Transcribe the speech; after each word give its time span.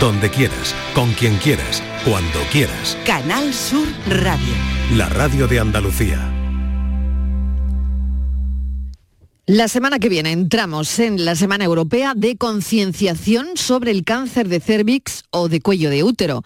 donde 0.00 0.30
quieras, 0.30 0.74
con 0.94 1.12
quien 1.12 1.36
quieras, 1.36 1.82
cuando 2.04 2.40
quieras. 2.52 2.98
Canal 3.06 3.52
Sur 3.54 3.86
Radio. 4.08 4.54
La 4.94 5.08
radio 5.08 5.46
de 5.46 5.60
Andalucía. 5.60 6.32
La 9.46 9.68
semana 9.68 9.98
que 9.98 10.08
viene 10.08 10.32
entramos 10.32 10.98
en 10.98 11.24
la 11.24 11.36
Semana 11.36 11.64
Europea 11.64 12.14
de 12.16 12.36
Concienciación 12.36 13.50
sobre 13.54 13.92
el 13.92 14.02
cáncer 14.02 14.48
de 14.48 14.60
cervix 14.60 15.22
o 15.30 15.48
de 15.48 15.60
cuello 15.60 15.88
de 15.88 16.02
útero. 16.02 16.42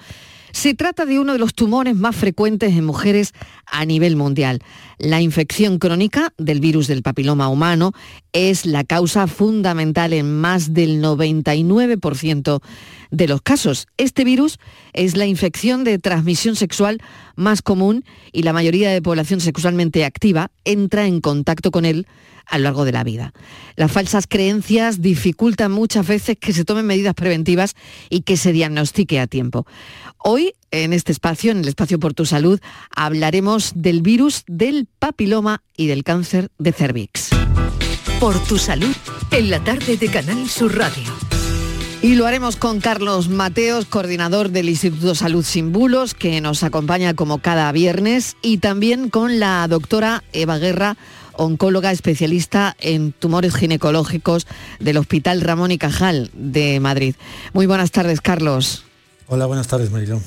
Se 0.52 0.74
trata 0.74 1.06
de 1.06 1.18
uno 1.18 1.32
de 1.32 1.38
los 1.38 1.54
tumores 1.54 1.96
más 1.96 2.16
frecuentes 2.16 2.72
en 2.72 2.84
mujeres 2.84 3.32
a 3.66 3.84
nivel 3.84 4.16
mundial. 4.16 4.60
La 4.98 5.20
infección 5.20 5.78
crónica 5.78 6.32
del 6.38 6.60
virus 6.60 6.86
del 6.86 7.02
papiloma 7.02 7.48
humano 7.48 7.92
es 8.32 8.66
la 8.66 8.84
causa 8.84 9.26
fundamental 9.26 10.12
en 10.12 10.40
más 10.40 10.74
del 10.74 11.02
99% 11.02 12.60
de 13.10 13.28
los 13.28 13.42
casos. 13.42 13.86
Este 13.96 14.24
virus 14.24 14.58
es 14.92 15.16
la 15.16 15.26
infección 15.26 15.84
de 15.84 15.98
transmisión 15.98 16.56
sexual 16.56 17.00
más 17.36 17.62
común 17.62 18.04
y 18.32 18.42
la 18.42 18.52
mayoría 18.52 18.90
de 18.90 19.02
población 19.02 19.40
sexualmente 19.40 20.04
activa 20.04 20.50
entra 20.64 21.06
en 21.06 21.20
contacto 21.20 21.70
con 21.70 21.84
él 21.84 22.06
a 22.50 22.58
lo 22.58 22.64
largo 22.64 22.84
de 22.84 22.92
la 22.92 23.04
vida. 23.04 23.32
Las 23.76 23.90
falsas 23.90 24.26
creencias 24.26 25.00
dificultan 25.00 25.72
muchas 25.72 26.06
veces 26.06 26.36
que 26.38 26.52
se 26.52 26.64
tomen 26.64 26.84
medidas 26.86 27.14
preventivas 27.14 27.74
y 28.10 28.22
que 28.22 28.36
se 28.36 28.52
diagnostique 28.52 29.20
a 29.20 29.26
tiempo. 29.26 29.66
Hoy, 30.18 30.52
en 30.70 30.92
este 30.92 31.12
espacio, 31.12 31.52
en 31.52 31.58
el 31.58 31.68
espacio 31.68 31.98
por 31.98 32.12
tu 32.12 32.26
salud, 32.26 32.60
hablaremos 32.94 33.72
del 33.74 34.02
virus 34.02 34.44
del 34.46 34.86
papiloma 34.98 35.62
y 35.76 35.86
del 35.86 36.04
cáncer 36.04 36.50
de 36.58 36.72
cervix. 36.72 37.30
Por 38.18 38.38
tu 38.44 38.58
salud, 38.58 38.94
en 39.30 39.48
la 39.48 39.64
tarde 39.64 39.96
de 39.96 40.08
Canal 40.08 40.46
Sur 40.48 40.76
Radio. 40.76 41.30
Y 42.02 42.14
lo 42.14 42.26
haremos 42.26 42.56
con 42.56 42.80
Carlos 42.80 43.28
Mateos, 43.28 43.84
coordinador 43.84 44.48
del 44.50 44.70
Instituto 44.70 45.14
Salud 45.14 45.44
Sin 45.44 45.70
Bulos, 45.70 46.14
que 46.14 46.40
nos 46.40 46.62
acompaña 46.62 47.12
como 47.12 47.38
cada 47.38 47.70
viernes, 47.72 48.36
y 48.40 48.58
también 48.58 49.10
con 49.10 49.38
la 49.38 49.68
doctora 49.68 50.24
Eva 50.32 50.56
Guerra, 50.56 50.96
oncóloga 51.40 51.90
especialista 51.90 52.76
en 52.80 53.12
tumores 53.12 53.54
ginecológicos 53.54 54.46
del 54.78 54.98
Hospital 54.98 55.40
Ramón 55.40 55.70
y 55.70 55.78
Cajal 55.78 56.30
de 56.34 56.78
Madrid. 56.80 57.14
Muy 57.54 57.64
buenas 57.64 57.90
tardes, 57.90 58.20
Carlos. 58.20 58.84
Hola, 59.26 59.46
buenas 59.46 59.66
tardes, 59.66 59.90
Marilón. 59.90 60.22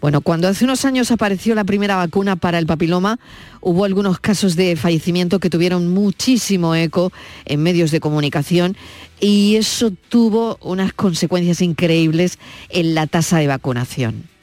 Bueno, 0.00 0.22
cuando 0.22 0.48
hace 0.48 0.64
unos 0.64 0.84
años 0.86 1.10
apareció 1.10 1.54
la 1.54 1.64
primera 1.64 1.96
vacuna 1.96 2.36
para 2.36 2.58
el 2.58 2.66
papiloma, 2.66 3.18
hubo 3.60 3.84
algunos 3.84 4.20
casos 4.20 4.56
de 4.56 4.76
fallecimiento 4.76 5.38
que 5.38 5.50
tuvieron 5.50 5.92
muchísimo 5.92 6.74
eco 6.74 7.12
en 7.44 7.62
medios 7.62 7.90
de 7.90 8.00
comunicación 8.00 8.76
y 9.20 9.56
eso 9.56 9.92
tuvo 10.08 10.58
unas 10.62 10.94
consecuencias 10.94 11.60
increíbles 11.60 12.38
en 12.70 12.94
la 12.94 13.06
tasa 13.06 13.38
de 13.38 13.48
vacunación. 13.48 14.33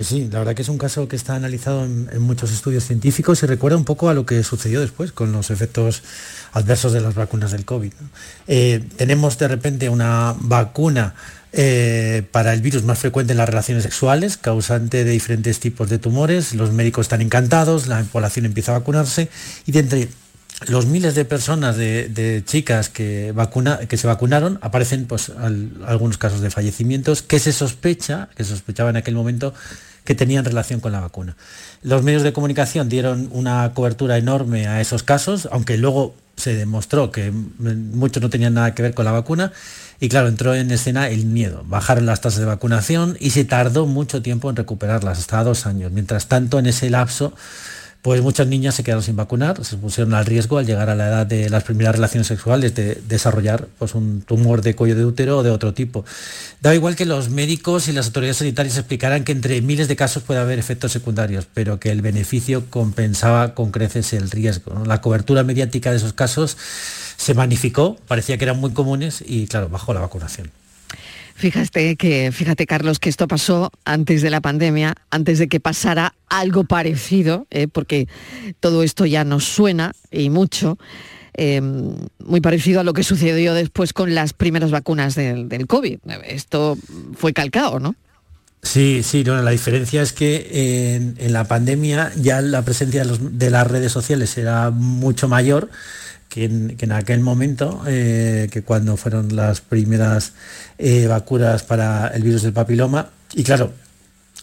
Pues 0.00 0.08
sí, 0.08 0.30
la 0.32 0.38
verdad 0.38 0.54
que 0.54 0.62
es 0.62 0.68
un 0.70 0.78
caso 0.78 1.06
que 1.08 1.16
está 1.16 1.34
analizado 1.34 1.84
en, 1.84 2.22
muchos 2.22 2.50
estudios 2.52 2.84
científicos 2.84 3.42
y 3.42 3.46
recuerda 3.46 3.76
un 3.76 3.84
poco 3.84 4.08
a 4.08 4.14
lo 4.14 4.24
que 4.24 4.42
sucedió 4.42 4.80
después 4.80 5.12
con 5.12 5.30
los 5.30 5.50
efectos 5.50 6.02
adversos 6.54 6.94
de 6.94 7.02
las 7.02 7.14
vacunas 7.14 7.52
del 7.52 7.66
COVID. 7.66 7.92
Eh, 8.48 8.82
tenemos 8.96 9.36
de 9.36 9.48
repente 9.48 9.90
una 9.90 10.34
vacuna 10.38 11.14
eh, 11.52 12.22
para 12.32 12.54
el 12.54 12.62
virus 12.62 12.82
más 12.82 12.98
frecuente 12.98 13.32
en 13.32 13.36
las 13.36 13.50
relaciones 13.50 13.82
sexuales, 13.82 14.38
causante 14.38 15.04
de 15.04 15.10
diferentes 15.10 15.60
tipos 15.60 15.90
de 15.90 15.98
tumores. 15.98 16.54
Los 16.54 16.72
médicos 16.72 17.04
están 17.04 17.20
encantados, 17.20 17.86
la 17.86 18.02
población 18.04 18.46
empieza 18.46 18.74
a 18.74 18.78
vacunarse 18.78 19.28
y 19.66 19.72
de 19.72 19.80
entre 19.80 20.08
los 20.66 20.86
miles 20.86 21.14
de 21.14 21.26
personas, 21.26 21.76
de, 21.76 22.42
chicas 22.46 22.88
que, 22.88 23.34
que 23.86 23.96
se 23.98 24.06
vacunaron, 24.06 24.58
aparecen 24.62 25.06
pues, 25.06 25.30
algunos 25.86 26.16
casos 26.16 26.40
de 26.40 26.50
fallecimientos 26.50 27.20
que 27.22 27.38
se 27.38 27.52
sospecha, 27.52 28.30
que 28.34 28.44
sospechaba 28.44 28.90
en 28.90 28.96
aquel 28.96 29.14
momento, 29.14 29.54
que 30.04 30.14
tenían 30.14 30.44
relación 30.44 30.80
con 30.80 30.92
la 30.92 31.00
vacuna. 31.00 31.36
Los 31.82 32.02
medios 32.02 32.22
de 32.22 32.32
comunicación 32.32 32.88
dieron 32.88 33.28
una 33.32 33.72
cobertura 33.74 34.18
enorme 34.18 34.66
a 34.66 34.80
esos 34.80 35.02
casos, 35.02 35.48
aunque 35.52 35.76
luego 35.76 36.14
se 36.36 36.54
demostró 36.54 37.10
que 37.10 37.30
muchos 37.30 38.22
no 38.22 38.30
tenían 38.30 38.54
nada 38.54 38.74
que 38.74 38.82
ver 38.82 38.94
con 38.94 39.04
la 39.04 39.12
vacuna 39.12 39.52
y 40.00 40.08
claro, 40.08 40.28
entró 40.28 40.54
en 40.54 40.70
escena 40.70 41.08
el 41.10 41.26
miedo. 41.26 41.62
Bajaron 41.66 42.06
las 42.06 42.22
tasas 42.22 42.40
de 42.40 42.46
vacunación 42.46 43.18
y 43.20 43.30
se 43.30 43.44
tardó 43.44 43.86
mucho 43.86 44.22
tiempo 44.22 44.48
en 44.48 44.56
recuperarlas, 44.56 45.18
hasta 45.18 45.44
dos 45.44 45.66
años. 45.66 45.92
Mientras 45.92 46.26
tanto, 46.26 46.58
en 46.58 46.66
ese 46.66 46.88
lapso, 46.88 47.34
pues 48.02 48.22
muchas 48.22 48.46
niñas 48.46 48.74
se 48.74 48.82
quedaron 48.82 49.02
sin 49.02 49.16
vacunar, 49.16 49.62
se 49.62 49.76
pusieron 49.76 50.14
al 50.14 50.24
riesgo 50.24 50.56
al 50.56 50.64
llegar 50.64 50.88
a 50.88 50.94
la 50.94 51.08
edad 51.08 51.26
de 51.26 51.50
las 51.50 51.64
primeras 51.64 51.94
relaciones 51.94 52.26
sexuales 52.26 52.74
de 52.74 52.94
desarrollar 53.06 53.68
pues, 53.78 53.94
un 53.94 54.22
tumor 54.22 54.62
de 54.62 54.74
cuello 54.74 54.96
de 54.96 55.04
útero 55.04 55.38
o 55.38 55.42
de 55.42 55.50
otro 55.50 55.74
tipo. 55.74 56.04
Da 56.62 56.74
igual 56.74 56.96
que 56.96 57.04
los 57.04 57.28
médicos 57.28 57.88
y 57.88 57.92
las 57.92 58.06
autoridades 58.06 58.38
sanitarias 58.38 58.78
explicaran 58.78 59.24
que 59.24 59.32
entre 59.32 59.60
miles 59.60 59.86
de 59.88 59.96
casos 59.96 60.22
puede 60.22 60.40
haber 60.40 60.58
efectos 60.58 60.92
secundarios, 60.92 61.46
pero 61.52 61.78
que 61.78 61.90
el 61.90 62.00
beneficio 62.00 62.64
compensaba 62.70 63.54
con 63.54 63.70
creces 63.70 64.14
el 64.14 64.30
riesgo. 64.30 64.82
La 64.86 65.02
cobertura 65.02 65.42
mediática 65.42 65.90
de 65.90 65.98
esos 65.98 66.14
casos 66.14 66.56
se 67.18 67.34
magnificó, 67.34 67.96
parecía 68.08 68.38
que 68.38 68.44
eran 68.44 68.58
muy 68.58 68.70
comunes 68.70 69.22
y 69.26 69.46
claro, 69.46 69.68
bajó 69.68 69.92
la 69.92 70.00
vacunación. 70.00 70.50
Fíjate 71.40 71.96
que, 71.96 72.32
fíjate 72.32 72.66
Carlos, 72.66 72.98
que 72.98 73.08
esto 73.08 73.26
pasó 73.26 73.72
antes 73.86 74.20
de 74.20 74.28
la 74.28 74.42
pandemia, 74.42 74.94
antes 75.08 75.38
de 75.38 75.48
que 75.48 75.58
pasara 75.58 76.12
algo 76.28 76.64
parecido, 76.64 77.46
¿eh? 77.50 77.66
porque 77.66 78.08
todo 78.60 78.82
esto 78.82 79.06
ya 79.06 79.24
nos 79.24 79.44
suena 79.44 79.92
y 80.10 80.28
mucho, 80.28 80.76
em, 81.32 81.94
muy 82.18 82.42
parecido 82.42 82.80
a 82.80 82.84
lo 82.84 82.92
que 82.92 83.04
sucedió 83.04 83.54
después 83.54 83.94
con 83.94 84.14
las 84.14 84.34
primeras 84.34 84.70
vacunas 84.70 85.14
del, 85.14 85.66
COVID. 85.66 86.00
Esto 86.26 86.76
fue 87.16 87.32
calcado, 87.32 87.80
¿no? 87.80 87.94
Sí, 88.62 89.00
sí, 89.02 89.24
la 89.24 89.50
diferencia 89.50 90.02
es 90.02 90.12
que 90.12 91.14
en, 91.16 91.32
la 91.32 91.44
pandemia 91.44 92.12
ya 92.16 92.42
la 92.42 92.60
presencia 92.66 93.02
de 93.02 93.50
las 93.50 93.66
redes 93.66 93.92
sociales 93.92 94.36
era 94.36 94.70
mucho 94.70 95.26
mayor 95.26 95.70
que 96.30 96.44
en, 96.44 96.92
aquel 96.92 97.20
momento, 97.20 97.82
eh, 97.86 98.48
que 98.50 98.62
cuando 98.62 98.96
fueron 98.96 99.34
las 99.36 99.60
primeras 99.60 100.32
eh, 100.78 101.06
vacunas 101.08 101.64
para 101.64 102.06
el 102.08 102.22
virus 102.22 102.42
del 102.42 102.52
papiloma, 102.52 103.10
y 103.34 103.42
claro, 103.42 103.72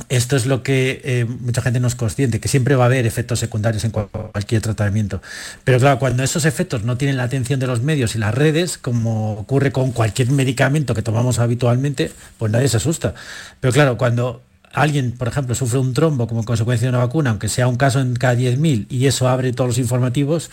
esto 0.10 0.36
es 0.36 0.46
lo 0.46 0.64
que 0.64 1.02
eh, 1.04 1.26
mucha 1.26 1.62
gente 1.62 1.80
no 1.80 1.88
es 1.88 1.96
consciente, 1.96 2.42
que 2.42 2.50
siempre 2.50 2.76
va 2.76 2.84
a 2.84 2.88
haber 2.88 3.08
efectos 3.08 3.40
secundarios 3.40 3.86
en 3.86 3.92
cualquier 3.92 4.62
tratamiento. 4.62 5.22
Pero 5.64 5.80
claro, 5.80 5.98
cuando 5.98 6.24
esos 6.24 6.44
efectos 6.46 6.84
no 6.84 6.98
tienen 6.98 7.18
la 7.18 7.24
atención 7.24 7.60
de 7.60 7.68
los 7.68 7.82
medios 7.82 8.16
y 8.16 8.20
las 8.20 8.36
redes, 8.36 8.78
como 8.78 9.34
ocurre 9.34 9.72
con 9.72 9.94
cualquier 9.94 10.30
medicamento 10.32 10.94
que 10.94 11.02
tomamos 11.02 11.40
habitualmente, 11.40 12.12
pues 12.38 12.52
nadie 12.52 12.68
se 12.68 12.78
asusta. 12.78 13.16
Pero 13.62 13.74
claro, 13.74 13.98
cuando 13.98 14.42
alguien, 14.74 15.14
por 15.14 15.30
ejemplo, 15.30 15.56
sufre 15.56 15.80
un 15.80 15.94
trombo 15.94 16.28
como 16.28 16.44
consecuencia 16.44 16.86
de 16.86 16.90
una 16.90 17.00
vacuna, 17.06 17.32
aunque 17.32 17.48
sea 17.48 17.68
un 17.68 17.78
caso 17.78 18.02
en 18.02 18.14
cada 18.16 18.36
10.000 18.36 18.88
y 18.90 19.08
eso 19.08 19.28
abre 19.28 19.54
todos 19.54 19.70
los 19.70 19.78
informativos, 19.78 20.52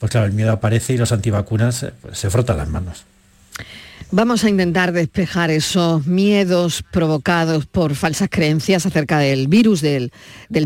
pues 0.00 0.10
claro, 0.10 0.26
el 0.26 0.32
miedo 0.32 0.50
aparece 0.50 0.94
y 0.94 0.96
los 0.96 1.12
antivacunas 1.12 1.82
eh, 1.84 1.92
pues, 2.00 2.18
se 2.18 2.30
frotan 2.30 2.56
las 2.56 2.68
manos. 2.68 3.04
Vamos 4.12 4.42
a 4.42 4.48
intentar 4.48 4.90
despejar 4.90 5.52
esos 5.52 6.04
miedos 6.04 6.82
provocados 6.90 7.66
por 7.66 7.94
falsas 7.94 8.28
creencias 8.28 8.84
acerca 8.84 9.20
del 9.20 9.46
virus 9.46 9.82
del, 9.82 10.10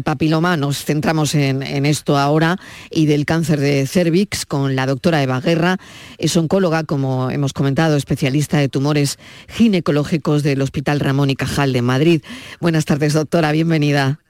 papiloma. 0.03 0.57
Nos 0.57 0.83
centramos 0.83 1.35
en, 1.35 1.85
esto 1.85 2.17
ahora 2.17 2.59
y 2.91 3.05
del 3.05 3.27
cáncer 3.27 3.61
de 3.61 3.87
cervix 3.87 4.47
con 4.47 4.77
la 4.77 4.87
doctora 4.87 5.23
Eva 5.23 5.43
Guerra. 5.43 5.77
Es 6.17 6.39
oncóloga, 6.39 6.85
como 6.85 7.31
hemos 7.31 7.53
comentado, 7.53 7.97
especialista 7.97 8.57
de 8.57 8.71
tumores 8.71 9.19
ginecológicos 9.49 10.43
del 10.43 10.63
Hospital 10.63 11.01
Ramón 11.01 11.29
y 11.29 11.37
Cajal 11.37 11.75
de 11.75 11.83
Madrid. 11.83 12.23
Buenas 12.61 12.87
tardes, 12.87 13.13
doctora. 13.13 13.53
Bienvenida. 13.53 14.24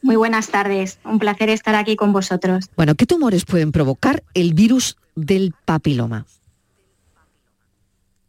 Muy 0.00 0.16
buenas 0.16 0.48
tardes, 0.48 0.98
un 1.04 1.18
placer 1.18 1.50
estar 1.50 1.74
aquí 1.74 1.96
con 1.96 2.12
vosotros. 2.12 2.70
Bueno, 2.76 2.94
¿qué 2.94 3.04
tumores 3.04 3.44
pueden 3.44 3.72
provocar 3.72 4.22
el 4.34 4.54
virus 4.54 4.96
del 5.16 5.54
papiloma? 5.64 6.24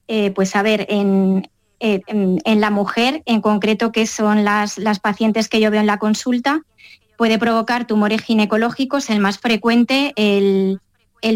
Eh, 0.08 0.32
pues 0.32 0.56
a 0.56 0.64
ver, 0.64 0.88
eh, 0.90 1.44
en, 1.80 2.62
la 2.62 2.72
mujer, 2.72 3.22
en 3.26 3.42
concreto, 3.42 3.92
que 3.92 4.08
son 4.08 4.44
las, 4.44 4.80
las 4.80 5.00
pacientes 5.00 5.48
que 5.48 5.60
yo 5.60 5.70
veo 5.70 5.80
en 5.80 5.86
la 5.86 6.00
consulta, 6.00 6.64
puede 7.18 7.38
provocar 7.38 7.86
tumores 7.86 8.22
ginecológicos, 8.22 9.12
el 9.12 9.20
más 9.20 9.38
frecuente, 9.38 10.14
el, 10.16 10.80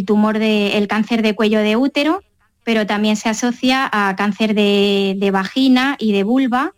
tumor 0.06 0.40
del 0.40 0.88
cáncer 0.88 1.22
de 1.22 1.36
cuello 1.36 1.60
de 1.60 1.76
útero, 1.76 2.24
pero 2.64 2.88
también 2.88 3.18
se 3.18 3.30
asocia 3.30 3.88
a 3.92 4.16
cáncer 4.16 4.56
de, 4.56 5.30
vagina 5.32 5.96
y 6.00 6.12
de 6.14 6.24
vulva. 6.24 6.74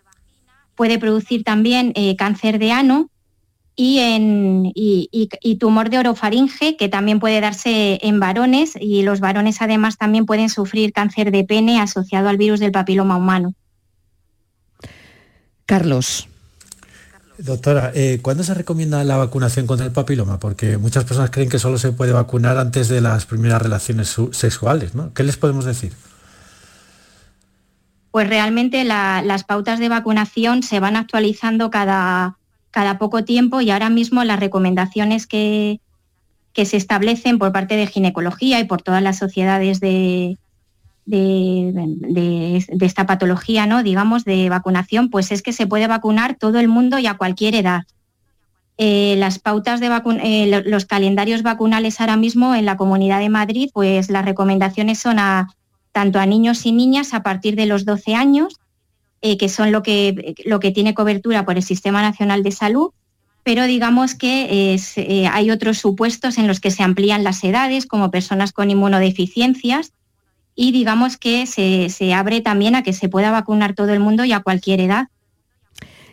Puede 0.75 0.99
producir 0.99 1.45
también 1.45 1.93
eh, 1.95 2.17
cáncer 2.17 2.59
de 2.59 2.73
ano 2.73 3.09
y, 3.75 3.99
en, 3.99 4.71
y, 4.73 5.55
tumor 5.59 5.89
de 5.89 5.99
orofaringe, 5.99 6.77
que 6.77 6.89
también 6.89 7.19
puede 7.19 7.41
darse 7.41 7.99
en 8.01 8.19
varones 8.19 8.73
y 8.79 9.03
los 9.03 9.19
varones 9.19 9.61
además 9.61 9.97
también 9.97 10.25
pueden 10.25 10.49
sufrir 10.49 10.93
cáncer 10.93 11.31
de 11.31 11.43
pene 11.43 11.81
asociado 11.81 12.29
al 12.29 12.37
virus 12.37 12.59
del 12.59 12.71
papiloma 12.71 13.17
humano. 13.17 13.53
Carlos. 15.65 16.27
Doctora, 17.37 17.91
eh, 17.93 18.19
¿cuándo 18.21 18.43
se 18.43 18.53
recomienda 18.53 19.03
la 19.03 19.17
vacunación 19.17 19.67
contra 19.67 19.85
el 19.85 19.91
papiloma? 19.91 20.39
Porque 20.39 20.77
muchas 20.77 21.03
personas 21.03 21.31
creen 21.31 21.49
que 21.49 21.59
solo 21.59 21.77
se 21.77 21.91
puede 21.91 22.13
vacunar 22.13 22.57
antes 22.57 22.87
de 22.87 23.01
las 23.01 23.25
primeras 23.25 23.61
relaciones 23.61 24.15
sexuales, 24.31 24.95
¿no? 24.95 25.13
¿Qué 25.13 25.23
les 25.23 25.35
podemos 25.35 25.65
decir? 25.65 25.91
pues 28.15 28.29
realmente 28.29 28.85
las 28.85 29.43
pautas 29.43 29.77
de 29.77 29.89
vacunación 29.89 30.63
se 30.63 30.79
van 30.79 30.95
actualizando 30.95 31.69
cada, 31.69 32.37
cada 32.75 32.97
poco 32.97 33.23
tiempo 33.23 33.61
y 33.61 33.71
ahora 33.71 33.89
mismo 33.89 34.25
las 34.25 34.37
recomendaciones 34.37 35.27
que, 35.27 35.79
que 36.51 36.65
se 36.65 36.75
establecen 36.75 37.39
por 37.39 37.53
parte 37.53 37.77
de 37.77 37.87
ginecología 37.87 38.59
y 38.59 38.65
por 38.65 38.81
todas 38.81 39.01
las 39.01 39.17
sociedades 39.17 39.79
de, 39.79 40.37
de, 41.05 42.65
esta 42.81 43.05
patología, 43.05 43.65
¿no? 43.65 43.81
digamos, 43.81 44.25
de 44.25 44.49
vacunación, 44.49 45.09
pues 45.09 45.31
es 45.31 45.41
que 45.41 45.53
se 45.53 45.67
puede 45.67 45.87
vacunar 45.87 46.35
todo 46.35 46.59
el 46.59 46.67
mundo 46.67 46.99
y 46.99 47.07
a 47.07 47.13
cualquier 47.13 47.55
edad. 47.55 47.83
Eh, 48.77 49.15
las 49.19 49.39
pautas 49.39 49.79
de 49.79 49.89
eh, 50.21 50.63
los 50.65 50.83
calendarios 50.83 51.43
vacunales 51.43 52.01
ahora 52.01 52.17
mismo 52.17 52.55
en 52.55 52.65
la 52.65 52.75
Comunidad 52.75 53.19
de 53.19 53.29
Madrid, 53.29 53.69
pues 53.73 54.09
las 54.09 54.25
recomendaciones 54.25 54.99
son 54.99 55.17
a 55.19 55.47
tanto 55.93 56.19
a 56.19 56.25
niños 56.25 56.65
y 56.65 56.73
niñas 56.73 57.13
a 57.13 57.23
partir 57.23 57.55
de 57.55 57.67
los 57.67 57.85
12 57.85 58.15
años, 58.15 58.59
eh, 59.25 59.37
que 59.37 59.49
son 59.49 59.71
lo 59.71 59.81
que, 59.81 60.35
lo 60.45 60.59
que 60.59 60.69
tiene 60.69 60.93
cobertura 60.93 61.45
por 61.45 61.57
el 61.57 61.63
Sistema 61.63 62.03
Nacional 62.03 62.43
de 62.43 62.51
Salud, 62.51 62.91
pero 63.43 63.65
digamos 63.65 64.13
que 64.13 64.77
hay 65.31 65.49
otros 65.49 65.79
supuestos 65.79 66.37
en 66.37 66.45
los 66.45 66.59
que 66.59 66.69
se 66.69 66.83
amplían 66.83 67.23
las 67.23 67.43
edades, 67.43 67.87
como 67.87 68.11
personas 68.11 68.51
con 68.51 68.69
inmunodeficiencias, 68.69 69.93
y 70.55 70.71
digamos 70.71 71.17
que 71.17 71.47
se, 71.47 72.13
abre 72.13 72.41
también 72.41 72.75
a 72.75 72.83
que 72.83 72.93
se 72.93 73.09
pueda 73.09 73.31
vacunar 73.31 73.73
todo 73.73 73.93
el 73.93 73.99
mundo 73.99 74.25
y 74.25 74.31
a 74.31 74.41
cualquier 74.41 74.79
edad. 74.79 75.07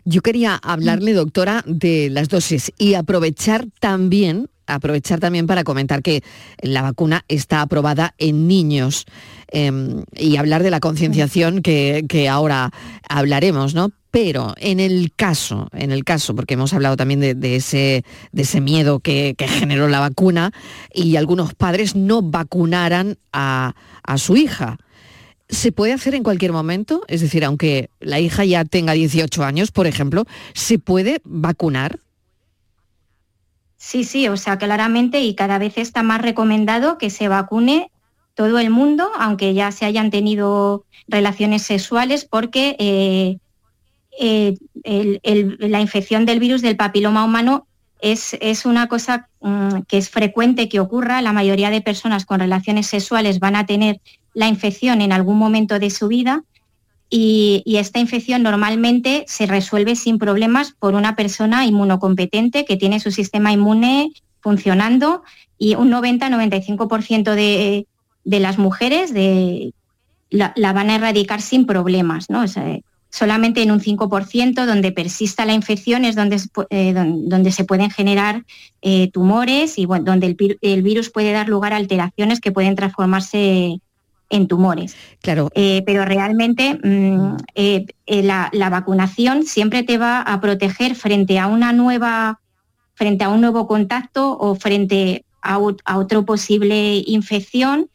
Yo 0.04 0.22
quería 0.22 0.56
hablarle, 0.56 1.12
doctora, 1.12 1.62
de 1.66 2.08
las 2.10 2.30
dosis 2.30 2.72
y 2.78 2.94
aprovechar 2.94 3.66
también, 3.78 4.48
aprovechar 4.66 5.20
también 5.20 5.46
para 5.46 5.64
comentar 5.64 6.02
que 6.02 6.24
la 6.62 6.80
vacuna 6.80 7.26
está 7.28 7.60
aprobada 7.60 8.14
en 8.16 8.48
niños 8.48 9.04
em, 9.52 10.04
y 10.16 10.36
hablar 10.36 10.62
de 10.62 10.70
la 10.70 10.80
concienciación 10.80 11.62
que, 11.62 12.04
que, 12.08 12.28
ahora 12.28 12.72
hablaremos, 13.08 13.74
¿no? 13.74 13.92
Pero 14.12 14.52
en 14.58 14.78
el 14.78 15.10
caso, 15.16 15.68
en 15.72 15.90
el 15.90 16.04
caso, 16.04 16.36
porque 16.36 16.52
hemos 16.52 16.74
hablado 16.74 16.98
también 16.98 17.20
de, 17.20 17.56
ese, 17.56 18.04
de 18.30 18.42
ese, 18.42 18.60
miedo 18.60 19.00
que, 19.00 19.34
generó 19.38 19.88
la 19.88 20.00
vacuna 20.00 20.52
y 20.92 21.16
algunos 21.16 21.54
padres 21.54 21.96
no 21.96 22.20
vacunaran 22.20 23.16
a, 23.32 23.72
su 24.16 24.36
hija. 24.36 24.76
¿Se 25.48 25.72
puede 25.72 25.94
hacer 25.94 26.14
en 26.14 26.24
cualquier 26.24 26.52
momento? 26.52 27.04
Es 27.08 27.22
decir, 27.22 27.42
aunque 27.42 27.88
la 28.00 28.20
hija 28.20 28.44
ya 28.44 28.66
tenga 28.66 28.92
18 28.92 29.44
años, 29.44 29.70
por 29.70 29.86
ejemplo, 29.86 30.26
¿se 30.52 30.78
puede 30.78 31.22
vacunar? 31.24 31.98
Sí, 33.78 34.04
sí, 34.04 34.28
o 34.28 34.36
sea, 34.36 34.58
claramente 34.58 35.22
y 35.22 35.34
cada 35.34 35.58
vez 35.58 35.78
está 35.78 36.02
más 36.02 36.20
recomendado 36.20 36.98
que 36.98 37.08
se 37.08 37.28
vacune 37.28 37.90
todo 38.34 38.58
el 38.58 38.70
mundo, 38.70 39.10
aunque 39.18 39.54
ya 39.54 39.72
se 39.72 39.84
hayan 39.84 40.10
tenido 40.10 40.84
relaciones 41.08 41.62
sexuales, 41.62 42.24
porque 42.24 42.76
eh, 42.78 43.38
eh, 44.18 45.56
la 45.58 45.80
infección 45.80 46.24
del 46.26 46.40
virus 46.40 46.62
del 46.62 46.76
papiloma 46.76 47.24
humano 47.24 47.66
es, 48.00 48.36
es 48.40 48.66
una 48.66 48.88
cosa 48.88 49.28
mm, 49.40 49.82
que 49.88 49.98
es 49.98 50.10
frecuente 50.10 50.68
que 50.68 50.80
ocurra. 50.80 51.22
La 51.22 51.32
mayoría 51.32 51.70
de 51.70 51.80
personas 51.80 52.24
con 52.24 52.40
relaciones 52.40 52.86
sexuales 52.86 53.38
van 53.38 53.56
a 53.56 53.66
tener 53.66 54.00
la 54.34 54.48
infección 54.48 55.00
en 55.02 55.12
algún 55.12 55.38
momento 55.38 55.78
de 55.78 55.90
su 55.90 56.08
vida 56.08 56.42
y, 57.14 57.62
esta 57.66 57.98
infección 57.98 58.42
normalmente 58.42 59.24
se 59.28 59.44
resuelve 59.44 59.96
sin 59.96 60.18
problemas 60.18 60.72
por 60.72 60.94
una 60.94 61.14
persona 61.14 61.66
inmunocompetente 61.66 62.64
que 62.64 62.78
tiene 62.78 63.00
su 63.00 63.10
sistema 63.10 63.52
inmune 63.52 64.12
funcionando 64.40 65.22
y 65.58 65.74
un 65.74 65.92
90-95% 65.92 67.34
de, 67.34 67.86
de, 68.24 68.40
las 68.40 68.58
mujeres 68.58 69.12
de, 69.12 69.72
la, 70.30 70.72
van 70.72 70.90
a 70.90 70.96
erradicar 70.96 71.40
sin 71.40 71.66
problemas. 71.66 72.30
¿no? 72.30 72.44
solamente 73.12 73.62
en 73.62 73.70
un 73.70 73.80
5% 73.80 74.64
donde 74.64 74.90
persista 74.90 75.44
la 75.44 75.52
infección 75.52 76.06
es 76.06 76.16
donde, 76.16 76.40
eh, 76.70 76.94
donde 76.94 77.52
se 77.52 77.64
pueden 77.64 77.90
generar 77.90 78.44
eh, 78.80 79.10
tumores 79.12 79.78
y 79.78 79.84
donde 79.86 80.34
el, 80.62 80.82
virus 80.82 81.10
puede 81.10 81.32
dar 81.32 81.48
lugar 81.48 81.74
a 81.74 81.76
alteraciones 81.76 82.40
que 82.40 82.52
pueden 82.52 82.74
transformarse 82.74 83.80
en 84.30 84.48
tumores. 84.48 84.96
Claro. 85.20 85.50
Eh, 85.54 85.82
pero 85.84 86.06
realmente 86.06 86.80
mm, 86.82 87.36
la, 88.06 88.70
vacunación 88.70 89.44
siempre 89.44 89.82
te 89.82 89.98
va 89.98 90.22
a 90.22 90.40
proteger 90.40 90.94
frente 90.94 91.38
a 91.38 91.48
una 91.48 91.74
nueva, 91.74 92.40
frente 92.94 93.24
a 93.24 93.28
un 93.28 93.42
nuevo 93.42 93.66
contacto 93.66 94.38
o 94.38 94.54
frente 94.54 95.26
a, 95.42 95.58
a 95.84 95.98
otra 95.98 96.22
posible 96.22 97.02
infección 97.06 97.90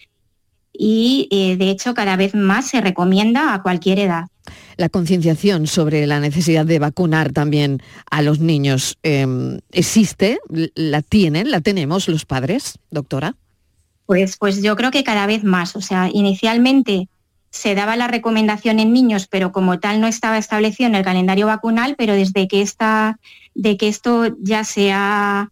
y 0.77 1.55
de 1.57 1.69
hecho 1.69 1.93
cada 1.93 2.15
vez 2.15 2.35
más 2.35 2.67
se 2.69 2.81
recomienda 2.81 3.53
a 3.53 3.61
cualquier 3.61 3.99
edad 3.99 4.27
la 4.77 4.89
concienciación 4.89 5.67
sobre 5.67 6.05
la 6.07 6.19
necesidad 6.19 6.65
de 6.65 6.79
vacunar 6.79 7.31
también 7.33 7.81
a 8.09 8.21
los 8.21 8.39
niños 8.39 8.97
em, 9.03 9.59
existe, 9.71 10.39
la 10.75 11.01
tienen, 11.01 11.51
la 11.51 11.61
tenemos 11.61 12.07
los 12.07 12.25
padres, 12.25 12.79
doctora. 12.91 13.35
Pues, 14.05 14.37
pues 14.37 14.61
yo 14.61 14.75
creo 14.75 14.91
que 14.91 15.03
cada 15.03 15.25
vez 15.25 15.43
más. 15.43 15.75
O 15.75 15.81
sea, 15.81 16.09
inicialmente 16.13 17.09
se 17.49 17.75
daba 17.75 17.95
la 17.95 18.07
recomendación 18.07 18.79
en 18.79 18.93
niños, 18.93 19.27
pero 19.27 19.51
como 19.51 19.79
tal 19.79 19.99
no 19.99 20.07
estaba 20.07 20.37
establecido 20.37 20.87
en 20.87 20.95
el 20.95 21.03
calendario 21.03 21.47
vacunal, 21.47 21.95
pero 21.97 22.13
desde 22.13 22.47
que, 22.47 22.61
esta, 22.61 23.19
de 23.55 23.77
que 23.77 23.87
esto 23.87 24.35
ya 24.39 24.63
se 24.63 24.91
ha, 24.93 25.49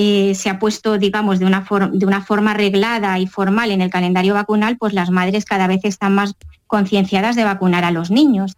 eh, 0.00 0.36
se 0.36 0.48
ha 0.48 0.60
puesto, 0.60 0.96
digamos, 0.96 1.40
de 1.40 1.44
una, 1.44 1.66
de 1.92 2.06
una 2.06 2.22
forma 2.22 2.54
reglada 2.54 3.18
y 3.18 3.26
formal 3.26 3.72
en 3.72 3.80
el 3.80 3.90
calendario 3.90 4.32
vacunal, 4.32 4.78
pues 4.78 4.92
las 4.92 5.10
madres 5.10 5.44
cada 5.44 5.66
vez 5.66 5.80
están 5.82 6.14
más 6.14 6.36
concienciadas 6.68 7.34
de 7.34 7.42
vacunar 7.42 7.82
a 7.82 7.90
los 7.90 8.08
niños. 8.12 8.56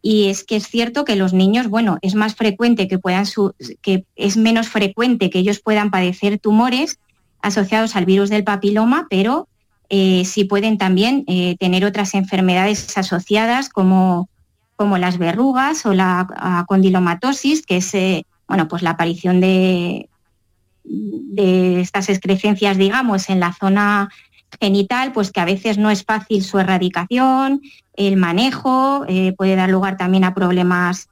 Y 0.00 0.28
es 0.28 0.44
que 0.44 0.54
es 0.54 0.68
cierto 0.68 1.04
que 1.04 1.16
los 1.16 1.32
niños, 1.32 1.66
bueno, 1.66 1.98
es 2.02 2.14
más 2.14 2.36
frecuente 2.36 2.86
que 2.86 3.00
puedan, 3.00 3.24
que 3.82 4.04
es 4.14 4.36
menos 4.36 4.68
frecuente 4.68 5.28
que 5.28 5.40
ellos 5.40 5.58
puedan 5.58 5.90
padecer 5.90 6.38
tumores 6.38 7.00
asociados 7.42 7.96
al 7.96 8.04
virus 8.04 8.30
del 8.30 8.44
papiloma, 8.44 9.08
pero 9.10 9.48
eh, 9.88 10.24
sí 10.24 10.44
pueden 10.44 10.78
también 10.78 11.24
eh, 11.26 11.56
tener 11.58 11.84
otras 11.84 12.14
enfermedades 12.14 12.96
asociadas 12.96 13.70
como, 13.70 14.28
como 14.76 14.98
las 14.98 15.18
verrugas 15.18 15.84
o 15.84 15.94
la 15.94 16.64
condilomatosis, 16.68 17.66
que 17.66 17.78
es 17.78 17.92
eh, 17.94 18.24
bueno, 18.46 18.68
pues 18.68 18.82
la 18.82 18.90
aparición 18.90 19.40
de, 19.40 20.08
de 20.88 21.80
estas 21.80 22.08
excrecencias, 22.08 22.76
digamos, 22.76 23.28
en 23.28 23.40
la 23.40 23.52
zona 23.52 24.08
genital, 24.60 25.12
pues 25.12 25.32
que 25.32 25.40
a 25.40 25.44
veces 25.44 25.78
no 25.78 25.90
es 25.90 26.04
fácil 26.04 26.42
su 26.42 26.58
erradicación, 26.58 27.60
el 27.94 28.16
manejo, 28.16 29.04
eh, 29.08 29.32
puede 29.36 29.56
dar 29.56 29.70
lugar 29.70 29.96
también 29.96 30.24
a 30.24 30.34
problemas 30.34 31.08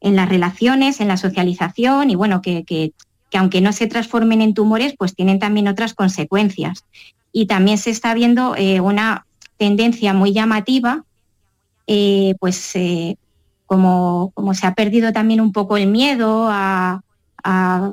en 0.00 0.16
las 0.16 0.28
relaciones, 0.28 1.00
en 1.00 1.08
la 1.08 1.16
socialización 1.16 2.10
y 2.10 2.14
bueno, 2.14 2.40
que, 2.42 2.92
aunque 3.34 3.60
no 3.60 3.72
se 3.72 3.86
transformen 3.86 4.40
en 4.40 4.54
tumores, 4.54 4.94
pues 4.96 5.14
tienen 5.14 5.38
también 5.38 5.68
otras 5.68 5.94
consecuencias. 5.94 6.84
Y 7.32 7.46
también 7.46 7.76
se 7.76 7.90
está 7.90 8.14
viendo 8.14 8.54
eh, 8.56 8.80
una 8.80 9.26
tendencia 9.58 10.14
muy 10.14 10.32
llamativa, 10.32 11.04
eh, 11.86 12.34
pues 12.40 12.72
como, 13.66 14.30
como 14.34 14.54
se 14.54 14.66
ha 14.66 14.74
perdido 14.74 15.12
también 15.12 15.40
un 15.40 15.52
poco 15.52 15.76
el 15.76 15.86
miedo 15.86 16.48
a, 16.50 17.02
a, 17.46 17.92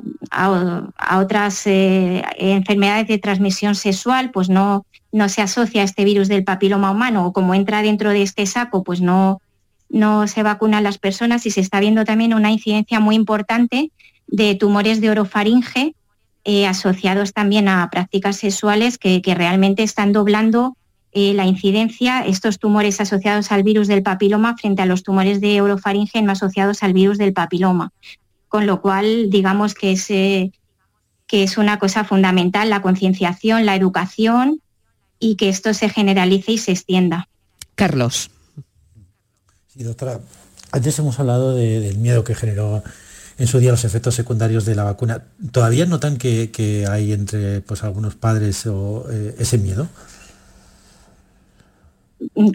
otras 1.16 1.66
eh, 1.66 2.22
enfermedades 2.38 3.06
de 3.06 3.18
transmisión 3.18 3.76
sexual, 3.76 4.30
pues 4.32 4.48
no, 4.48 4.84
no 5.12 5.28
se 5.28 5.42
asocia 5.42 5.82
a 5.82 5.84
este 5.84 6.04
virus 6.04 6.28
del 6.28 6.42
papiloma 6.42 6.90
humano 6.90 7.26
o 7.26 7.32
como 7.32 7.54
entra 7.54 7.82
dentro 7.82 8.10
de 8.10 8.22
este 8.22 8.46
saco, 8.46 8.82
pues 8.82 9.00
no, 9.00 9.40
no 9.88 10.26
se 10.26 10.42
vacunan 10.42 10.82
las 10.82 10.98
personas 10.98 11.46
y 11.46 11.50
se 11.50 11.60
está 11.60 11.78
viendo 11.78 12.04
también 12.04 12.34
una 12.34 12.50
incidencia 12.50 12.98
muy 12.98 13.14
importante 13.14 13.92
de 14.26 14.56
tumores 14.56 15.00
de 15.00 15.10
orofaringe 15.10 15.94
eh, 16.44 16.66
asociados 16.66 17.32
también 17.32 17.68
a 17.68 17.88
prácticas 17.90 18.36
sexuales 18.36 18.98
que, 18.98 19.22
realmente 19.24 19.84
están 19.84 20.12
doblando 20.12 20.76
eh, 21.12 21.32
la 21.32 21.46
incidencia, 21.46 22.26
estos 22.26 22.58
tumores 22.58 23.00
asociados 23.00 23.52
al 23.52 23.62
virus 23.62 23.86
del 23.86 24.02
papiloma 24.02 24.56
frente 24.56 24.82
a 24.82 24.86
los 24.86 25.04
tumores 25.04 25.40
de 25.40 25.60
orofaringe 25.60 26.20
no 26.22 26.32
asociados 26.32 26.82
al 26.82 26.92
virus 26.92 27.18
del 27.18 27.32
papiloma 27.32 27.92
con 28.54 28.68
lo 28.68 28.80
cual 28.80 29.30
digamos 29.30 29.74
que 29.74 29.90
es, 29.90 30.08
eh, 30.12 30.52
que 31.26 31.42
es 31.42 31.58
una 31.58 31.80
cosa 31.80 32.04
fundamental 32.04 32.70
la 32.70 32.82
concienciación, 32.82 33.66
la 33.66 33.74
educación 33.74 34.60
y 35.18 35.34
que 35.34 35.48
esto 35.48 35.74
se 35.74 35.88
generalice 35.88 36.52
y 36.52 36.58
se 36.58 36.70
extienda. 36.70 37.28
Carlos. 37.74 38.30
Sí, 39.66 39.82
doctora, 39.82 40.20
antes 40.70 40.96
hemos 41.00 41.18
hablado 41.18 41.56
del 41.56 41.98
miedo 41.98 42.22
que 42.22 42.36
generó 42.36 42.84
en 43.38 43.48
su 43.48 43.58
día 43.58 43.72
los 43.72 43.84
efectos 43.84 44.14
secundarios 44.14 44.64
de 44.64 44.76
la 44.76 44.84
vacuna. 44.84 45.24
¿Todavía 45.50 45.86
notan 45.86 46.16
que, 46.16 46.86
hay 46.88 47.12
entre 47.12 47.60
pues, 47.60 47.82
algunos 47.82 48.14
padres 48.14 48.66
o, 48.66 49.04
eh, 49.10 49.34
ese 49.36 49.58
miedo? 49.58 49.88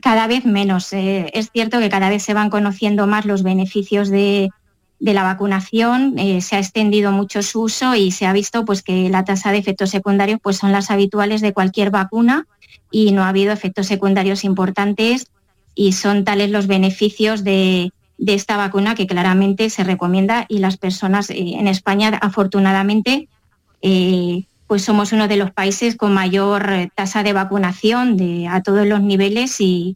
Cada 0.01 0.27
vez 0.27 0.45
menos. 0.45 0.93
Eh, 0.93 1.29
es 1.33 1.49
cierto 1.51 1.79
que 1.79 1.89
cada 1.89 2.07
vez 2.07 2.23
se 2.23 2.33
van 2.33 2.49
conociendo 2.49 3.05
más 3.05 3.25
los 3.25 3.43
beneficios 3.43 4.07
de, 4.07 4.49
de 4.99 5.13
la 5.13 5.23
vacunación 5.23 6.19
eh, 6.19 6.41
se 6.41 6.55
ha 6.55 6.59
extendido 6.59 7.11
mucho 7.11 7.41
su 7.41 7.61
uso 7.61 7.95
y 7.95 8.11
se 8.11 8.25
ha 8.25 8.33
visto 8.33 8.65
pues, 8.65 8.83
que 8.83 9.09
la 9.09 9.23
tasa 9.23 9.51
de 9.51 9.57
efectos 9.57 9.89
secundarios 9.89 10.39
pues, 10.41 10.57
son 10.57 10.71
las 10.71 10.91
habituales 10.91 11.41
de 11.41 11.53
cualquier 11.53 11.89
vacuna 11.89 12.47
y 12.91 13.11
no 13.11 13.23
ha 13.23 13.29
habido 13.29 13.53
efectos 13.53 13.87
secundarios 13.87 14.43
importantes 14.43 15.27
y 15.75 15.93
son 15.93 16.25
tales 16.25 16.51
los 16.51 16.67
beneficios 16.67 17.43
de, 17.43 17.91
esta 18.25 18.57
vacuna 18.57 18.95
que 18.95 19.07
claramente 19.07 19.69
se 19.69 19.85
recomienda 19.85 20.45
y 20.49 20.59
las 20.59 20.75
personas 20.75 21.29
eh, 21.29 21.35
en 21.37 21.67
España, 21.67 22.09
afortunadamente, 22.21 23.29
eh, 23.81 24.43
pues 24.67 24.83
somos 24.83 25.13
uno 25.13 25.29
de 25.29 25.37
los 25.37 25.51
países 25.51 25.95
con 25.95 26.13
mayor 26.13 26.89
tasa 26.95 27.23
de 27.23 27.31
vacunación 27.31 28.17
de, 28.17 28.47
a 28.47 28.61
todos 28.61 28.85
los 28.85 29.01
niveles 29.01 29.61
y, 29.61 29.95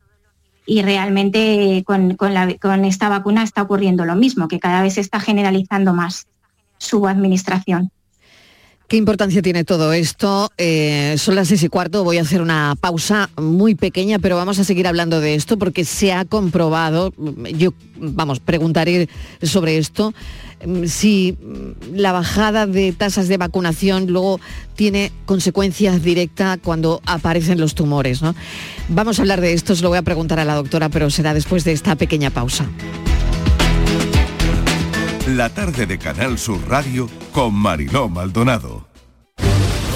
realmente 0.68 1.84
con, 1.86 2.16
con, 2.16 2.86
esta 2.86 3.10
vacuna 3.10 3.44
está 3.44 3.62
ocurriendo 3.62 4.06
lo 4.06 4.16
mismo, 4.16 4.48
que 4.48 4.60
cada 4.60 4.82
vez 4.82 4.96
se 4.96 5.02
está 5.02 5.20
generalizando 5.20 5.94
más 5.94 6.28
su 6.78 7.08
administración. 7.08 7.92
¿Qué 8.88 8.98
importancia 8.98 9.42
tiene 9.42 9.64
todo 9.64 9.94
esto? 9.94 10.52
Eh, 10.58 11.16
son 11.18 11.36
las 11.36 11.48
seis 11.48 11.64
y 11.64 11.70
cuarto, 11.70 12.04
voy 12.04 12.18
a 12.18 12.22
hacer 12.22 12.42
una 12.42 12.76
pausa 12.80 13.30
muy 13.38 13.76
pequeña, 13.76 14.20
pero 14.20 14.36
vamos 14.36 14.60
a 14.60 14.64
seguir 14.64 14.88
hablando 14.88 15.20
de 15.20 15.36
esto 15.36 15.58
porque 15.58 15.86
se 15.86 16.14
ha 16.14 16.26
comprobado, 16.26 17.14
yo, 17.56 17.74
vamos, 17.98 18.40
preguntaré 18.40 19.10
sobre 19.42 19.78
esto, 19.78 20.14
si 20.86 21.38
la 21.94 22.12
bajada 22.12 22.68
de 22.68 22.92
tasas 22.92 23.28
de 23.28 23.38
vacunación 23.38 24.08
luego 24.08 24.40
tiene 24.76 25.12
consecuencias 25.26 26.04
directas 26.04 26.60
cuando 26.64 27.02
aparecen 27.06 27.60
los 27.60 27.76
tumores. 27.76 28.22
¿no? 28.22 28.36
Vamos 28.90 29.18
a 29.18 29.24
hablar 29.24 29.42
de 29.42 29.54
esto, 29.54 29.76
se 29.76 29.82
lo 29.82 29.90
voy 29.90 29.98
a 29.98 30.04
preguntar 30.04 30.40
a 30.40 30.46
la 30.46 30.56
doctora, 30.56 30.90
pero 30.90 31.10
será 31.10 31.34
después 31.34 31.64
de 31.64 31.72
esta 31.72 31.96
pequeña 31.96 32.30
pausa. 32.30 32.68
La 35.28 35.48
tarde 35.48 35.86
de 35.86 35.98
Canal 35.98 36.38
Sur 36.38 36.60
Radio 36.68 37.10
con 37.32 37.54
Mariló 37.54 38.10
Maldonado. 38.10 38.86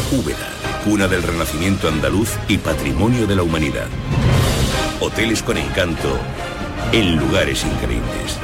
Úbeda, 0.09 0.47
cuna 0.85 1.09
del 1.09 1.21
renacimiento 1.21 1.89
andaluz 1.89 2.29
y 2.47 2.57
patrimonio 2.57 3.27
de 3.27 3.35
la 3.35 3.43
humanidad. 3.43 3.87
Hoteles 5.01 5.43
con 5.43 5.57
encanto 5.57 6.17
en 6.93 7.17
lugares 7.17 7.65
increíbles. 7.65 8.39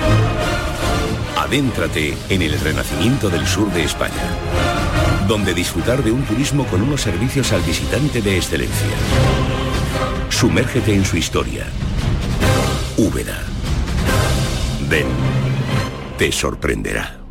Adéntrate 1.38 2.18
en 2.28 2.42
el 2.42 2.60
renacimiento 2.60 3.30
del 3.30 3.48
sur 3.48 3.72
de 3.72 3.86
España, 3.86 4.38
donde 5.25 5.54
disfrutar 5.54 6.04
de 6.04 6.12
un 6.12 6.24
turismo 6.24 6.66
con 6.66 6.82
unos 6.82 7.00
servicios 7.00 7.54
al 7.54 7.62
visitante 7.62 8.22
de 8.22 8.36
excelencia. 8.36 8.98
Sumérgete 10.28 10.94
en 10.94 11.06
su 11.06 11.16
historia. 11.16 11.66
Úbeda. 12.98 13.42
Ven 14.90 15.08
te 16.24 16.32
sorprenderá. 16.32 17.23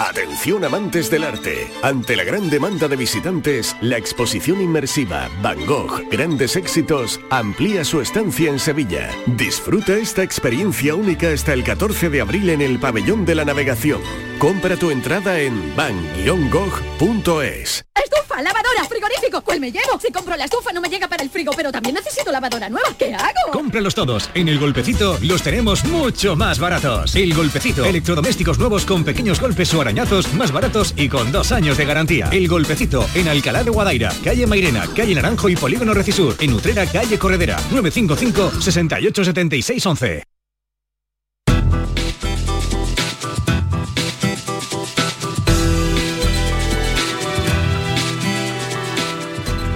Atención 0.00 0.64
amantes 0.64 1.10
del 1.10 1.24
arte. 1.24 1.70
Ante 1.82 2.16
la 2.16 2.24
gran 2.24 2.48
demanda 2.48 2.88
de 2.88 2.96
visitantes, 2.96 3.76
la 3.82 3.98
exposición 3.98 4.62
inmersiva 4.62 5.28
Van 5.42 5.66
Gogh 5.66 6.08
Grandes 6.10 6.56
Éxitos 6.56 7.20
amplía 7.28 7.84
su 7.84 8.00
estancia 8.00 8.48
en 8.48 8.58
Sevilla. 8.58 9.10
Disfruta 9.26 9.98
esta 9.98 10.22
experiencia 10.22 10.94
única 10.94 11.30
hasta 11.30 11.52
el 11.52 11.64
14 11.64 12.08
de 12.08 12.22
abril 12.22 12.48
en 12.48 12.62
el 12.62 12.80
Pabellón 12.80 13.26
de 13.26 13.34
la 13.34 13.44
Navegación. 13.44 14.00
Compra 14.38 14.78
tu 14.78 14.90
entrada 14.90 15.38
en 15.38 15.76
van-gogh.es. 15.76 17.84
¡Estufa! 17.94 18.42
¡Lavadora! 18.42 18.84
¡Frigorífico! 18.88 19.42
¿Cuál 19.42 19.60
me 19.60 19.70
llevo? 19.70 20.00
Si 20.00 20.10
compro 20.10 20.34
la 20.34 20.46
estufa 20.46 20.72
no 20.72 20.80
me 20.80 20.88
llega 20.88 21.08
para 21.08 21.22
el 21.22 21.28
frigo, 21.28 21.52
pero 21.54 21.70
también 21.70 21.96
necesito 21.96 22.32
lavadora 22.32 22.70
nueva. 22.70 22.88
¿Qué 22.98 23.14
hago? 23.14 23.52
Cómpralos 23.52 23.94
todos. 23.94 24.30
En 24.32 24.48
El 24.48 24.58
Golpecito 24.58 25.18
los 25.20 25.42
tenemos 25.42 25.84
mucho 25.84 26.36
más 26.36 26.58
baratos. 26.58 27.14
El 27.14 27.34
Golpecito. 27.34 27.84
Electrodomésticos 27.84 28.58
nuevos 28.58 28.86
con 28.86 29.04
pequeños 29.04 29.38
golpes 29.38 29.74
o 29.74 29.82
arañazos 29.90 30.32
más 30.34 30.52
baratos 30.52 30.94
y 30.96 31.08
con 31.08 31.32
dos 31.32 31.50
años 31.50 31.76
de 31.76 31.84
garantía. 31.84 32.28
El 32.30 32.46
Golpecito. 32.46 33.04
En 33.12 33.26
Alcalá 33.26 33.64
de 33.64 33.70
Guadaira, 33.72 34.12
calle 34.22 34.46
Mairena, 34.46 34.86
calle 34.94 35.16
Naranjo 35.16 35.48
y 35.48 35.56
Polígono 35.56 35.92
Recisur. 35.92 36.36
En 36.38 36.52
Utrera, 36.52 36.86
calle 36.86 37.18
Corredera. 37.18 37.56
955 37.72 38.60
68 38.60 39.24
76 39.24 39.86
11. 39.86 40.22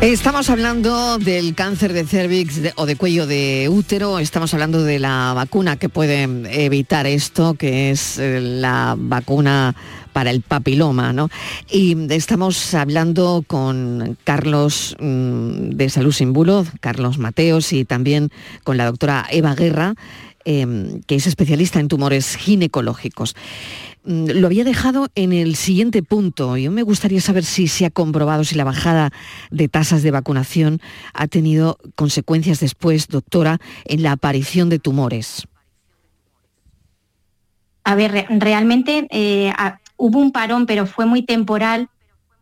Estamos 0.04 0.50
hablando 0.50 1.16
del 1.16 1.54
cáncer 1.54 1.94
de 1.94 2.04
cervix 2.04 2.60
o 2.76 2.84
de 2.84 2.94
cuello 2.94 3.26
de 3.26 3.70
útero, 3.70 4.18
estamos 4.18 4.52
hablando 4.52 4.82
de 4.82 4.98
la 4.98 5.32
vacuna 5.34 5.78
que 5.78 5.88
puede 5.88 6.24
evitar 6.62 7.06
esto, 7.06 7.54
que 7.54 7.90
es 7.90 8.18
eh, 8.18 8.38
la 8.38 8.96
vacuna 8.98 9.74
para 10.12 10.30
el 10.30 10.42
papiloma, 10.42 11.14
¿no? 11.14 11.30
Y 11.70 11.96
estamos 12.12 12.74
hablando 12.74 13.44
con 13.46 14.18
Carlos 14.24 14.94
mm, 15.00 15.70
de 15.70 15.88
Salud 15.88 16.12
Sin 16.12 16.34
Bulo, 16.34 16.66
Carlos 16.80 17.16
Mateos 17.16 17.72
y 17.72 17.86
también 17.86 18.28
con 18.62 18.76
la 18.76 18.84
doctora 18.84 19.26
Eva 19.30 19.54
Guerra, 19.54 19.94
em, 20.44 21.00
que 21.02 21.14
es 21.14 21.26
especialista 21.26 21.80
en 21.80 21.88
tumores 21.88 22.36
ginecológicos. 22.36 23.34
Mm, 24.04 24.26
lo 24.34 24.46
había 24.46 24.64
dejado 24.64 25.08
en 25.14 25.32
el 25.32 25.56
siguiente 25.56 26.02
punto. 26.02 26.56
Yo 26.56 26.70
me 26.70 26.82
gustaría 26.82 27.20
saber 27.20 27.44
si 27.44 27.68
se 27.68 27.86
ha 27.86 27.90
comprobado 27.90 28.44
si 28.44 28.54
la 28.54 28.64
bajada 28.64 29.10
de 29.50 29.68
tasas 29.68 30.02
de 30.02 30.10
vacunación 30.10 30.80
ha 31.14 31.26
tenido 31.26 31.78
consecuencias 31.94 32.60
después, 32.60 33.08
doctora, 33.08 33.58
en 33.84 34.02
la 34.02 34.12
aparición 34.12 34.68
de 34.68 34.78
tumores. 34.78 35.46
A 37.84 37.94
ver, 37.94 38.26
realmente 38.30 39.06
eh, 39.10 39.52
hubo 39.96 40.18
un 40.18 40.32
parón, 40.32 40.66
pero 40.66 40.86
fue 40.86 41.06
muy 41.06 41.22
temporal 41.22 41.88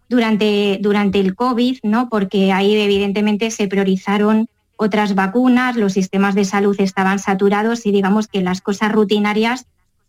durante, 0.09 0.79
durante 0.81 1.21
el 1.21 1.35
COVID, 1.35 1.79
¿no? 1.83 2.09
Porque 2.09 2.53
ahí 2.53 2.77
evidentemente 2.77 3.51
se 3.51 3.67
priorizaron 3.67 4.49
otras 4.77 5.15
vacunas, 5.15 5.77
los 5.77 5.93
sistemas 5.93 6.35
de 6.35 6.45
salud 6.45 6.77
estaban 6.79 7.19
saturados 7.19 7.87
y 7.87 7.93
digamos 7.93 8.27
que 8.27 8.43
las 8.43 8.61
cosas 8.61 8.93
rutinarias 8.93 9.67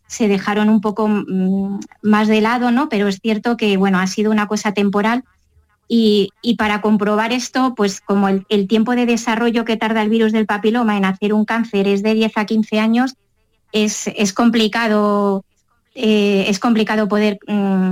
se 0.08 0.27
dejaron 0.27 0.70
un 0.70 0.82
poco 0.82 1.08
mm, 1.08 1.79
más 2.01 2.27
de 2.27 2.41
lado, 2.41 2.72
¿no? 2.72 2.89
Pero 2.89 3.08
es 3.08 3.20
cierto 3.20 3.58
que, 3.58 3.77
bueno, 3.77 4.00
ha 4.00 4.08
sido 4.08 4.32
una 4.32 4.48
cosa 4.48 4.74
temporal 4.74 5.24
y, 5.88 6.32
para 6.58 6.82
comprobar 6.82 7.34
esto, 7.34 7.75
pues 7.75 8.01
como 8.01 8.27
el, 8.27 8.67
tiempo 8.67 8.96
de 8.96 9.05
desarrollo 9.05 9.65
que 9.65 9.77
tarda 9.77 10.01
el 10.01 10.10
virus 10.10 10.32
del 10.32 10.46
papiloma 10.46 10.98
en 10.98 11.05
hacer 11.05 11.34
un 11.34 11.46
cáncer 11.46 11.88
es 11.88 12.01
de 12.03 12.13
10 12.13 12.38
a 12.38 12.46
15 12.46 12.79
años, 12.79 13.15
es, 13.72 14.34
complicado 14.34 15.43
eh, 15.95 16.45
es 16.47 16.57
complicado 16.57 17.07
poder 17.07 17.38
mm, 17.47 17.91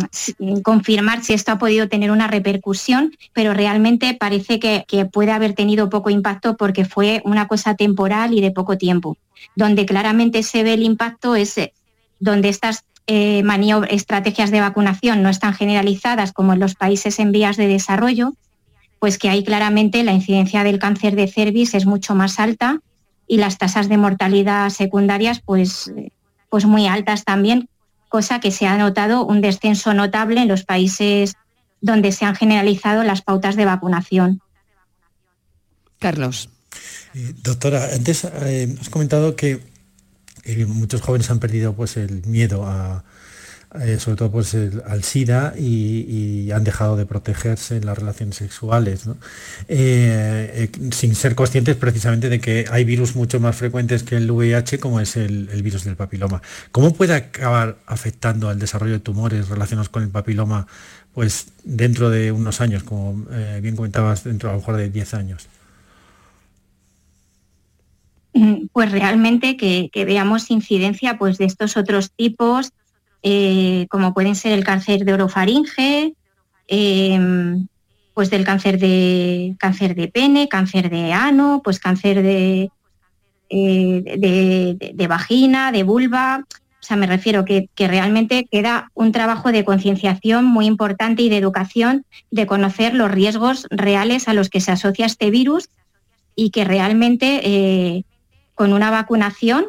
confirmar 0.63 1.23
si 1.23 1.33
esto 1.33 1.51
ha 1.51 1.59
podido 1.59 1.87
tener 1.87 2.09
una 2.09 2.27
repercusión, 2.27 3.15
pero 3.33 3.53
realmente 3.53 4.15
parece 4.15 4.59
que, 4.59 4.85
puede 5.11 5.31
haber 5.31 5.53
tenido 5.53 5.89
poco 5.89 6.09
impacto 6.09 6.57
porque 6.57 6.85
fue 6.85 7.21
una 7.25 7.47
cosa 7.47 7.75
temporal 7.75 8.33
y 8.33 8.41
de 8.41 8.51
poco 8.51 8.77
tiempo. 8.77 9.17
Donde 9.55 9.85
claramente 9.85 10.41
se 10.41 10.63
ve 10.63 10.73
el 10.73 10.83
impacto 10.83 11.35
es 11.35 11.55
donde 12.19 12.49
estas 12.49 12.85
eh, 13.05 13.43
estrategias 13.89 14.51
de 14.51 14.61
vacunación 14.61 15.21
no 15.21 15.29
están 15.29 15.53
generalizadas 15.53 16.33
como 16.33 16.53
en 16.53 16.59
los 16.59 16.75
países 16.75 17.19
en 17.19 17.31
vías 17.31 17.57
de 17.57 17.67
desarrollo, 17.67 18.33
pues 18.99 19.17
que 19.17 19.29
ahí 19.29 19.43
claramente 19.43 20.03
la 20.03 20.13
incidencia 20.13 20.63
del 20.63 20.79
cáncer 20.79 21.15
de 21.15 21.27
cervix 21.27 21.75
es 21.75 21.85
mucho 21.85 22.15
más 22.15 22.39
alta 22.39 22.79
y 23.27 23.37
las 23.37 23.57
tasas 23.57 23.89
de 23.89 23.97
mortalidad 23.97 24.69
secundarias 24.69 25.41
pues, 25.43 25.91
pues 26.49 26.65
muy 26.65 26.87
altas 26.87 27.23
también, 27.23 27.69
cosa 28.11 28.41
que 28.41 28.51
se 28.51 28.67
ha 28.67 28.77
notado 28.77 29.25
un 29.25 29.39
descenso 29.39 29.93
notable 29.93 30.41
en 30.41 30.49
los 30.49 30.63
países 30.65 31.33
donde 31.79 32.11
se 32.11 32.25
han 32.25 32.35
generalizado 32.35 33.03
las 33.03 33.21
pautas 33.21 33.55
de 33.55 33.63
vacunación. 33.63 34.41
Carlos. 35.97 36.49
Eh, 37.13 37.33
doctora, 37.41 37.89
antes 37.93 38.25
eh, 38.25 38.75
has 38.79 38.89
comentado 38.89 39.37
que 39.37 39.63
muchos 40.67 40.99
jóvenes 40.99 41.31
han 41.31 41.39
perdido 41.39 41.73
pues 41.73 41.95
el 41.95 42.25
miedo 42.25 42.65
a, 42.65 43.05
eh, 43.79 43.99
sobre 43.99 44.17
todo 44.17 44.31
pues 44.31 44.53
al 44.85 45.03
SIDA 45.03 45.53
y, 45.57 46.51
han 46.51 46.65
dejado 46.65 46.97
de 46.97 47.05
protegerse 47.05 47.77
en 47.77 47.85
las 47.85 47.97
relaciones 47.97 48.35
sexuales, 48.35 49.07
eh, 49.69 50.69
eh, 50.69 50.91
sin 50.91 51.15
ser 51.15 51.35
conscientes 51.35 51.77
precisamente 51.77 52.27
de 52.27 52.41
que 52.41 52.65
hay 52.69 52.83
virus 52.83 53.15
mucho 53.15 53.39
más 53.39 53.55
frecuentes 53.55 54.03
que 54.03 54.17
el 54.17 54.29
VIH 54.29 54.79
como 54.79 54.99
es 54.99 55.15
el, 55.15 55.47
virus 55.63 55.85
del 55.85 55.95
papiloma. 55.95 56.41
¿Cómo 56.73 56.93
puede 56.93 57.13
acabar 57.13 57.77
afectando 57.85 58.49
al 58.49 58.59
desarrollo 58.59 58.93
de 58.93 58.99
tumores 58.99 59.47
relacionados 59.47 59.87
con 59.87 60.03
el 60.03 60.09
papiloma 60.09 60.67
pues 61.13 61.47
dentro 61.63 62.09
de 62.09 62.33
unos 62.33 62.59
años, 62.59 62.83
como 62.83 63.25
bien 63.61 63.75
comentabas, 63.77 64.25
dentro 64.25 64.49
a 64.49 64.53
lo 64.53 64.59
mejor 64.59 64.75
de 64.75 64.89
10 64.89 65.13
años? 65.13 65.47
Mm, 68.33 68.67
pues 68.71 68.91
realmente 68.91 69.57
que, 69.57 69.89
veamos 70.05 70.51
incidencia 70.51 71.17
pues, 71.17 71.37
de 71.37 71.45
estos 71.45 71.77
otros 71.77 72.11
tipos, 72.11 72.71
eh, 73.23 73.87
como 73.89 74.13
pueden 74.13 74.35
ser 74.35 74.53
el 74.53 74.63
cáncer 74.63 75.05
de 75.05 75.13
orofaringe, 75.13 76.13
em, 76.67 77.67
pues 78.13 78.29
del 78.29 78.43
cáncer 78.43 78.79
de 78.79 79.55
cáncer 79.59 79.95
de 79.95 80.07
pene, 80.07 80.49
cáncer 80.49 80.89
de 80.89 81.13
ano, 81.13 81.61
pues 81.63 81.79
cáncer 81.79 82.21
de, 82.23 82.69
eh, 83.49 84.91
de, 84.93 85.07
vagina, 85.07 85.71
de 85.71 85.83
vulva. 85.83 86.45
O 86.49 86.83
sea, 86.83 86.97
me 86.97 87.07
refiero 87.07 87.45
que, 87.45 87.69
que 87.75 87.87
realmente 87.87 88.47
queda 88.51 88.89
un 88.95 89.11
trabajo 89.11 89.51
de 89.51 89.63
concienciación 89.63 90.45
muy 90.45 90.65
importante 90.65 91.21
y 91.21 91.29
de 91.29 91.37
educación 91.37 92.05
de 92.31 92.47
conocer 92.47 92.95
los 92.95 93.11
riesgos 93.11 93.67
reales 93.69 94.27
a 94.27 94.33
los 94.33 94.49
que 94.49 94.61
se 94.61 94.71
asocia 94.71 95.05
este 95.05 95.29
virus 95.29 95.69
y 96.35 96.49
que 96.49 96.63
realmente 96.63 97.41
eh, 97.43 98.03
con 98.55 98.73
una 98.73 98.89
vacunación 98.89 99.65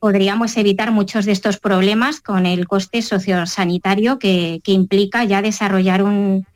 podríamos 0.00 0.56
evitar 0.56 0.90
muchos 0.90 1.26
de 1.26 1.32
estos 1.32 1.58
problemas 1.58 2.20
con 2.20 2.46
el 2.46 2.66
coste 2.66 3.02
sociosanitario 3.02 4.18
que, 4.18 4.60
implica 4.64 5.24
ya 5.24 5.42
desarrollar 5.42 6.02
un, 6.02 6.46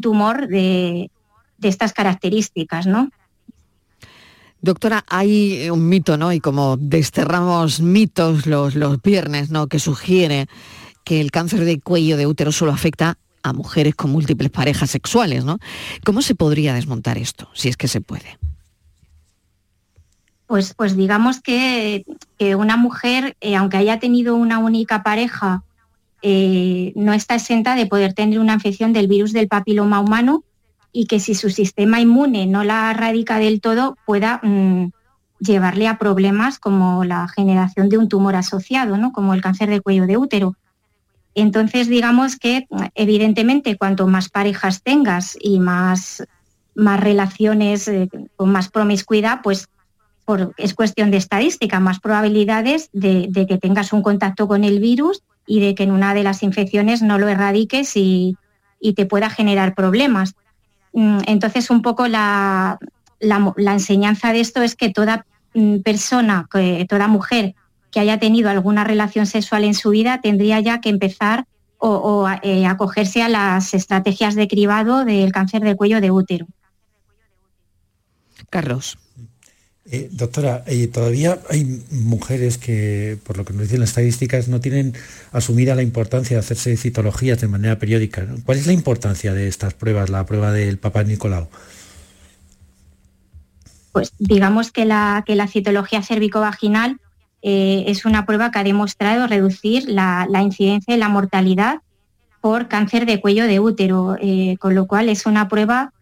tumor 0.00 0.48
de, 0.48 1.10
estas 1.62 1.92
características, 1.92 2.86
¿no? 2.86 3.10
Doctora, 4.60 5.04
hay 5.08 5.70
un 5.70 5.88
mito, 5.88 6.16
¿no? 6.16 6.32
Y 6.32 6.40
como 6.40 6.76
desterramos 6.76 7.80
mitos 7.80 8.46
los, 8.46 8.74
los 8.74 9.00
viernes, 9.00 9.50
¿no? 9.50 9.68
Que 9.68 9.78
sugiere 9.78 10.48
que 11.04 11.20
el 11.20 11.30
cáncer 11.30 11.64
de 11.64 11.80
cuello 11.80 12.16
de 12.16 12.26
útero 12.26 12.50
solo 12.50 12.72
afecta 12.72 13.18
a 13.42 13.52
mujeres 13.52 13.94
con 13.94 14.10
múltiples 14.10 14.50
parejas 14.50 14.90
sexuales, 14.90 15.44
¿no? 15.44 15.58
¿Cómo 16.04 16.22
se 16.22 16.34
podría 16.34 16.74
desmontar 16.74 17.18
esto, 17.18 17.48
si 17.54 17.68
es 17.68 17.76
que 17.76 17.86
se 17.86 18.00
puede? 18.00 18.38
Pues, 20.48 20.72
pues 20.72 20.96
digamos 20.96 21.42
que, 21.42 22.06
una 22.56 22.78
mujer, 22.78 23.36
eh, 23.42 23.54
aunque 23.54 23.76
haya 23.76 24.00
tenido 24.00 24.34
una 24.34 24.58
única 24.58 25.02
pareja, 25.02 25.62
eh, 26.22 26.92
no 26.96 27.12
está 27.12 27.34
exenta 27.34 27.76
de 27.76 27.86
poder 27.86 28.14
tener 28.14 28.40
una 28.40 28.54
infección 28.54 28.94
del 28.94 29.08
virus 29.08 29.34
del 29.34 29.46
papiloma 29.46 30.00
humano 30.00 30.42
y 30.90 31.06
que 31.06 31.20
si 31.20 31.34
su 31.34 31.50
sistema 31.50 32.00
inmune 32.00 32.46
no 32.46 32.64
la 32.64 32.90
erradica 32.90 33.38
del 33.38 33.60
todo, 33.60 33.98
pueda 34.06 34.40
mm, 34.42 34.90
llevarle 35.38 35.86
a 35.86 35.98
problemas 35.98 36.58
como 36.58 37.04
la 37.04 37.28
generación 37.28 37.90
de 37.90 37.98
un 37.98 38.08
tumor 38.08 38.34
asociado, 38.34 38.96
¿no? 38.96 39.12
como 39.12 39.34
el 39.34 39.42
cáncer 39.42 39.68
de 39.68 39.82
cuello 39.82 40.06
de 40.06 40.16
útero. 40.16 40.56
Entonces, 41.34 41.88
digamos 41.88 42.36
que 42.36 42.66
evidentemente 42.94 43.76
cuanto 43.76 44.06
más 44.06 44.30
parejas 44.30 44.82
tengas 44.82 45.36
y 45.38 45.60
más, 45.60 46.24
más 46.74 46.98
relaciones 46.98 47.86
eh, 47.86 48.08
con 48.34 48.50
más 48.50 48.70
promiscuidad, 48.70 49.40
pues 49.42 49.68
es 50.56 50.74
cuestión 50.74 51.10
de 51.10 51.16
estadística, 51.16 51.80
más 51.80 52.00
probabilidades 52.00 52.90
de, 52.92 53.30
que 53.48 53.58
tengas 53.58 53.92
un 53.92 54.02
contacto 54.02 54.46
con 54.48 54.64
el 54.64 54.80
virus 54.80 55.22
y 55.46 55.60
de 55.60 55.74
que 55.74 55.84
en 55.84 55.92
una 55.92 56.14
de 56.14 56.22
las 56.22 56.42
infecciones 56.42 57.02
no 57.02 57.18
lo 57.18 57.28
erradiques 57.28 57.96
y, 57.96 58.36
te 58.94 59.06
pueda 59.06 59.28
generar 59.28 59.74
problemas. 59.74 60.34
Mm, 60.92 61.18
entonces, 61.26 61.70
un 61.70 61.82
poco 61.82 62.06
la, 62.06 62.78
enseñanza 63.20 64.32
de 64.32 64.40
esto 64.40 64.62
es 64.62 64.76
que 64.76 64.90
toda 64.90 65.26
mm, 65.54 65.78
persona, 65.78 66.46
que, 66.50 66.86
toda 66.88 67.08
mujer 67.08 67.54
que 67.90 68.00
haya 68.00 68.18
tenido 68.18 68.50
alguna 68.50 68.84
relación 68.84 69.26
sexual 69.26 69.64
en 69.64 69.74
su 69.74 69.90
vida 69.90 70.20
tendría 70.20 70.60
ya 70.60 70.80
que 70.80 70.90
empezar 70.90 71.46
o, 71.78 72.28
eh, 72.42 72.66
acogerse 72.66 73.22
a 73.22 73.28
las 73.28 73.72
estrategias 73.72 74.34
de 74.34 74.48
cribado 74.48 75.04
del 75.04 75.32
cáncer 75.32 75.62
de 75.62 75.76
cuello 75.76 76.00
de 76.00 76.10
útero. 76.10 76.46
Carlos. 78.50 78.98
Eh, 79.90 80.10
doctora, 80.12 80.64
eh, 80.66 80.86
todavía 80.86 81.38
hay 81.48 81.82
mujeres 81.90 82.58
que, 82.58 83.16
por 83.24 83.38
lo 83.38 83.46
que 83.46 83.54
nos 83.54 83.62
dicen 83.62 83.80
las 83.80 83.90
estadísticas, 83.90 84.46
no 84.48 84.60
tienen 84.60 84.92
asumida 85.32 85.74
la 85.74 85.82
importancia 85.82 86.36
de 86.36 86.40
hacerse 86.40 86.76
citologías 86.76 87.40
de 87.40 87.48
manera 87.48 87.78
periódica. 87.78 88.26
¿Cuál 88.44 88.58
es 88.58 88.66
la 88.66 88.74
importancia 88.74 89.32
de 89.32 89.48
estas 89.48 89.72
pruebas, 89.72 90.10
la 90.10 90.26
prueba 90.26 90.52
del 90.52 90.76
Papá 90.76 91.04
Nicolau? 91.04 91.48
Pues 93.92 94.12
digamos 94.18 94.72
que 94.72 94.84
la, 94.84 95.24
que 95.26 95.34
la 95.34 95.48
citología 95.48 96.02
cervicovaginal 96.02 97.00
eh, 97.40 97.84
es 97.86 98.04
una 98.04 98.26
prueba 98.26 98.50
que 98.50 98.58
ha 98.58 98.64
demostrado 98.64 99.26
reducir 99.26 99.88
la, 99.88 100.28
incidencia 100.42 100.94
y 100.94 100.98
la 100.98 101.08
mortalidad 101.08 101.80
por 102.42 102.68
cáncer 102.68 103.06
de 103.06 103.22
cuello 103.22 103.46
de 103.46 103.58
útero, 103.58 104.16
con 104.60 104.74
lo 104.74 104.86
cual 104.86 105.08
es 105.08 105.24
una 105.24 105.48
prueba 105.48 105.92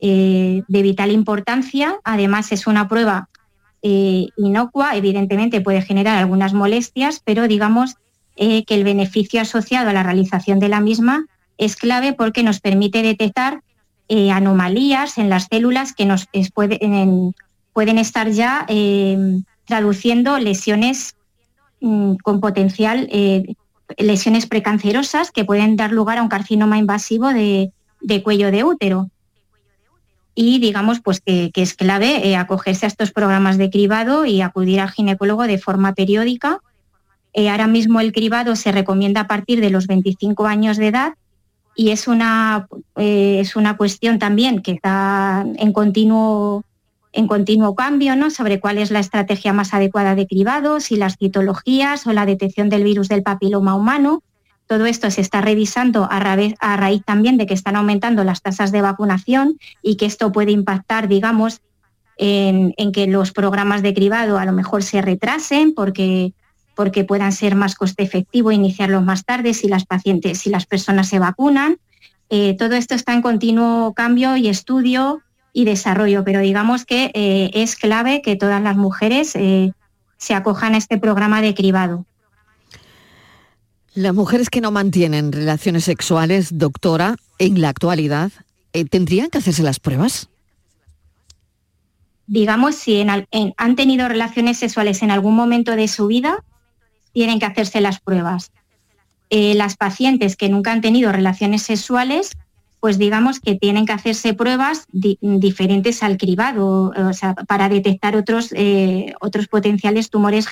de 0.00 0.64
vital 0.68 1.12
importancia. 1.12 1.96
Además, 2.02 2.50
es 2.50 2.66
una 2.66 2.88
prueba 2.88 3.28
inocua, 3.84 4.96
evidentemente 4.96 5.60
puede 5.60 5.82
generar 5.82 6.16
algunas 6.16 6.54
molestias, 6.54 7.20
pero 7.24 7.46
digamos 7.46 7.96
que 8.36 8.64
el 8.66 8.82
beneficio 8.82 9.40
asociado 9.40 9.90
a 9.90 9.92
la 9.92 10.02
realización 10.02 10.58
de 10.58 10.68
la 10.68 10.80
misma 10.80 11.26
es 11.58 11.76
clave 11.76 12.14
porque 12.14 12.42
nos 12.42 12.60
permite 12.60 13.02
detectar 13.02 13.62
anomalías 14.32 15.18
en 15.18 15.28
las 15.28 15.48
células 15.50 15.92
que 15.92 16.06
nos 16.06 16.26
pueden, 16.54 17.34
estar 17.98 18.30
ya 18.30 18.66
traduciendo 19.66 20.38
lesiones 20.38 21.16
mm, 21.80 22.14
con 22.22 22.40
potencial, 22.40 23.08
eh, 23.10 23.54
lesiones 23.98 24.46
precancerosas 24.46 25.30
que 25.30 25.44
pueden 25.44 25.76
dar 25.76 25.92
lugar 25.92 26.18
a 26.18 26.22
un 26.22 26.28
carcinoma 26.28 26.78
invasivo 26.78 27.28
de, 27.28 27.72
cuello 28.22 28.50
de 28.50 28.64
útero. 28.64 29.10
Y 30.34 30.58
digamos 30.58 31.00
pues 31.00 31.20
que, 31.20 31.50
es 31.54 31.74
clave 31.74 32.28
eh, 32.28 32.36
acogerse 32.36 32.86
a 32.86 32.88
estos 32.88 33.12
programas 33.12 33.56
de 33.56 33.70
cribado 33.70 34.26
y 34.26 34.40
acudir 34.40 34.80
al 34.80 34.90
ginecólogo 34.90 35.44
de 35.44 35.58
forma 35.58 35.94
periódica. 35.94 36.60
Eh, 37.32 37.50
ahora 37.50 37.66
mismo 37.66 38.00
el 38.00 38.12
cribado 38.12 38.56
se 38.56 38.72
recomienda 38.72 39.22
a 39.22 39.26
partir 39.26 39.60
de 39.60 39.70
los 39.70 39.86
25 39.86 40.46
años 40.46 40.76
de 40.76 40.88
edad 40.88 41.14
y 41.76 41.90
es 41.90 42.06
una, 42.06 42.68
es 42.96 43.56
una 43.56 43.76
cuestión 43.76 44.20
también 44.20 44.62
que 44.62 44.72
está 44.72 45.44
en 45.56 45.72
continuo 45.72 46.64
en 47.14 47.28
continuo 47.28 47.74
cambio 47.74 48.16
¿no? 48.16 48.30
sobre 48.30 48.60
cuál 48.60 48.78
es 48.78 48.90
la 48.90 48.98
estrategia 48.98 49.52
más 49.52 49.72
adecuada 49.72 50.14
de 50.14 50.26
cribado, 50.26 50.80
si 50.80 50.96
las 50.96 51.16
citologías 51.16 52.06
o 52.06 52.12
la 52.12 52.26
detección 52.26 52.68
del 52.68 52.84
virus 52.84 53.08
del 53.08 53.22
papiloma 53.22 53.74
humano. 53.74 54.22
Todo 54.74 54.86
esto 54.86 55.08
se 55.12 55.20
está 55.20 55.40
revisando 55.40 56.08
a, 56.10 56.18
raíz, 56.18 57.04
también 57.04 57.36
de 57.36 57.46
que 57.46 57.54
están 57.54 57.76
aumentando 57.76 58.24
las 58.24 58.42
tasas 58.42 58.72
de 58.72 58.82
vacunación 58.82 59.56
y 59.82 59.94
que 59.94 60.04
esto 60.04 60.32
puede 60.32 60.50
impactar, 60.50 61.06
digamos, 61.06 61.60
en, 62.16 62.74
que 62.92 63.06
los 63.06 63.30
programas 63.30 63.82
de 63.82 63.94
cribado 63.94 64.36
a 64.36 64.44
lo 64.44 64.50
mejor 64.50 64.82
se 64.82 65.00
retrasen 65.00 65.74
porque, 65.74 66.32
porque 66.74 67.04
puedan 67.04 67.30
ser 67.30 67.54
más 67.54 67.76
coste 67.76 68.02
efectivo 68.02 68.50
iniciarlos 68.50 69.04
más 69.04 69.24
tarde 69.24 69.54
si 69.54 69.68
las 69.68 69.84
pacientes, 69.84 70.40
si 70.40 70.50
las 70.50 70.66
personas 70.66 71.06
se 71.06 71.20
vacunan. 71.20 71.76
Eh, 72.28 72.56
todo 72.58 72.74
esto 72.74 72.96
está 72.96 73.14
en 73.14 73.22
continuo 73.22 73.94
cambio 73.94 74.36
y 74.36 74.48
estudio 74.48 75.22
y 75.52 75.66
desarrollo, 75.66 76.24
pero 76.24 76.40
digamos 76.40 76.84
que 76.84 77.12
eh, 77.14 77.52
es 77.54 77.76
clave 77.76 78.22
que 78.22 78.34
todas 78.34 78.60
las 78.60 78.74
mujeres 78.74 79.36
eh, 79.36 79.72
se 80.16 80.34
acojan 80.34 80.74
a 80.74 80.78
este 80.78 80.98
programa 80.98 81.42
de 81.42 81.54
cribado. 81.54 82.06
Las 83.94 84.14
mujeres 84.14 84.50
que 84.50 84.60
no 84.60 84.70
mantienen 84.70 85.32
relaciones 85.32 85.84
sexuales, 85.84 86.58
doctora, 86.58 87.16
en 87.38 87.60
la 87.60 87.68
actualidad, 87.68 88.32
eh, 88.72 88.84
¿tendrían 88.84 89.30
que 89.30 89.38
hacerse 89.38 89.62
las 89.62 89.80
pruebas? 89.80 90.28
Digamos, 92.26 92.74
si 92.74 93.04
han 93.56 93.76
tenido 93.76 94.08
relaciones 94.08 94.58
sexuales 94.58 95.02
en 95.02 95.10
algún 95.10 95.36
momento 95.36 95.76
de 95.76 95.88
su 95.88 96.06
vida, 96.06 96.42
tienen 97.12 97.38
que 97.38 97.46
hacerse 97.46 97.80
las 97.80 98.00
pruebas. 98.00 98.50
las 99.30 99.76
pacientes 99.76 100.36
que 100.36 100.48
nunca 100.48 100.70
han 100.70 100.80
tenido 100.80 101.10
relaciones 101.10 101.62
sexuales 101.62 102.36
pues 102.84 102.98
digamos 102.98 103.40
que 103.40 103.54
tienen 103.54 103.86
que 103.86 103.94
hacerse 103.94 104.34
pruebas 104.34 104.84
diferentes 104.92 106.02
al 106.02 106.18
cribado, 106.18 106.92
para 107.48 107.70
detectar 107.70 108.14
otros, 108.14 108.52
eh, 108.52 109.14
otros 109.22 109.48
potenciales 109.48 110.10
tumores, 110.10 110.48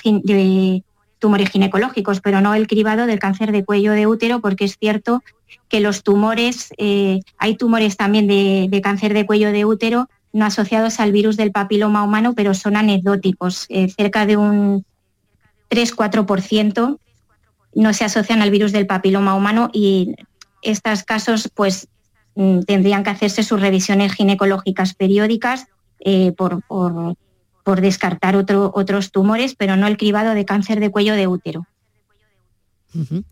tumores 1.23 1.49
ginecológicos, 1.49 2.19
pero 2.19 2.41
no 2.41 2.53
el 2.53 2.67
cribado 2.67 3.05
del 3.05 3.17
cáncer 3.17 3.51
de 3.53 3.63
cuello 3.63 3.93
de 3.93 4.05
útero, 4.05 4.41
porque 4.41 4.65
es 4.65 4.77
cierto 4.77 5.23
que 5.69 5.79
los 5.79 6.03
tumores, 6.03 6.73
eh, 6.77 7.21
hay 7.37 7.55
tumores 7.55 7.95
también 7.95 8.27
de, 8.27 8.81
cáncer 8.83 9.13
de 9.13 9.25
cuello 9.25 9.51
de 9.51 9.63
útero 9.65 10.09
no 10.33 10.45
asociados 10.45 10.99
al 10.99 11.11
virus 11.11 11.37
del 11.37 11.51
papiloma 11.51 12.03
humano, 12.03 12.33
pero 12.35 12.53
son 12.53 12.75
anecdóticos, 12.75 13.67
eh, 13.69 13.87
cerca 13.89 14.25
de 14.25 14.35
un 14.35 14.85
3-4% 15.69 16.99
no 17.75 17.93
se 17.93 18.03
asocian 18.03 18.41
al 18.41 18.51
virus 18.51 18.71
del 18.71 18.85
papiloma 18.85 19.35
humano 19.35 19.69
y 19.73 20.13
estos 20.61 21.03
casos 21.03 21.49
pues 21.53 21.87
Mm, 22.35 22.61
tendrían 22.61 23.03
que 23.03 23.11
hacerse 23.11 23.43
sus 23.43 23.61
revisiones 23.61 24.13
ginecológicas 24.13 24.95
periódicas 24.95 25.67
eh, 25.99 26.31
por, 26.31 26.63
descartar 27.65 28.35
otros 28.35 29.11
tumores, 29.11 29.55
pero 29.55 29.75
no 29.77 29.87
el 29.87 29.97
cribado 29.97 30.33
de 30.33 30.45
cáncer 30.45 30.79
de 30.79 30.91
cuello 30.91 31.13
de 31.13 31.27
útero. 31.27 31.67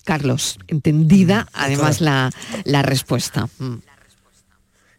Carlos, 0.06 0.58
entendida 0.68 1.48
además 1.54 2.02
la, 2.02 2.32
respuesta. 2.84 3.48
Mm. 3.60 3.76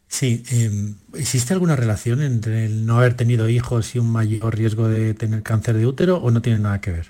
Sí, 0.06 0.42
em, 0.50 0.96
¿existe 1.14 1.54
alguna 1.54 1.74
relación 1.74 2.22
entre 2.22 2.66
el 2.66 2.84
no 2.84 2.98
haber 2.98 3.14
tenido 3.14 3.48
hijos 3.48 3.94
y 3.94 3.98
un 3.98 4.12
mayor 4.12 4.56
riesgo 4.56 4.88
de 4.88 5.14
tener 5.14 5.42
cáncer 5.42 5.76
de 5.76 5.86
útero 5.86 6.18
o 6.18 6.30
no 6.30 6.42
tiene 6.42 6.58
nada 6.58 6.80
que 6.80 6.92
ver? 6.92 7.06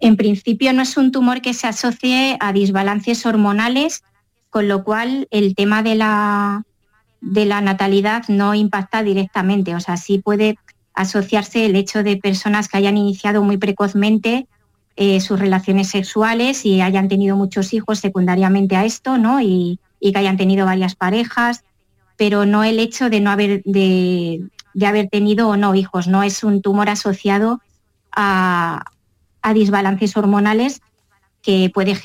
En 0.00 0.16
principio 0.16 0.72
no 0.72 0.82
es 0.82 0.96
un 0.96 1.10
tumor 1.10 1.40
que 1.40 1.54
se 1.54 1.66
asocie 1.66 2.36
a 2.40 2.52
desbalances 2.52 3.24
hormonales 3.24 4.02
con 4.52 4.68
lo 4.68 4.84
cual 4.84 5.28
el 5.30 5.54
tema 5.54 5.82
de 5.82 5.94
la, 5.94 6.62
de 7.22 7.46
la 7.46 7.60
natalidad 7.60 8.24
no 8.28 8.54
impacta 8.54 9.02
directamente, 9.02 9.74
o 9.74 9.80
sea, 9.80 9.96
sí 9.96 10.18
puede 10.18 10.58
asociarse 10.92 11.64
el 11.64 11.76
hecho 11.76 12.02
de 12.02 12.16
personas 12.16 12.68
que 12.68 12.76
hayan 12.76 12.98
iniciado 12.98 13.42
muy 13.42 13.56
precozmente 13.56 14.46
eh, 14.96 15.20
sus 15.20 15.38
relaciones 15.38 15.88
sexuales 15.88 16.66
y 16.66 16.82
hayan 16.82 17.08
tenido 17.08 17.36
muchos 17.36 17.72
hijos 17.72 18.00
secundariamente 18.00 18.76
a 18.76 18.84
esto, 18.84 19.16
¿no? 19.16 19.40
Y, 19.40 19.78
que 20.00 20.18
hayan 20.18 20.36
tenido 20.36 20.66
varias 20.66 20.96
parejas, 20.96 21.62
pero 22.16 22.44
no 22.44 22.64
el 22.64 22.80
hecho 22.80 23.08
de 23.08 23.20
no 23.20 23.30
haber, 23.30 23.62
de, 23.64 24.42
haber 24.84 25.08
tenido 25.08 25.48
o 25.48 25.56
no 25.56 25.76
hijos. 25.76 26.08
No 26.08 26.24
es 26.24 26.42
un 26.42 26.60
tumor 26.60 26.90
asociado 26.90 27.60
a, 28.10 28.84
a 29.42 29.54
hormonales 30.16 30.82
que 31.40 31.70
puede, 31.72 31.96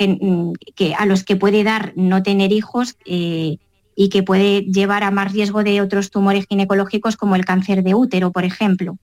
que, 0.75 0.93
a 0.93 1.07
los 1.07 1.23
que 1.23 1.35
puede 1.35 1.63
dar 1.63 1.91
no 1.95 2.21
tener 2.21 2.51
hijos 2.51 2.97
eh, 3.05 3.57
y 3.99 4.09
que 4.09 4.21
puede 4.21 4.61
llevar 4.61 5.03
a 5.03 5.09
más 5.09 5.33
riesgo 5.33 5.63
de 5.63 5.81
otros 5.81 6.11
tumores 6.11 6.45
ginecológicos 6.47 7.17
como 7.17 7.35
el 7.35 7.45
cáncer 7.45 7.83
de 7.83 7.95
útero, 7.95 8.31
por 8.31 8.45
ejemplo. 8.45 8.95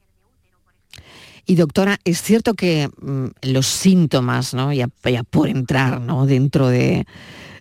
Y 1.47 1.57
doctora, 1.57 1.99
es 2.05 2.23
cierto 2.23 2.55
que 2.55 2.89
mm, 3.03 3.27
los 3.43 3.67
síntomas, 3.67 4.55
¿no? 4.55 4.73
ya, 4.73 4.89
por 5.29 5.49
entrar 5.49 6.01
¿no? 6.01 6.27
dentro 6.27 6.69
de, 6.69 7.07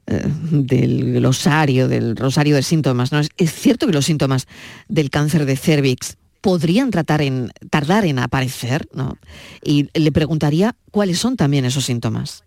eh, 0.06 0.32
del 0.52 1.14
glosario, 1.16 1.88
del 1.88 2.16
rosario 2.16 2.56
de 2.56 2.62
síntomas, 2.62 3.12
¿no? 3.12 3.20
Es, 3.20 3.52
cierto 3.52 3.88
que 3.88 3.94
los 3.94 4.06
síntomas 4.06 4.48
del 4.88 5.10
cáncer 5.10 5.46
de 5.46 5.58
cervix 5.58 6.18
podrían 6.40 6.92
tratar 6.92 7.24
en, 7.24 7.52
tardar 7.72 8.06
en 8.06 8.20
aparecer, 8.20 8.88
¿no? 8.94 9.18
Y 9.64 9.90
le 10.00 10.12
preguntaría 10.12 10.76
cuáles 10.92 11.18
son 11.18 11.36
también 11.36 11.66
esos 11.66 11.86
síntomas. 11.86 12.44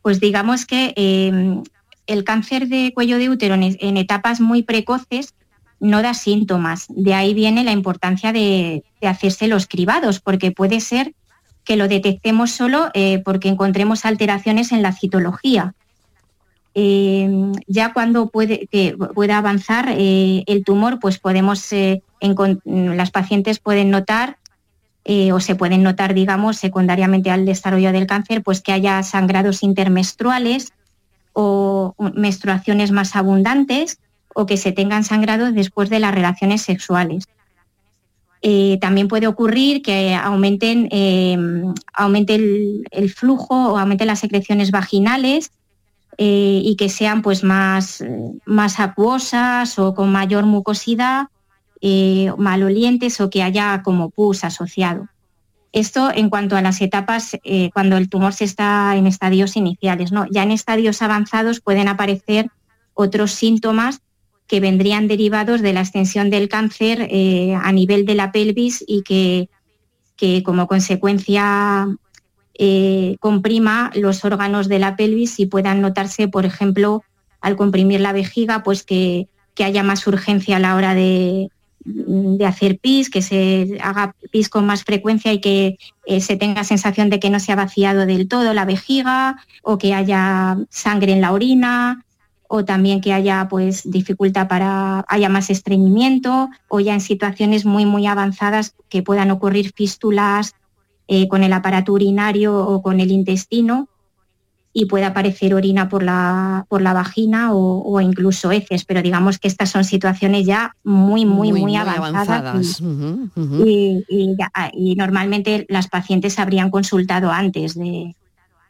Pues 0.00 0.20
digamos 0.20 0.64
que 0.64 0.92
em, 0.96 1.64
el 2.06 2.24
cáncer 2.24 2.68
de 2.68 2.92
cuello 2.94 3.18
de 3.18 3.30
útero 3.30 3.54
en, 3.54 3.96
etapas 3.96 4.40
muy 4.40 4.62
precoces 4.62 5.34
no 5.80 6.02
da 6.02 6.14
síntomas. 6.14 6.86
De 6.88 7.14
ahí 7.14 7.34
viene 7.34 7.64
la 7.64 7.72
importancia 7.72 8.32
de, 8.32 8.84
hacerse 9.02 9.48
los 9.48 9.66
cribados, 9.66 10.20
porque 10.20 10.50
puede 10.50 10.80
ser 10.80 11.14
que 11.64 11.76
lo 11.76 11.88
detectemos 11.88 12.50
solo 12.50 12.90
eh, 12.94 13.22
porque 13.24 13.48
encontremos 13.48 14.04
alteraciones 14.04 14.72
en 14.72 14.82
la 14.82 14.92
citología. 14.92 15.74
Eh, 16.74 17.52
ya 17.66 17.92
cuando 17.92 18.28
puede, 18.28 18.68
pueda 19.14 19.38
avanzar 19.38 19.88
eh, 19.90 20.42
el 20.46 20.64
tumor, 20.64 20.98
pues 21.00 21.18
podemos, 21.18 21.68
las 22.64 23.10
pacientes 23.10 23.58
pueden 23.58 23.90
notar 23.90 24.38
o 25.32 25.40
se 25.40 25.54
pueden 25.54 25.82
notar, 25.82 26.14
digamos, 26.14 26.56
secundariamente 26.56 27.30
al 27.30 27.44
desarrollo 27.44 27.92
del 27.92 28.06
cáncer, 28.06 28.42
pues 28.42 28.62
que 28.62 28.72
haya 28.72 29.02
sangrados 29.02 29.62
intermenstruales 29.62 30.72
o 31.34 31.94
menstruaciones 32.14 32.90
más 32.90 33.14
abundantes 33.14 33.98
o 34.34 34.46
que 34.46 34.56
se 34.56 34.72
tengan 34.72 35.04
sangrados 35.04 35.54
después 35.54 35.90
de 35.90 36.00
las 36.00 36.14
relaciones 36.14 36.62
sexuales. 36.62 37.28
Eh, 38.46 38.78
también 38.78 39.08
puede 39.08 39.26
ocurrir 39.26 39.80
que 39.80 40.14
aumenten, 40.14 40.88
eh, 40.90 41.36
aumente 41.94 42.34
el, 42.34 43.10
flujo 43.10 43.72
o 43.72 43.78
aumente 43.78 44.04
las 44.04 44.18
secreciones 44.18 44.70
vaginales 44.70 45.50
eh, 46.18 46.60
y 46.62 46.76
que 46.76 46.90
sean 46.90 47.22
pues, 47.22 47.42
más, 47.42 48.04
más 48.44 48.80
acuosas 48.80 49.78
o 49.78 49.94
con 49.94 50.12
mayor 50.12 50.44
mucosidad, 50.44 51.28
malolientes 52.36 53.20
o 53.20 53.30
que 53.30 53.42
haya 53.42 53.82
como 53.82 54.10
pus 54.10 54.44
asociado. 54.44 55.08
Esto 55.74 56.10
en 56.14 56.30
cuanto 56.30 56.56
a 56.56 56.62
las 56.62 56.80
etapas 56.80 57.36
cuando 57.72 57.96
el 57.96 58.08
tumor 58.08 58.32
se 58.32 58.44
está 58.44 58.94
en 58.96 59.08
estadios 59.08 59.56
iniciales. 59.56 60.12
¿no? 60.12 60.24
Ya 60.30 60.44
en 60.44 60.52
estadios 60.52 61.02
avanzados 61.02 61.60
pueden 61.60 61.88
aparecer 61.88 62.48
otros 62.94 63.32
síntomas 63.32 64.00
que 64.46 64.60
vendrían 64.60 65.08
derivados 65.08 65.62
de 65.62 65.72
la 65.72 65.80
extensión 65.80 66.30
del 66.30 66.48
cáncer 66.48 67.08
eh, 67.10 67.54
a 67.54 67.72
nivel 67.72 68.04
de 68.04 68.14
la 68.14 68.30
pelvis 68.30 68.84
y 68.86 69.02
que, 69.02 69.48
que 70.16 70.42
como 70.42 70.66
consecuencia 70.66 71.86
eh, 72.54 73.16
comprima 73.20 73.90
los 73.94 74.24
órganos 74.24 74.68
de 74.68 74.78
la 74.78 74.96
pelvis 74.96 75.40
y 75.40 75.46
puedan 75.46 75.80
notarse, 75.80 76.28
por 76.28 76.44
ejemplo, 76.44 77.02
al 77.40 77.56
comprimir 77.56 78.00
la 78.00 78.12
vejiga, 78.12 78.62
pues 78.62 78.82
que, 78.84 79.28
haya 79.58 79.84
más 79.84 80.06
urgencia 80.08 80.56
a 80.56 80.60
la 80.60 80.74
hora 80.74 80.94
de, 80.94 81.48
hacer 82.46 82.78
pis, 82.78 83.10
que 83.10 83.22
se 83.22 83.78
haga 83.82 84.14
pis 84.30 84.48
con 84.48 84.66
más 84.66 84.84
frecuencia 84.84 85.32
y 85.32 85.40
que 85.40 85.78
eh, 86.06 86.20
se 86.20 86.36
tenga 86.36 86.64
sensación 86.64 87.10
de 87.10 87.20
que 87.20 87.30
no 87.30 87.40
se 87.40 87.52
ha 87.52 87.56
vaciado 87.56 88.06
del 88.06 88.28
todo 88.28 88.54
la 88.54 88.64
vejiga 88.64 89.36
o 89.62 89.78
que 89.78 89.94
haya 89.94 90.56
sangre 90.70 91.12
en 91.12 91.20
la 91.20 91.32
orina 91.32 92.04
o 92.48 92.64
también 92.64 93.00
que 93.00 93.12
haya 93.12 93.48
pues 93.48 93.82
dificultad 93.90 94.48
para 94.48 95.04
haya 95.08 95.28
más 95.28 95.50
estreñimiento 95.50 96.48
o 96.68 96.80
ya 96.80 96.94
en 96.94 97.00
situaciones 97.00 97.64
muy 97.64 97.86
muy 97.86 98.06
avanzadas 98.06 98.74
que 98.88 99.02
puedan 99.02 99.30
ocurrir 99.30 99.72
fístulas 99.74 100.54
eh, 101.08 101.28
con 101.28 101.42
el 101.42 101.52
aparato 101.52 101.92
urinario 101.92 102.56
o 102.56 102.82
con 102.82 103.00
el 103.00 103.10
intestino 103.10 103.88
y 104.74 104.86
pueda 104.86 105.08
aparecer 105.08 105.54
orina 105.54 105.88
por 105.88 106.02
la, 106.02 106.66
por 106.68 106.82
la 106.82 106.92
vagina 106.92 107.54
o, 107.54 108.00
incluso 108.00 108.52
heces, 108.52 108.84
pero 108.84 109.00
digamos 109.00 109.38
que 109.38 109.48
estas 109.48 109.70
son 109.70 109.84
situaciones 109.84 110.44
ya 110.44 110.76
muy, 110.84 111.24
muy, 111.24 111.52
muy, 111.52 111.76
avanzadas. 111.76 112.82
Y, 113.66 114.94
normalmente 114.96 115.64
las 115.68 115.88
pacientes 115.88 116.38
habrían 116.38 116.70
consultado 116.70 117.30
antes 117.30 117.74
de, 117.74 118.14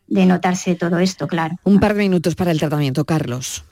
de 0.07 0.27
notarse 0.27 0.75
todo 0.75 0.99
esto, 0.99 1.27
claro. 1.27 1.57
Un 1.65 1.81
par 1.81 1.95
de 1.95 2.03
minutos 2.03 2.35
para 2.35 2.51
el 2.51 2.59
tratamiento, 2.59 3.05
Carlos. 3.05 3.65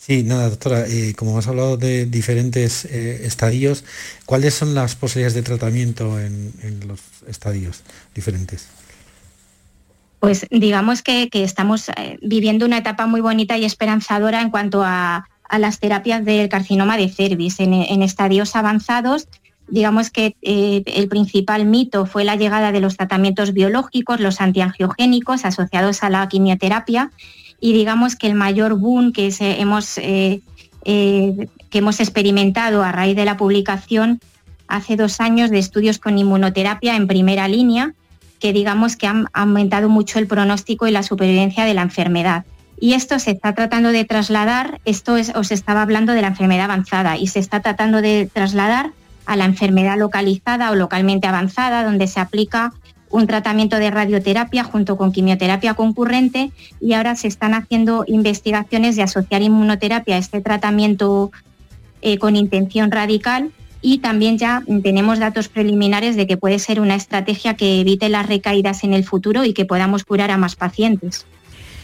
Sí, 0.00 0.22
nada, 0.22 0.48
doctora, 0.48 0.86
eh, 0.88 1.14
como 1.14 1.38
has 1.38 1.46
hablado 1.46 1.76
de 1.76 2.06
diferentes 2.06 2.86
eh, 2.86 3.26
estadios, 3.26 3.84
¿cuáles 4.24 4.54
son 4.54 4.74
las 4.74 4.96
posibilidades 4.96 5.34
de 5.34 5.42
tratamiento 5.42 6.18
en, 6.18 6.54
los 6.88 7.00
estadios 7.28 7.82
diferentes? 8.14 8.66
Pues 10.20 10.46
digamos 10.50 11.02
que, 11.02 11.28
estamos 11.32 11.88
eh, 11.88 12.18
viviendo 12.22 12.66
una 12.66 12.78
etapa 12.78 13.06
muy 13.06 13.20
bonita 13.20 13.58
y 13.58 13.64
esperanzadora 13.64 14.40
en 14.40 14.50
cuanto 14.50 14.82
a, 14.84 15.26
las 15.58 15.80
terapias 15.80 16.24
del 16.24 16.48
carcinoma 16.48 16.96
de 16.96 17.08
cervix. 17.08 17.58
En, 17.58 18.02
estadios 18.02 18.54
avanzados, 18.54 19.26
digamos 19.66 20.10
que 20.10 20.36
el 20.42 21.08
principal 21.08 21.66
mito 21.66 22.06
fue 22.06 22.22
la 22.22 22.36
llegada 22.36 22.70
de 22.70 22.78
los 22.78 22.96
tratamientos 22.96 23.52
biológicos, 23.52 24.20
los 24.20 24.40
antiangiogénicos 24.40 25.44
asociados 25.44 26.04
a 26.04 26.10
la 26.10 26.28
quimioterapia 26.28 27.10
y 27.60 27.74
digamos 27.74 28.16
que 28.16 28.26
el 28.26 28.34
mayor 28.34 28.78
boom 28.78 29.12
que 29.12 29.32
hemos, 29.40 29.98
eh, 29.98 30.40
eh, 30.84 31.48
que 31.68 31.78
hemos 31.78 32.00
experimentado 32.00 32.82
a 32.82 32.90
raíz 32.90 33.14
de 33.14 33.26
la 33.26 33.36
publicación 33.36 34.20
hace 34.66 34.96
dos 34.96 35.20
años 35.20 35.50
de 35.50 35.58
estudios 35.58 35.98
con 35.98 36.18
inmunoterapia 36.18 36.96
en 36.96 37.06
primera 37.06 37.48
línea, 37.48 37.94
que 38.40 38.52
digamos 38.52 38.96
que 38.96 39.06
han 39.06 39.26
aumentado 39.32 39.88
mucho 39.88 40.18
el 40.18 40.26
pronóstico 40.26 40.88
y 40.88 40.90
la 40.90 41.02
supervivencia 41.02 41.64
de 41.64 41.74
la 41.74 41.82
enfermedad. 41.82 42.44
Y 42.80 42.94
esto 42.94 43.18
se 43.18 43.32
está 43.32 43.54
tratando 43.54 43.92
de 43.92 44.04
trasladar, 44.06 44.80
esto 44.86 45.18
es, 45.18 45.32
os 45.36 45.52
estaba 45.52 45.82
hablando 45.82 46.14
de 46.14 46.22
la 46.22 46.28
enfermedad 46.28 46.64
avanzada, 46.64 47.18
y 47.18 47.26
se 47.26 47.38
está 47.38 47.60
tratando 47.60 48.00
de 48.00 48.28
trasladar 48.32 48.92
a 49.26 49.36
la 49.36 49.44
enfermedad 49.44 49.98
localizada 49.98 50.70
o 50.70 50.74
localmente 50.74 51.26
avanzada, 51.26 51.84
donde 51.84 52.06
se 52.06 52.18
aplica 52.18 52.72
un 53.10 53.26
tratamiento 53.26 53.76
de 53.76 53.90
radioterapia 53.90 54.64
junto 54.64 54.96
con 54.96 55.12
quimioterapia 55.12 55.74
concurrente 55.74 56.52
y 56.80 56.94
ahora 56.94 57.16
se 57.16 57.28
están 57.28 57.54
haciendo 57.54 58.04
investigaciones 58.06 58.96
de 58.96 59.02
asociar 59.02 59.42
inmunoterapia 59.42 60.14
a 60.14 60.18
este 60.18 60.40
tratamiento 60.40 61.32
eh, 62.02 62.18
con 62.18 62.36
intención 62.36 62.90
radical 62.90 63.50
y 63.82 63.98
también 63.98 64.38
ya 64.38 64.62
tenemos 64.82 65.18
datos 65.18 65.48
preliminares 65.48 66.16
de 66.16 66.26
que 66.26 66.36
puede 66.36 66.58
ser 66.58 66.80
una 66.80 66.94
estrategia 66.94 67.54
que 67.54 67.80
evite 67.80 68.08
las 68.08 68.26
recaídas 68.26 68.84
en 68.84 68.92
el 68.92 69.04
futuro 69.04 69.44
y 69.44 69.54
que 69.54 69.64
podamos 69.64 70.04
curar 70.04 70.30
a 70.30 70.38
más 70.38 70.56
pacientes. 70.56 71.26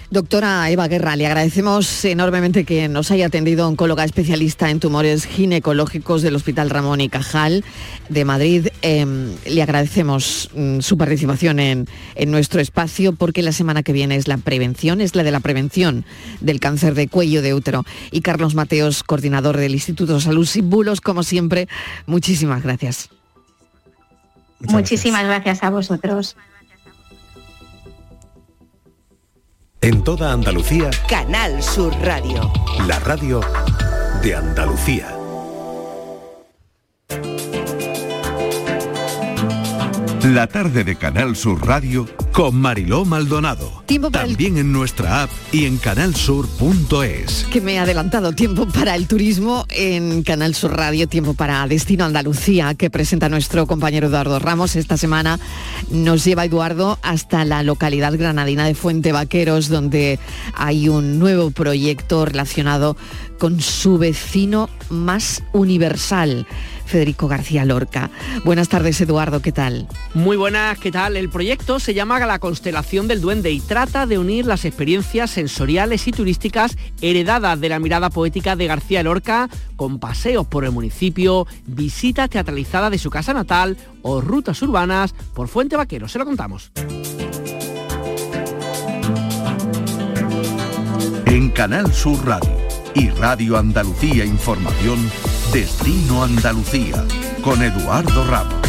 Doctora 0.08 0.70
Eva 0.70 0.86
Guerra, 0.86 1.16
le 1.16 1.26
agradecemos 1.26 2.04
enormemente 2.04 2.62
que 2.62 2.88
nos 2.88 3.10
haya 3.10 3.26
atendido 3.26 3.66
oncóloga 3.66 4.04
especialista 4.04 4.70
en 4.70 4.78
tumores 4.78 5.26
ginecológicos 5.26 6.22
del 6.22 6.36
Hospital 6.36 6.70
Ramón 6.70 7.00
y 7.00 7.08
Cajal 7.08 7.64
de 8.08 8.24
Madrid. 8.24 8.68
Em, 8.82 9.32
le 9.44 9.62
agradecemos 9.62 10.48
mm, 10.54 10.78
su 10.78 10.96
participación 10.96 11.58
en, 11.58 11.88
nuestro 12.28 12.60
espacio 12.60 13.14
porque 13.14 13.42
la 13.42 13.50
semana 13.50 13.82
que 13.82 13.92
viene 13.92 14.14
es 14.14 14.28
la 14.28 14.38
prevención, 14.38 15.00
es 15.00 15.16
la 15.16 15.24
de 15.24 15.32
la 15.32 15.40
prevención 15.40 16.04
del 16.40 16.60
cáncer 16.60 16.94
de 16.94 17.08
cuello 17.08 17.42
de 17.42 17.54
útero. 17.54 17.84
Y 18.12 18.20
Carlos 18.20 18.54
Mateos, 18.54 19.02
coordinador 19.02 19.56
del 19.56 19.74
Instituto 19.74 20.14
de 20.14 20.20
Salud 20.20 20.46
Sin 20.46 20.70
Bulos, 20.70 21.00
como 21.00 21.24
siempre, 21.24 21.68
muchísimas 22.06 22.62
gracias. 22.62 23.10
Muchísimas 24.60 25.24
gracias 25.24 25.64
a 25.64 25.70
vosotros. 25.70 26.36
En 29.86 30.02
toda 30.02 30.32
Andalucía. 30.32 30.90
Canal 31.08 31.62
Sur 31.62 31.94
Radio. 32.02 32.50
La 32.88 32.98
radio 32.98 33.40
de 34.20 34.34
Andalucía. 34.34 35.16
La 40.24 40.48
tarde 40.48 40.82
de 40.82 40.96
Canal 40.96 41.36
Sur 41.36 41.64
Radio 41.64 42.04
con 42.36 42.54
Mariló 42.54 43.06
Maldonado. 43.06 43.82
También 44.12 44.58
en 44.58 44.70
nuestra 44.70 45.22
app 45.22 45.30
y 45.52 45.64
en 45.64 45.78
canalsur.es. 45.78 47.46
Que 47.50 47.62
me 47.62 47.74
he 47.76 47.78
adelantado 47.78 48.32
tiempo 48.32 48.68
para 48.68 48.94
el 48.94 49.08
turismo 49.08 49.64
en 49.70 50.22
Canal 50.22 50.54
Sur 50.54 50.76
Radio, 50.76 51.08
tiempo 51.08 51.32
para 51.32 51.66
Destino 51.66 52.04
Andalucía, 52.04 52.74
que 52.74 52.90
presenta 52.90 53.30
nuestro 53.30 53.66
compañero 53.66 54.08
Eduardo 54.08 54.38
Ramos. 54.38 54.76
Esta 54.76 54.98
semana 54.98 55.40
nos 55.90 56.26
lleva 56.26 56.44
Eduardo 56.44 56.98
hasta 57.00 57.46
la 57.46 57.62
localidad 57.62 58.12
granadina 58.18 58.66
de 58.66 58.74
Fuente 58.74 59.12
Vaqueros, 59.12 59.70
donde 59.70 60.18
hay 60.52 60.90
un 60.90 61.18
nuevo 61.18 61.50
proyecto 61.52 62.26
relacionado 62.26 62.98
con 63.38 63.62
su 63.62 63.96
vecino 63.96 64.68
más 64.90 65.42
universal. 65.54 66.46
Federico 66.86 67.28
García 67.28 67.64
Lorca. 67.64 68.10
Buenas 68.44 68.68
tardes, 68.68 69.00
Eduardo, 69.00 69.42
¿qué 69.42 69.52
tal? 69.52 69.88
Muy 70.14 70.36
buenas, 70.36 70.78
¿qué 70.78 70.92
tal? 70.92 71.16
El 71.16 71.28
proyecto 71.28 71.80
se 71.80 71.94
llama 71.94 72.18
La 72.26 72.38
Constelación 72.38 73.08
del 73.08 73.20
Duende 73.20 73.50
y 73.50 73.60
trata 73.60 74.06
de 74.06 74.18
unir 74.18 74.46
las 74.46 74.64
experiencias 74.64 75.30
sensoriales 75.30 76.06
y 76.06 76.12
turísticas 76.12 76.76
heredadas 77.00 77.60
de 77.60 77.68
la 77.68 77.78
mirada 77.78 78.10
poética 78.10 78.56
de 78.56 78.66
García 78.66 79.02
Lorca 79.02 79.48
con 79.76 79.98
paseos 79.98 80.46
por 80.46 80.64
el 80.64 80.72
municipio, 80.72 81.46
visitas 81.66 82.30
teatralizadas 82.30 82.90
de 82.90 82.98
su 82.98 83.10
casa 83.10 83.32
natal 83.32 83.76
o 84.02 84.20
rutas 84.20 84.60
urbanas 84.62 85.14
por 85.34 85.48
Fuente 85.48 85.76
Vaquero. 85.76 86.08
Se 86.08 86.18
lo 86.18 86.24
contamos. 86.24 86.72
En 91.26 91.50
Canal 91.50 91.92
Sur 91.92 92.24
Radio 92.24 92.56
y 92.94 93.10
Radio 93.10 93.58
Andalucía 93.58 94.24
Información, 94.24 94.98
Destino 95.52 96.24
Andalucía, 96.24 97.04
con 97.42 97.62
Eduardo 97.62 98.24
Ramos. 98.24 98.66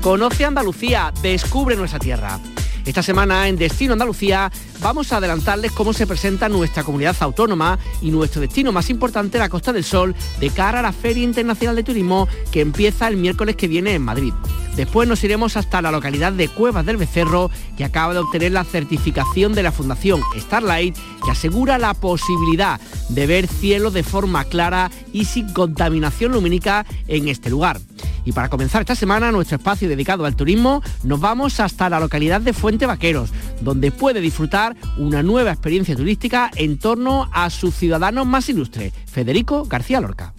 Conoce 0.00 0.44
Andalucía, 0.44 1.12
descubre 1.20 1.76
nuestra 1.76 1.98
tierra. 1.98 2.38
Esta 2.84 3.02
semana 3.02 3.48
en 3.48 3.56
Destino 3.56 3.92
Andalucía 3.92 4.50
vamos 4.80 5.12
a 5.12 5.18
adelantarles 5.18 5.72
cómo 5.72 5.92
se 5.92 6.06
presenta 6.06 6.48
nuestra 6.48 6.84
comunidad 6.84 7.16
autónoma 7.20 7.78
y 8.00 8.10
nuestro 8.10 8.40
destino 8.40 8.72
más 8.72 8.90
importante, 8.90 9.38
la 9.38 9.48
Costa 9.48 9.72
del 9.72 9.84
Sol, 9.84 10.14
de 10.38 10.50
cara 10.50 10.80
a 10.80 10.82
la 10.82 10.92
Feria 10.92 11.22
Internacional 11.22 11.76
de 11.76 11.82
Turismo 11.82 12.28
que 12.50 12.60
empieza 12.60 13.08
el 13.08 13.16
miércoles 13.16 13.56
que 13.56 13.68
viene 13.68 13.94
en 13.94 14.02
Madrid. 14.02 14.32
Después 14.76 15.08
nos 15.08 15.22
iremos 15.24 15.56
hasta 15.56 15.82
la 15.82 15.90
localidad 15.90 16.32
de 16.32 16.48
Cuevas 16.48 16.86
del 16.86 16.96
Becerro, 16.96 17.50
que 17.76 17.84
acaba 17.84 18.14
de 18.14 18.20
obtener 18.20 18.52
la 18.52 18.64
certificación 18.64 19.52
de 19.52 19.62
la 19.62 19.72
Fundación 19.72 20.22
Starlight, 20.38 20.96
que 21.24 21.30
asegura 21.30 21.76
la 21.78 21.92
posibilidad 21.94 22.80
de 23.08 23.26
ver 23.26 23.46
cielo 23.46 23.90
de 23.90 24.02
forma 24.02 24.44
clara 24.44 24.90
y 25.12 25.24
sin 25.24 25.52
contaminación 25.52 26.32
lumínica 26.32 26.86
en 27.08 27.28
este 27.28 27.50
lugar. 27.50 27.80
Y 28.24 28.32
para 28.32 28.48
comenzar 28.48 28.82
esta 28.82 28.94
semana 28.94 29.32
nuestro 29.32 29.56
espacio 29.56 29.88
dedicado 29.88 30.24
al 30.24 30.36
turismo, 30.36 30.82
nos 31.02 31.20
vamos 31.20 31.58
hasta 31.60 31.88
la 31.88 32.00
localidad 32.00 32.40
de 32.40 32.52
Fuente 32.52 32.86
Vaqueros, 32.86 33.30
donde 33.60 33.90
puede 33.90 34.20
disfrutar 34.20 34.69
una 34.96 35.22
nueva 35.22 35.52
experiencia 35.52 35.96
turística 35.96 36.50
en 36.56 36.78
torno 36.78 37.28
a 37.32 37.50
su 37.50 37.70
ciudadano 37.70 38.24
más 38.24 38.48
ilustre, 38.48 38.92
Federico 39.06 39.64
García 39.64 40.00
Lorca. 40.00 40.34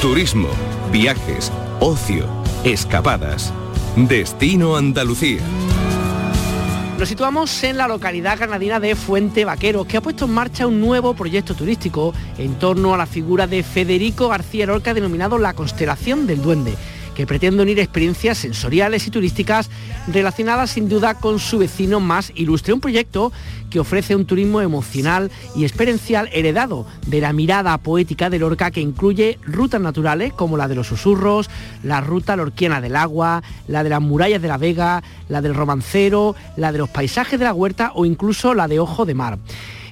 Turismo, 0.00 0.48
viajes, 0.90 1.52
ocio, 1.78 2.26
escapadas. 2.64 3.52
Destino 3.96 4.76
Andalucía. 4.76 5.40
Nos 6.98 7.08
situamos 7.08 7.64
en 7.64 7.76
la 7.78 7.88
localidad 7.88 8.38
granadina 8.38 8.78
de 8.78 8.94
Fuente 8.94 9.44
Vaquero, 9.44 9.84
que 9.84 9.96
ha 9.96 10.00
puesto 10.02 10.26
en 10.26 10.32
marcha 10.32 10.66
un 10.66 10.80
nuevo 10.80 11.14
proyecto 11.14 11.54
turístico 11.54 12.14
en 12.36 12.54
torno 12.58 12.92
a 12.94 12.98
la 12.98 13.06
figura 13.06 13.46
de 13.46 13.62
Federico 13.62 14.28
García 14.28 14.66
Lorca 14.66 14.92
denominado 14.92 15.38
La 15.38 15.54
Constelación 15.54 16.26
del 16.26 16.42
Duende 16.42 16.74
que 17.20 17.26
pretende 17.26 17.62
unir 17.62 17.78
experiencias 17.78 18.38
sensoriales 18.38 19.06
y 19.06 19.10
turísticas 19.10 19.68
relacionadas 20.10 20.70
sin 20.70 20.88
duda 20.88 21.12
con 21.12 21.38
su 21.38 21.58
vecino 21.58 22.00
más 22.00 22.32
ilustre. 22.34 22.72
Un 22.72 22.80
proyecto 22.80 23.30
que 23.68 23.78
ofrece 23.78 24.16
un 24.16 24.24
turismo 24.24 24.62
emocional 24.62 25.30
y 25.54 25.64
experiencial 25.64 26.30
heredado 26.32 26.86
de 27.06 27.20
la 27.20 27.34
mirada 27.34 27.76
poética 27.76 28.30
de 28.30 28.38
Lorca 28.38 28.70
que 28.70 28.80
incluye 28.80 29.38
rutas 29.42 29.82
naturales 29.82 30.32
como 30.32 30.56
la 30.56 30.66
de 30.66 30.76
los 30.76 30.86
susurros, 30.86 31.50
la 31.82 32.00
ruta 32.00 32.36
lorquiana 32.36 32.80
del 32.80 32.96
agua, 32.96 33.42
la 33.68 33.84
de 33.84 33.90
las 33.90 34.00
murallas 34.00 34.40
de 34.40 34.48
la 34.48 34.56
Vega, 34.56 35.02
la 35.28 35.42
del 35.42 35.54
romancero, 35.54 36.34
la 36.56 36.72
de 36.72 36.78
los 36.78 36.88
paisajes 36.88 37.38
de 37.38 37.44
la 37.44 37.52
huerta 37.52 37.92
o 37.96 38.06
incluso 38.06 38.54
la 38.54 38.66
de 38.66 38.80
Ojo 38.80 39.04
de 39.04 39.12
Mar. 39.12 39.38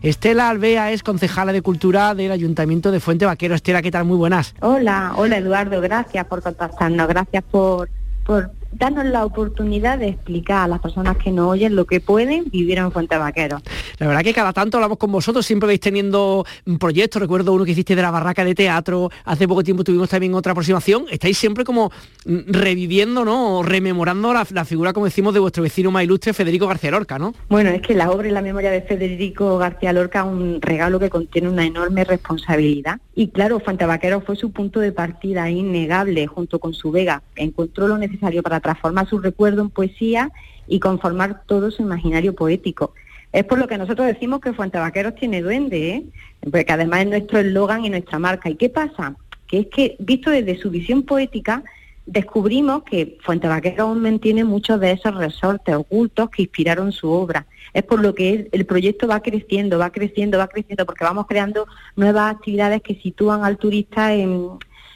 Estela 0.03 0.49
Alvea 0.49 0.93
es 0.93 1.03
concejala 1.03 1.53
de 1.53 1.63
Cultura 1.63 2.15
del 2.15 2.33
Ayuntamiento 2.33 2.91
de 2.91 3.01
Fuente 3.01 3.27
Vaquero. 3.27 3.55
Estela, 3.55 3.83
¿qué 3.83 3.91
tal? 3.91 4.05
Muy 4.05 4.17
buenas. 4.17 4.55
Hola, 4.61 5.13
hola 5.17 5.39
Eduardo, 5.39 5.81
gracias 5.81 6.25
por 6.27 6.43
contactarnos, 6.43 7.09
gracias 7.09 7.45
por, 7.51 7.89
por 8.25 8.51
darnos 8.73 9.07
la 9.07 9.25
oportunidad 9.25 9.99
de 9.99 10.09
explicar 10.09 10.65
a 10.65 10.69
las 10.69 10.81
personas 10.81 11.17
que 11.17 11.31
no 11.31 11.49
oyen 11.49 11.75
lo 11.75 11.87
que 11.87 12.01
pueden 12.01 12.45
vivir 12.51 12.79
en 12.79 12.93
Fuente 12.93 13.17
Vaquero. 13.17 13.61
La 13.99 14.07
verdad 14.07 14.23
que 14.23 14.35
cada 14.35 14.53
tanto 14.53 14.77
hablamos 14.77 14.99
con 14.99 15.11
vosotros, 15.11 15.45
siempre 15.47 15.67
vais 15.67 15.81
teniendo 15.81 16.45
proyectos, 16.79 17.21
recuerdo 17.21 17.53
uno 17.53 17.65
que 17.65 17.73
hiciste 17.73 17.97
de 17.97 18.03
la 18.03 18.11
barraca 18.11 18.45
de 18.45 18.55
teatro, 18.55 19.11
hace 19.25 19.49
poco 19.49 19.65
tiempo 19.65 19.85
tuvimos 19.85 20.09
también 20.09 20.35
otra 20.35 20.53
aproximación, 20.53 21.07
estáis 21.11 21.39
siempre 21.39 21.65
como 21.65 21.91
mm, 22.27 22.39
reviviendo, 22.49 23.25
¿no? 23.25 23.59
O 23.59 23.63
rememorando 23.63 24.33
la, 24.33 24.65
figura, 24.65 24.93
como 24.93 25.07
decimos, 25.07 25.35
de 25.35 25.41
vuestro 25.41 25.63
vecino 25.63 25.91
más 25.91 26.05
ilustre, 26.05 26.33
Federico 26.33 26.67
García 26.67 26.91
Lorca, 26.91 27.19
¿no? 27.19 27.35
Bueno, 27.49 27.71
es 27.71 27.83
que 27.83 27.95
la 27.95 28.11
obra 28.11 28.29
y 28.29 28.33
la 28.33 28.43
memoria 28.43 28.71
de 28.71 28.83
Federico 28.83 29.59
García 29.59 29.93
Lorca 29.93 30.21
es 30.21 30.27
un 30.27 30.61
regalo 30.61 30.99
que 31.01 31.11
contiene 31.11 31.49
una 31.49 31.65
enorme 31.65 32.05
responsabilidad. 32.05 33.01
Y 33.15 33.29
claro, 33.29 33.61
Fuente 33.61 33.85
Vaquero 33.85 34.21
fue 34.21 34.37
su 34.37 34.53
punto 34.53 34.81
de 34.81 34.93
partida 34.93 35.51
innegable 35.51 36.27
junto 36.27 36.59
con 36.59 36.75
su 36.75 36.91
Vega. 36.91 37.23
Encontró 37.35 37.89
lo 37.89 37.99
necesario 37.99 38.43
para 38.43 38.58
transformar 38.61 39.09
su 39.09 39.19
recuerdo 39.19 39.63
en 39.63 39.71
poesía 39.71 40.31
y 40.67 40.81
conformar 40.81 41.43
todo 41.47 41.71
su 41.71 41.83
imaginario 41.83 42.35
poético. 42.35 42.93
Es 43.33 43.45
por 43.45 43.59
lo 43.59 43.69
que 43.69 43.79
nosotros 43.79 44.07
decimos 44.07 44.41
que 44.41 44.53
Fuentevaqueros 44.53 45.15
tiene 45.15 45.43
duende, 45.43 45.91
¿eh? 45.91 46.05
porque 46.51 46.73
además 46.73 47.01
es 47.01 47.09
nuestro 47.09 47.39
eslogan 47.39 47.85
y 47.85 47.91
nuestra 47.91 48.19
marca. 48.19 48.49
¿Y 48.49 48.57
qué 48.57 48.71
pasa? 48.71 49.17
Que 49.47 49.61
es 49.61 49.67
que, 49.67 49.97
visto 49.99 50.31
desde 50.31 50.59
su 50.59 50.71
visión 50.71 51.03
poética, 51.03 51.63
descubrimos 52.07 52.85
que 52.85 53.19
Fuentevaqueros 53.23 53.81
aún 53.81 54.01
mantiene 54.01 54.45
muchos 54.45 54.81
de 54.81 54.93
esos 54.93 55.15
resortes 55.15 55.75
ocultos 55.75 56.31
que 56.31 56.43
inspiraron 56.43 56.91
su 56.91 57.11
obra. 57.11 57.47
Es 57.75 57.83
por 57.83 58.01
lo 58.01 58.15
que 58.15 58.49
el 58.51 58.65
proyecto 58.65 59.07
va 59.07 59.21
creciendo, 59.21 59.79
va 59.79 59.91
creciendo, 59.91 60.39
va 60.39 60.49
creciendo, 60.49 60.87
porque 60.87 61.05
vamos 61.05 61.27
creando 61.27 61.67
nuevas 61.97 62.35
actividades 62.35 62.81
que 62.81 62.95
sitúan 62.95 63.45
al 63.45 63.59
turista 63.59 64.15
en, 64.15 64.53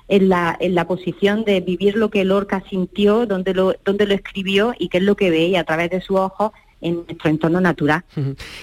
en 0.08 0.28
la, 0.28 0.56
en 0.60 0.74
la 0.74 0.86
posición 0.86 1.44
de 1.44 1.60
vivir 1.60 1.96
lo 1.96 2.10
que 2.10 2.24
Lorca 2.24 2.62
sintió, 2.68 3.26
donde 3.26 3.54
lo, 3.54 3.74
donde 3.84 4.06
lo 4.06 4.14
escribió 4.14 4.74
y 4.78 4.88
qué 4.88 4.98
es 4.98 5.04
lo 5.04 5.16
que 5.16 5.30
veía 5.30 5.60
a 5.60 5.64
través 5.64 5.90
de 5.90 6.00
sus 6.00 6.16
ojos 6.16 6.52
en 6.82 7.04
nuestro 7.06 7.30
entorno 7.30 7.60
natural. 7.60 8.04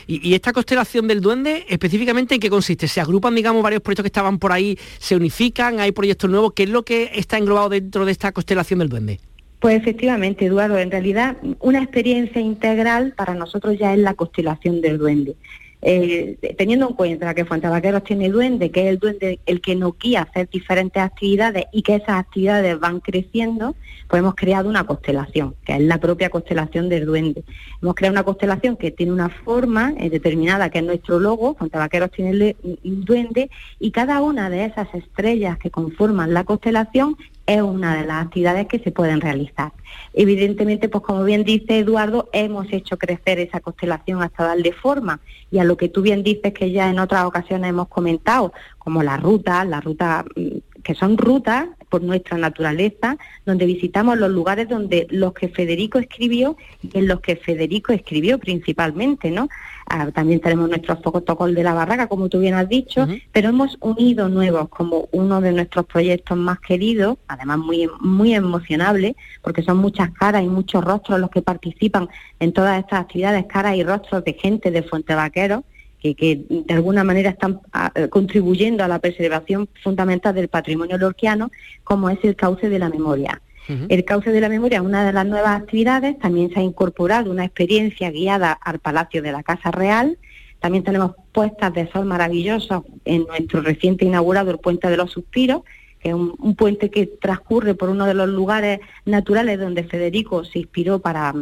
¿Y, 0.06 0.34
esta 0.34 0.54
constelación 0.54 1.08
del 1.08 1.22
duende, 1.22 1.66
específicamente 1.70 2.36
en 2.36 2.42
qué 2.42 2.50
consiste? 2.50 2.88
¿Se 2.88 3.02
agrupan, 3.02 3.34
digamos, 3.34 3.64
varios 3.64 3.82
proyectos 3.82 4.04
que 4.04 4.08
estaban 4.08 4.38
por 4.38 4.52
ahí, 4.52 4.78
se 5.00 5.16
unifican, 5.16 5.80
hay 5.80 5.92
proyectos 5.92 6.30
nuevos? 6.30 6.54
¿Qué 6.54 6.64
es 6.64 6.70
lo 6.70 6.84
que 6.84 7.12
está 7.16 7.38
englobado 7.38 7.70
dentro 7.70 8.06
de 8.06 8.12
esta 8.12 8.32
constelación 8.32 8.80
del 8.80 8.90
duende? 8.90 9.20
Pues 9.60 9.78
efectivamente, 9.78 10.46
Eduardo, 10.46 10.78
en 10.78 10.92
realidad 10.92 11.38
una 11.60 11.82
experiencia 11.82 12.40
integral 12.40 13.14
para 13.14 13.34
nosotros 13.34 13.78
ya 13.78 13.94
es 13.94 14.00
la 14.00 14.14
constelación 14.14 14.82
del 14.82 14.98
duende. 14.98 15.36
Eh, 15.82 16.38
teniendo 16.58 16.90
en 16.90 16.94
cuenta 16.94 17.34
que 17.34 17.46
Fuentavaqueros 17.46 18.04
tiene 18.04 18.30
duende, 18.30 18.70
que 18.70 18.82
es 18.82 18.88
el 18.88 19.00
duende 19.00 19.40
el 19.46 19.62
que 19.62 19.76
nos 19.76 19.98
guía 19.98 20.20
a 20.20 20.24
hacer 20.24 20.50
diferentes 20.50 21.02
actividades 21.02 21.66
y 21.72 21.84
que 21.84 21.96
esas 21.96 22.20
actividades 22.20 22.78
van 22.80 23.00
creciendo, 23.00 23.76
pues 24.10 24.20
hemos 24.20 24.36
creado 24.36 24.68
una 24.68 24.84
constelación, 24.84 25.56
que 25.64 25.74
es 25.74 25.82
la 25.82 25.98
propia 26.00 26.30
constelación 26.30 26.90
del 26.90 27.06
duende. 27.06 27.44
Hemos 27.82 27.96
creado 27.96 28.14
una 28.14 28.24
constelación 28.24 28.76
que 28.76 28.92
tiene 28.92 29.14
una 29.14 29.30
forma 29.30 29.94
eh, 29.98 30.10
determinada, 30.10 30.70
que 30.70 30.80
es 30.80 30.84
nuestro 30.84 31.18
logo, 31.20 31.56
Fuentavaqueros 31.56 32.12
tiene 32.12 32.56
el 32.62 33.06
duende, 33.06 33.50
y 33.80 33.92
cada 33.92 34.22
una 34.22 34.50
de 34.50 34.66
esas 34.66 34.94
estrellas 34.94 35.58
que 35.60 35.72
conforman 35.72 36.34
la 36.34 36.44
constelación 36.44 37.16
es 37.50 37.64
una 37.64 37.96
de 37.96 38.06
las 38.06 38.26
actividades 38.26 38.68
que 38.68 38.78
se 38.78 38.92
pueden 38.92 39.22
realizar. 39.22 39.72
Evidentemente, 40.14 40.88
pues 40.88 41.04
como 41.04 41.24
bien 41.24 41.44
dice 41.44 41.80
Eduardo, 41.80 42.30
hemos 42.32 42.72
hecho 42.72 42.98
crecer 43.00 43.40
esa 43.40 43.60
constelación 43.60 44.22
hasta 44.22 44.44
darle 44.44 44.72
forma 44.72 45.20
y 45.50 45.58
a 45.58 45.64
lo 45.64 45.76
que 45.76 45.90
tú 45.90 46.04
bien 46.04 46.22
dices 46.22 46.54
que 46.54 46.72
ya 46.72 46.92
en 46.92 47.00
otras 47.00 47.26
ocasiones 47.26 47.72
hemos 47.72 47.88
comentado, 47.88 48.54
como 48.78 49.02
la 49.02 49.18
ruta, 49.18 49.66
la 49.66 49.82
ruta 49.82 50.26
mm, 50.36 50.58
que 50.84 50.94
son 50.94 51.18
rutas 51.18 51.70
por 51.90 52.04
nuestra 52.04 52.38
naturaleza, 52.38 53.18
donde 53.48 53.66
visitamos 53.66 54.18
los 54.20 54.30
lugares 54.30 54.70
donde 54.70 55.08
los 55.10 55.34
que 55.34 55.50
Federico 55.50 55.98
escribió 55.98 56.56
y 56.84 57.00
en 57.00 57.08
los 57.08 57.20
que 57.22 57.36
Federico 57.36 57.94
escribió 57.94 58.38
principalmente, 58.38 59.32
¿no? 59.32 59.50
Ah, 59.92 60.12
también 60.12 60.40
tenemos 60.40 60.70
nuestros 60.70 61.00
protocolos 61.00 61.56
de 61.56 61.64
la 61.64 61.74
barraca, 61.74 62.06
como 62.06 62.30
tú 62.30 62.40
bien 62.40 62.54
has 62.54 62.70
dicho, 62.70 63.08
pero 63.32 63.50
hemos 63.50 63.76
unido 63.82 64.30
nuevos 64.30 64.70
como 64.70 65.10
uno 65.12 65.42
de 65.42 65.52
nuestros 65.52 65.88
proyectos 65.88 66.38
más 66.38 66.60
queridos, 66.60 67.18
además 67.28 67.58
muy, 67.58 67.90
muy 68.00 68.36
emocionable, 68.36 69.16
porque 69.42 69.64
son 69.64 69.78
muchas 69.78 70.12
caras 70.12 70.44
y 70.44 70.48
muchos 70.48 70.84
rostros 70.84 71.20
los 71.20 71.32
que 71.32 71.42
participan 71.42 72.08
en 72.40 72.54
todas 72.54 72.78
estas 72.78 73.00
actividades, 73.00 73.48
caras 73.48 73.76
y 73.78 73.84
rostros 73.84 74.24
de 74.24 74.34
gente 74.34 74.70
de 74.70 74.84
Fuente 74.84 75.16
Vaqueros, 75.16 75.64
que, 76.00 76.14
que, 76.14 76.46
de 76.48 76.74
alguna 76.76 77.04
manera 77.04 77.32
están 77.32 77.60
ah, 77.74 77.92
eh, 77.96 78.10
contribuyendo 78.10 78.84
a 78.84 78.88
la 78.88 79.00
preservación 79.00 79.68
fundamental 79.84 80.36
del 80.36 80.50
patrimonio 80.50 81.00
lorquiano, 81.00 81.50
como 81.84 82.12
es 82.12 82.20
el 82.24 82.36
cauce 82.36 82.70
de 82.70 82.78
la 82.78 82.90
memoria. 82.90 83.42
El 83.88 84.04
Cauce 84.04 84.32
de 84.32 84.42
la 84.42 84.50
Memoria, 84.50 84.82
una 84.82 85.06
de 85.06 85.14
las 85.14 85.26
nuevas 85.26 85.62
actividades, 85.62 86.18
también 86.18 86.52
se 86.52 86.60
ha 86.60 86.64
incorporado 86.64 87.30
una 87.30 87.46
experiencia 87.46 88.10
guiada 88.10 88.52
al 88.52 88.80
Palacio 88.80 89.22
de 89.22 89.32
la 89.32 89.44
Casa 89.44 89.70
Real. 89.70 90.18
También 90.60 90.84
tenemos 90.84 91.12
puestas 91.32 91.74
de 91.74 91.90
sol 91.92 92.06
maravillosas 92.06 92.82
en 93.06 93.26
nuestro 93.26 93.62
reciente 93.62 94.06
inaugurado 94.06 94.50
el 94.52 94.58
Puente 94.58 94.90
de 94.90 94.98
los 94.98 95.12
Suspiros, 95.12 95.62
que 96.00 96.10
es 96.10 96.16
un, 96.16 96.34
un, 96.40 96.56
puente 96.56 96.90
que 96.90 97.06
transcurre 97.06 97.76
por 97.76 97.90
uno 97.90 98.06
de 98.06 98.16
los 98.16 98.28
lugares 98.28 98.80
naturales 99.06 99.60
donde 99.60 99.84
Federico 99.84 100.44
se 100.46 100.60
inspiró 100.60 101.00
para, 101.00 101.34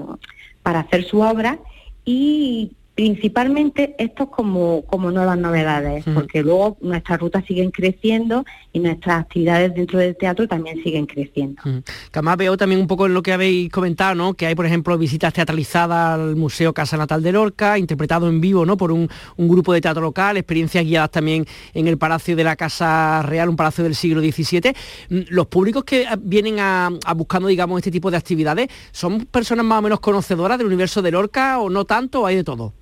para 0.63 0.82
hacer 0.82 1.06
su 1.06 1.22
obra. 1.22 1.60
Y 2.04 2.72
principalmente 2.98 3.94
esto 4.00 4.32
como, 4.32 4.82
como 4.88 5.12
nuevas 5.12 5.38
novedades, 5.38 6.04
porque 6.16 6.42
luego 6.42 6.80
nuestras 6.82 7.20
rutas 7.20 7.46
siguen 7.46 7.70
creciendo 7.70 8.44
y 8.74 8.80
nuestras 8.80 9.22
actividades 9.22 9.76
dentro 9.76 10.00
del 10.00 10.18
teatro 10.18 10.48
también 10.48 10.82
siguen 10.82 11.06
creciendo. 11.06 11.62
Que 11.62 11.84
además 12.14 12.38
veo 12.38 12.58
también 12.58 12.82
un 12.82 12.88
poco 12.88 13.06
en 13.06 13.14
lo 13.14 13.22
que 13.22 13.34
habéis 13.34 13.70
comentado, 13.70 14.16
¿no? 14.16 14.34
que 14.34 14.48
hay, 14.48 14.56
por 14.56 14.66
ejemplo, 14.66 14.98
visitas 14.98 15.32
teatralizadas 15.32 16.20
al 16.20 16.36
Museo 16.36 16.74
Casa 16.74 16.98
Natal 16.98 17.22
de 17.22 17.34
Lorca, 17.34 17.78
interpretado 17.78 18.28
en 18.28 18.42
vivo 18.42 18.66
¿no? 18.66 18.78
por 18.78 18.92
un, 18.92 19.08
un 19.36 19.48
grupo 19.48 19.74
de 19.74 19.82
teatro 19.82 20.02
local, 20.02 20.36
experiencias 20.36 20.84
guiadas 20.84 21.12
también 21.12 21.46
en 21.76 21.88
el 21.88 22.00
Palacio 22.00 22.36
de 22.36 22.46
la 22.46 22.56
Casa 22.56 23.22
Real, 23.22 23.48
un 23.48 23.56
palacio 23.56 23.84
del 23.84 23.94
siglo 23.94 24.22
XVII. 24.22 24.74
Mm, 25.10 25.20
Los 25.30 25.46
públicos 25.46 25.84
que 25.84 26.08
vienen 26.20 26.60
a, 26.60 26.90
a 27.06 27.14
buscando, 27.14 27.48
digamos, 27.48 27.78
este 27.78 27.92
tipo 27.92 28.10
de 28.10 28.18
actividades, 28.18 28.70
¿son 28.92 29.28
personas 29.28 29.66
más 29.68 29.78
o 29.78 29.82
menos 29.84 30.00
conocedoras 30.00 30.58
del 30.58 30.66
universo 30.66 31.04
de 31.04 31.12
Lorca 31.12 31.60
o 31.60 31.70
no 31.70 31.86
tanto 31.86 32.22
o 32.22 32.26
hay 32.26 32.38
de 32.38 32.44
todo? 32.44 32.74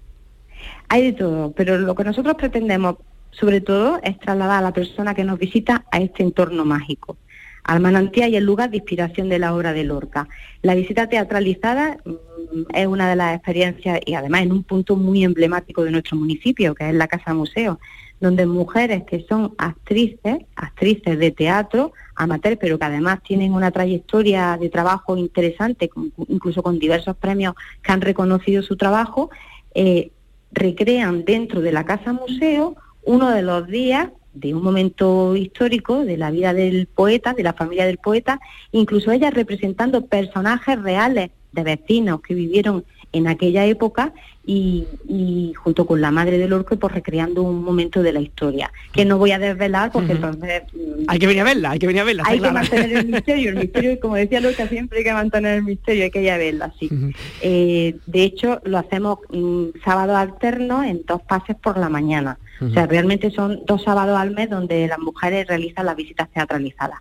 Hay 0.90 1.04
de 1.04 1.14
todo, 1.14 1.52
pero 1.52 1.78
lo 1.78 1.96
que 1.96 2.04
nosotros 2.04 2.36
pretendemos, 2.36 2.98
sobre 3.32 3.62
todo, 3.62 4.00
es 4.04 4.20
trasladar 4.20 4.60
a 4.60 4.62
la 4.62 4.74
persona 4.74 5.14
que 5.14 5.24
nos 5.24 5.40
visita 5.40 5.86
a 5.92 6.00
este 6.00 6.24
entorno 6.24 6.66
mágico, 6.66 7.18
al 7.64 7.80
manantial 7.80 8.32
y 8.32 8.36
el 8.36 8.46
lugar 8.46 8.70
de 8.70 8.78
inspiración 8.78 9.30
de 9.30 9.40
la 9.40 9.56
obra 9.56 9.74
de 9.74 9.84
Lorca. 9.84 10.28
La 10.62 10.76
visita 10.76 11.10
teatralizada 11.10 11.98
mm, 12.06 12.62
es 12.74 12.88
una 12.88 13.10
de 13.10 13.16
las 13.16 13.36
experiencias 13.36 14.00
y 14.06 14.14
además 14.14 14.44
en 14.44 14.52
un 14.52 14.64
punto 14.64 14.96
muy 14.96 15.24
emblemático 15.24 15.84
de 15.84 15.92
nuestro 15.92 16.18
municipio, 16.18 16.76
que 16.76 16.90
es 16.90 16.96
la 16.96 17.08
Casa 17.08 17.34
Museo, 17.34 17.80
donde 18.20 18.46
mujeres 18.46 19.04
que 19.04 19.26
son 19.28 19.54
actrices, 19.58 20.38
actrices 20.56 21.20
de 21.20 21.32
teatro, 21.32 21.94
amateur, 22.16 22.58
pero 22.58 22.80
que 22.80 22.86
además 22.86 23.22
tienen 23.24 23.54
una 23.54 23.72
trayectoria 23.72 24.58
de 24.60 24.70
trabajo 24.70 25.18
interesante, 25.18 25.90
incluso 26.28 26.64
con 26.64 26.80
diversos 26.80 27.16
premios 27.18 27.56
que 27.82 27.92
han 27.92 28.02
reconocido 28.02 28.64
su 28.64 28.78
trabajo, 28.78 29.30
eh, 29.74 30.12
recrean 30.56 31.26
dentro 31.26 31.62
de 31.62 31.72
la 31.72 31.86
Casa 31.86 32.14
Museo 32.14 32.76
uno 33.04 33.30
de 33.30 33.44
los 33.44 33.68
días 33.68 34.10
de 34.34 34.54
un 34.54 34.64
momento 34.64 35.36
histórico 35.36 36.04
de 36.04 36.18
la 36.18 36.32
vida 36.32 36.54
del 36.54 36.88
poeta, 36.88 37.34
de 37.34 37.44
la 37.44 37.54
familia 37.54 37.86
del 37.86 37.98
poeta, 37.98 38.40
incluso 38.72 39.12
ellas 39.12 39.34
representando 39.34 40.08
personajes 40.08 40.82
reales 40.82 41.30
de 41.52 41.64
vecinos 41.64 42.22
que 42.22 42.34
vivieron 42.34 42.84
en 43.14 43.28
aquella 43.28 43.66
época 43.66 44.14
y, 44.46 44.86
y, 45.08 45.54
junto 45.56 45.86
con 45.86 46.02
la 46.02 46.12
madre 46.12 46.38
del 46.38 46.54
orco, 46.54 46.78
pues 46.78 46.94
recreando 46.94 47.42
un 47.42 47.64
momento 47.64 48.04
de 48.04 48.14
la 48.14 48.22
historia, 48.22 48.72
que 48.94 49.06
no 49.06 49.18
voy 49.18 49.32
a 49.32 49.40
desvelar 49.40 49.92
porque 49.92 50.14
uh 50.14 50.16
-huh. 50.16 50.34
entonces... 50.34 50.64
Hay 51.08 51.20
que 51.20 51.28
venir 51.28 51.42
a 51.42 51.46
verla, 51.46 51.72
hay 51.72 51.80
que 51.80 51.88
venir 51.88 52.02
a 52.02 52.06
verla. 52.06 52.24
Hay 52.26 52.40
que 52.40 52.52
mantener 52.52 52.92
el 52.92 53.08
misterio, 53.12 53.50
el 53.50 53.56
misterio, 53.56 54.00
como 54.00 54.16
decía 54.16 54.40
Lorca, 54.40 54.68
siempre 54.68 55.00
hay 55.00 55.04
que 55.04 55.14
mantener 55.14 55.58
el 55.58 55.64
misterio, 55.64 56.04
hay 56.04 56.12
que 56.12 56.22
ir 56.22 56.32
a 56.32 56.38
verla, 56.38 56.74
sí. 56.80 56.90
Uh 56.92 56.96
-huh. 56.96 57.16
eh, 57.42 57.96
de 58.06 58.24
hecho, 58.24 58.62
lo 58.66 58.78
hacemos 58.78 59.20
um, 59.30 59.72
sábado 59.84 60.16
alterno 60.16 60.84
en 60.84 61.04
dos 61.08 61.22
pases 61.24 61.56
por 61.56 61.78
la 61.78 61.90
mañana. 61.90 62.38
Uh 62.40 62.66
-huh. 62.66 62.70
O 62.70 62.74
sea, 62.74 62.86
realmente 62.86 63.32
son 63.32 63.62
dos 63.66 63.84
sábados 63.84 64.18
al 64.18 64.32
mes 64.32 64.50
donde 64.50 64.88
las 64.88 65.00
mujeres 65.00 65.48
realizan 65.48 65.86
las 65.86 65.96
visitas 65.96 66.30
teatralizadas. 66.32 67.00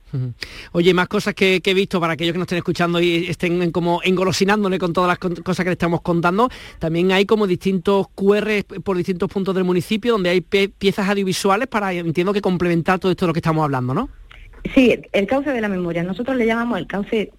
Oye, 0.72 0.92
más 0.94 1.08
cosas 1.08 1.34
que, 1.34 1.60
que, 1.60 1.70
he 1.70 1.74
visto 1.74 2.00
para 2.00 2.14
aquellos 2.14 2.32
que 2.32 2.38
nos 2.38 2.46
estén 2.46 2.58
escuchando 2.58 3.00
y 3.00 3.26
estén 3.28 3.70
como 3.70 4.00
engolosinándole 4.02 4.78
con 4.78 4.92
todas 4.92 5.08
las 5.08 5.18
cosas 5.18 5.64
que 5.64 5.70
le 5.70 5.74
estamos 5.74 6.00
contando, 6.00 6.48
también 6.78 7.12
hay 7.12 7.26
como 7.34 7.48
distintos 7.48 8.06
QR 8.14 8.62
por 8.84 8.96
distintos 8.96 9.28
puntos 9.28 9.56
del 9.56 9.64
municipio 9.64 10.12
donde 10.12 10.30
hay 10.30 10.40
piezas 10.40 11.08
audiovisuales 11.08 11.66
para, 11.66 11.92
entiendo 11.92 12.32
que 12.32 12.40
complementar 12.40 13.00
todo 13.00 13.10
esto 13.10 13.24
de 13.24 13.30
lo 13.30 13.32
que 13.32 13.40
estamos 13.40 13.64
hablando, 13.64 13.92
¿no? 13.92 14.08
Sí, 14.72 14.96
el 15.10 15.26
cauce 15.26 15.50
de 15.50 15.60
la 15.60 15.68
memoria. 15.68 16.04
Nosotros 16.04 16.36
le 16.36 16.46
llamamos 16.46 16.78
el 16.78 16.86
cauce 16.86 17.32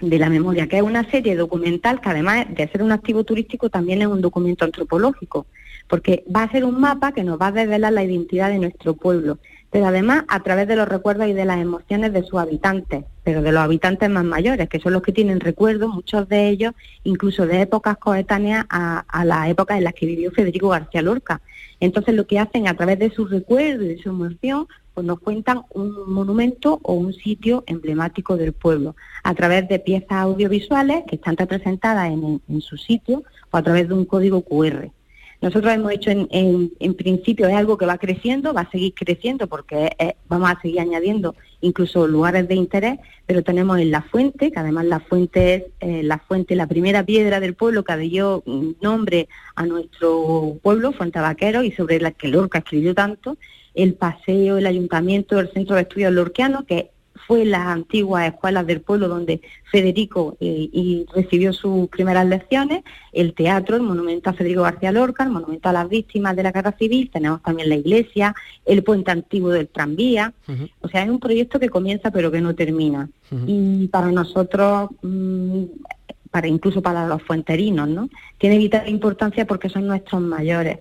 de 0.00 0.18
la 0.18 0.28
memoria, 0.28 0.66
que 0.66 0.78
es 0.78 0.82
una 0.82 1.08
serie 1.08 1.36
documental 1.36 2.00
que 2.00 2.08
además 2.08 2.46
de 2.50 2.66
ser 2.66 2.82
un 2.82 2.90
activo 2.90 3.22
turístico 3.22 3.70
también 3.70 4.02
es 4.02 4.08
un 4.08 4.20
documento 4.20 4.64
antropológico, 4.64 5.46
porque 5.86 6.24
va 6.34 6.42
a 6.42 6.50
ser 6.50 6.64
un 6.64 6.80
mapa 6.80 7.12
que 7.12 7.22
nos 7.22 7.40
va 7.40 7.46
a 7.46 7.52
desvelar 7.52 7.92
la 7.92 8.02
identidad 8.02 8.50
de 8.50 8.58
nuestro 8.58 8.94
pueblo, 8.94 9.38
pero 9.74 9.88
además 9.88 10.22
a 10.28 10.40
través 10.40 10.68
de 10.68 10.76
los 10.76 10.86
recuerdos 10.86 11.26
y 11.26 11.32
de 11.32 11.44
las 11.44 11.58
emociones 11.58 12.12
de 12.12 12.22
sus 12.22 12.38
habitantes, 12.38 13.06
pero 13.24 13.42
de 13.42 13.50
los 13.50 13.60
habitantes 13.60 14.08
más 14.08 14.22
mayores, 14.22 14.68
que 14.68 14.78
son 14.78 14.92
los 14.92 15.02
que 15.02 15.10
tienen 15.10 15.40
recuerdos, 15.40 15.92
muchos 15.92 16.28
de 16.28 16.48
ellos 16.48 16.74
incluso 17.02 17.44
de 17.44 17.62
épocas 17.62 17.96
coetáneas 17.96 18.66
a, 18.70 19.00
a 19.00 19.24
las 19.24 19.48
épocas 19.48 19.76
en 19.76 19.82
las 19.82 19.94
que 19.94 20.06
vivió 20.06 20.30
Federico 20.30 20.68
García 20.68 21.02
Lorca. 21.02 21.40
Entonces 21.80 22.14
lo 22.14 22.24
que 22.24 22.38
hacen 22.38 22.68
a 22.68 22.76
través 22.76 23.00
de 23.00 23.10
sus 23.10 23.32
recuerdos 23.32 23.86
y 23.86 23.88
de 23.88 23.98
su 23.98 24.10
emoción, 24.10 24.68
pues 24.94 25.04
nos 25.04 25.18
cuentan 25.18 25.62
un 25.70 26.08
monumento 26.08 26.78
o 26.84 26.94
un 26.94 27.12
sitio 27.12 27.64
emblemático 27.66 28.36
del 28.36 28.52
pueblo, 28.52 28.94
a 29.24 29.34
través 29.34 29.66
de 29.68 29.80
piezas 29.80 30.18
audiovisuales 30.18 31.02
que 31.08 31.16
están 31.16 31.36
representadas 31.36 32.12
en, 32.12 32.40
en 32.48 32.60
su 32.60 32.76
sitio 32.76 33.24
o 33.50 33.56
a 33.56 33.62
través 33.64 33.88
de 33.88 33.94
un 33.94 34.04
código 34.04 34.40
QR. 34.42 34.92
Nosotros 35.44 35.74
hemos 35.74 35.92
hecho 35.92 36.08
en, 36.08 36.26
en, 36.30 36.94
principio, 36.94 37.46
es 37.46 37.54
algo 37.54 37.76
que 37.76 37.84
va 37.84 37.98
creciendo, 37.98 38.54
va 38.54 38.62
a 38.62 38.70
seguir 38.70 38.94
creciendo 38.94 39.46
porque 39.46 39.94
vamos 40.26 40.50
a 40.50 40.58
seguir 40.62 40.80
añadiendo 40.80 41.34
incluso 41.60 42.06
lugares 42.06 42.48
de 42.48 42.54
interés, 42.54 42.98
pero 43.26 43.42
tenemos 43.42 43.78
en 43.78 43.90
La 43.90 44.00
Fuente, 44.00 44.50
que 44.50 44.58
además 44.58 44.86
La 44.86 45.00
Fuente 45.00 45.54
es 45.54 45.64
eh, 45.80 46.02
la 46.02 46.16
fuente, 46.16 46.56
la 46.56 46.66
primera 46.66 47.04
piedra 47.04 47.40
del 47.40 47.52
pueblo 47.52 47.84
que 47.84 47.94
dio 47.98 48.42
nombre 48.80 49.28
a 49.54 49.66
nuestro 49.66 50.56
pueblo, 50.62 50.92
Fuente 50.92 51.20
Vaquero, 51.20 51.62
y 51.62 51.72
sobre 51.72 52.00
la 52.00 52.12
que 52.12 52.28
Lorca 52.28 52.60
escribió 52.60 52.94
tanto, 52.94 53.36
el 53.74 53.92
paseo, 53.92 54.56
el 54.56 54.66
ayuntamiento, 54.66 55.38
el 55.38 55.52
centro 55.52 55.76
de 55.76 55.82
estudios 55.82 56.14
lorquianos, 56.14 56.64
que 56.64 56.90
fue 57.26 57.44
las 57.44 57.66
antiguas 57.66 58.26
escuelas 58.26 58.66
del 58.66 58.80
pueblo 58.80 59.08
donde 59.08 59.40
Federico 59.70 60.36
eh, 60.40 60.68
y 60.72 61.06
recibió 61.14 61.52
sus 61.52 61.88
primeras 61.88 62.26
lecciones, 62.26 62.84
el 63.12 63.34
teatro, 63.34 63.76
el 63.76 63.82
monumento 63.82 64.30
a 64.30 64.34
Federico 64.34 64.62
García 64.62 64.92
Lorca, 64.92 65.24
el 65.24 65.30
monumento 65.30 65.68
a 65.68 65.72
las 65.72 65.88
víctimas 65.88 66.36
de 66.36 66.42
la 66.42 66.52
guerra 66.52 66.72
civil, 66.78 67.10
tenemos 67.12 67.42
también 67.42 67.68
la 67.68 67.76
iglesia, 67.76 68.34
el 68.64 68.82
puente 68.82 69.10
antiguo 69.10 69.50
del 69.50 69.68
tranvía, 69.68 70.32
uh 70.48 70.52
-huh. 70.52 70.70
o 70.80 70.88
sea, 70.88 71.02
es 71.02 71.10
un 71.10 71.20
proyecto 71.20 71.58
que 71.58 71.68
comienza 71.68 72.10
pero 72.10 72.30
que 72.30 72.40
no 72.40 72.54
termina. 72.54 73.08
Uh 73.30 73.36
-huh. 73.36 73.44
Y 73.46 73.88
para 73.88 74.10
nosotros, 74.12 74.90
mmm, 75.02 75.64
para 76.30 76.48
incluso 76.48 76.82
para 76.82 77.06
los 77.06 77.22
fuenterinos, 77.22 77.88
¿no? 77.88 78.08
Tiene 78.38 78.58
vital 78.58 78.88
importancia 78.88 79.46
porque 79.46 79.68
son 79.68 79.86
nuestros 79.86 80.20
mayores 80.20 80.78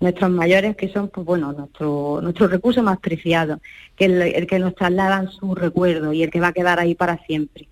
nuestros 0.00 0.30
mayores 0.30 0.76
que 0.76 0.88
son 0.88 1.08
pues 1.08 1.26
bueno 1.26 1.52
nuestro 1.52 2.20
nuestro 2.22 2.48
recurso 2.48 2.82
más 2.82 2.98
preciado 2.98 3.60
que 3.96 4.06
el, 4.06 4.22
el, 4.22 4.46
que 4.46 4.58
nos 4.58 4.74
trasladan 4.74 5.30
su 5.30 5.54
recuerdo 5.54 6.14
y 6.14 6.22
el 6.22 6.30
que 6.30 6.40
va 6.40 6.48
a 6.48 6.52
quedar 6.54 6.80
ahí 6.80 6.94
para 6.94 7.18
siempre. 7.26 7.68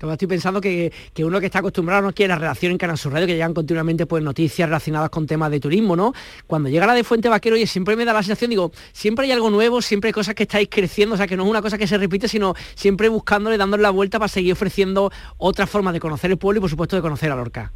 Estoy 0.00 0.28
pensando 0.28 0.60
que, 0.60 0.92
que, 1.12 1.24
uno 1.24 1.38
que 1.38 1.46
está 1.46 1.60
acostumbrado 1.60 2.02
no 2.02 2.12
quiere 2.12 2.30
la 2.30 2.38
redacción 2.40 2.72
en 2.72 2.78
Canal 2.78 2.98
Sur 2.98 3.12
Radio 3.12 3.28
que 3.28 3.34
llegan 3.34 3.54
continuamente 3.54 4.04
pues 4.06 4.22
noticias 4.22 4.68
relacionadas 4.68 5.10
con 5.10 5.26
temas 5.26 5.50
de 5.52 5.60
turismo 5.60 5.94
no 5.94 6.12
cuando 6.46 6.68
llega 6.68 6.86
la 6.86 6.94
de 6.94 7.04
Fuente 7.04 7.28
Vaquero 7.28 7.56
y 7.56 7.66
siempre 7.66 7.94
me 7.94 8.04
da 8.04 8.12
la 8.12 8.22
sensación 8.22 8.50
digo 8.50 8.72
siempre 8.92 9.26
hay 9.26 9.32
algo 9.32 9.50
nuevo 9.50 9.80
siempre 9.80 10.08
hay 10.08 10.12
cosas 10.12 10.34
que 10.34 10.42
estáis 10.42 10.68
creciendo 10.68 11.14
o 11.14 11.18
sea 11.18 11.28
que 11.28 11.36
no 11.36 11.44
es 11.44 11.50
una 11.50 11.62
cosa 11.62 11.78
que 11.78 11.86
se 11.86 11.98
repite 11.98 12.26
sino 12.26 12.54
siempre 12.74 13.08
buscándole 13.08 13.56
dándole 13.56 13.82
la 13.82 13.90
vuelta 13.90 14.18
para 14.18 14.28
seguir 14.28 14.52
ofreciendo 14.52 15.10
otra 15.36 15.66
forma 15.68 15.92
de 15.92 16.00
conocer 16.00 16.32
el 16.32 16.36
pueblo 16.36 16.58
y 16.58 16.60
por 16.62 16.70
supuesto 16.70 16.96
de 16.96 17.02
conocer 17.02 17.30
a 17.30 17.36
Lorca 17.36 17.72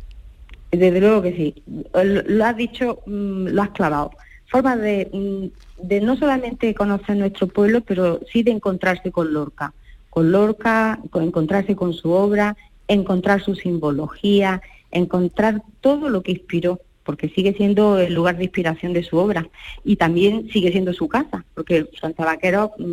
desde 0.70 1.00
luego 1.00 1.22
que 1.22 1.36
sí. 1.36 1.62
Lo 1.94 2.44
has 2.44 2.56
dicho, 2.56 3.00
mm, 3.06 3.48
lo 3.48 3.62
has 3.62 3.70
clavado. 3.70 4.10
Formas 4.46 4.80
de, 4.80 5.08
mm, 5.12 5.86
de 5.86 6.00
no 6.00 6.16
solamente 6.16 6.74
conocer 6.74 7.16
nuestro 7.16 7.46
pueblo, 7.46 7.80
pero 7.82 8.20
sí 8.32 8.42
de 8.42 8.50
encontrarse 8.50 9.10
con 9.10 9.32
Lorca. 9.32 9.72
Con 10.10 10.32
Lorca, 10.32 10.98
con 11.10 11.24
encontrarse 11.24 11.76
con 11.76 11.92
su 11.92 12.10
obra, 12.10 12.56
encontrar 12.88 13.42
su 13.42 13.54
simbología, 13.54 14.62
encontrar 14.90 15.62
todo 15.80 16.08
lo 16.08 16.22
que 16.22 16.32
inspiró, 16.32 16.80
porque 17.04 17.28
sigue 17.28 17.54
siendo 17.54 17.98
el 17.98 18.14
lugar 18.14 18.36
de 18.36 18.44
inspiración 18.44 18.92
de 18.92 19.02
su 19.02 19.16
obra. 19.16 19.48
Y 19.84 19.96
también 19.96 20.48
sigue 20.50 20.72
siendo 20.72 20.92
su 20.92 21.08
casa, 21.08 21.44
porque 21.54 21.88
Santa 22.00 22.24
Vaquero 22.24 22.72
mm, 22.78 22.92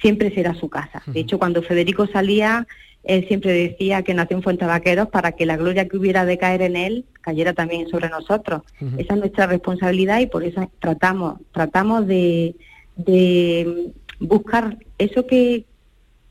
siempre 0.00 0.34
será 0.34 0.54
su 0.54 0.68
casa. 0.68 1.02
De 1.06 1.20
hecho, 1.20 1.38
cuando 1.38 1.62
Federico 1.62 2.06
salía 2.06 2.66
él 3.04 3.26
siempre 3.26 3.52
decía 3.52 4.02
que 4.02 4.14
nació 4.14 4.36
en 4.36 4.42
Fuente 4.42 4.64
Vaqueros 4.64 5.08
para 5.08 5.32
que 5.32 5.46
la 5.46 5.56
gloria 5.56 5.88
que 5.88 5.96
hubiera 5.96 6.24
de 6.24 6.38
caer 6.38 6.62
en 6.62 6.76
él 6.76 7.04
cayera 7.20 7.52
también 7.52 7.88
sobre 7.88 8.08
nosotros. 8.08 8.62
Uh 8.80 8.84
-huh. 8.84 9.00
Esa 9.00 9.14
es 9.14 9.20
nuestra 9.20 9.46
responsabilidad 9.46 10.20
y 10.20 10.26
por 10.26 10.44
eso 10.44 10.70
tratamos, 10.80 11.40
tratamos 11.52 12.06
de, 12.06 12.54
de 12.96 13.92
buscar 14.20 14.78
eso 14.98 15.26
que, 15.26 15.64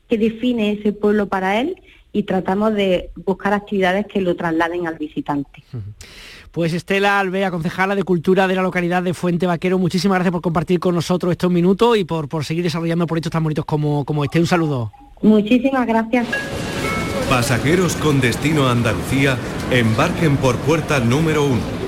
que 0.08 0.18
define 0.18 0.72
ese 0.72 0.92
pueblo 0.92 1.26
para 1.26 1.60
él 1.60 1.76
y 2.12 2.24
tratamos 2.24 2.74
de 2.74 3.10
buscar 3.24 3.52
actividades 3.54 4.06
que 4.06 4.20
lo 4.20 4.36
trasladen 4.36 4.86
al 4.86 4.96
visitante. 4.98 5.64
Pues 6.50 6.74
Estela 6.74 7.18
Alvea, 7.18 7.50
concejala 7.50 7.94
de 7.94 8.02
Cultura 8.02 8.46
de 8.46 8.54
la 8.54 8.62
localidad 8.62 9.02
de 9.02 9.14
Fuente 9.14 9.46
Vaquero, 9.46 9.78
muchísimas 9.78 10.16
gracias 10.16 10.32
por 10.32 10.42
compartir 10.42 10.78
con 10.78 10.94
nosotros 10.94 11.32
estos 11.32 11.50
minutos 11.50 11.96
y 11.96 12.04
por, 12.04 12.28
por 12.28 12.44
seguir 12.44 12.64
desarrollando 12.64 13.06
proyectos 13.06 13.32
tan 13.32 13.42
bonitos 13.42 13.64
como, 13.64 14.04
como 14.04 14.24
este. 14.24 14.38
Un 14.38 14.46
saludo. 14.46 14.92
Muchísimas 15.22 15.86
gracias. 15.86 16.26
Pasajeros 17.28 17.96
con 17.96 18.20
destino 18.20 18.66
a 18.66 18.72
Andalucía, 18.72 19.38
embarquen 19.70 20.36
por 20.36 20.56
puerta 20.56 21.00
número 21.00 21.44
1. 21.44 21.82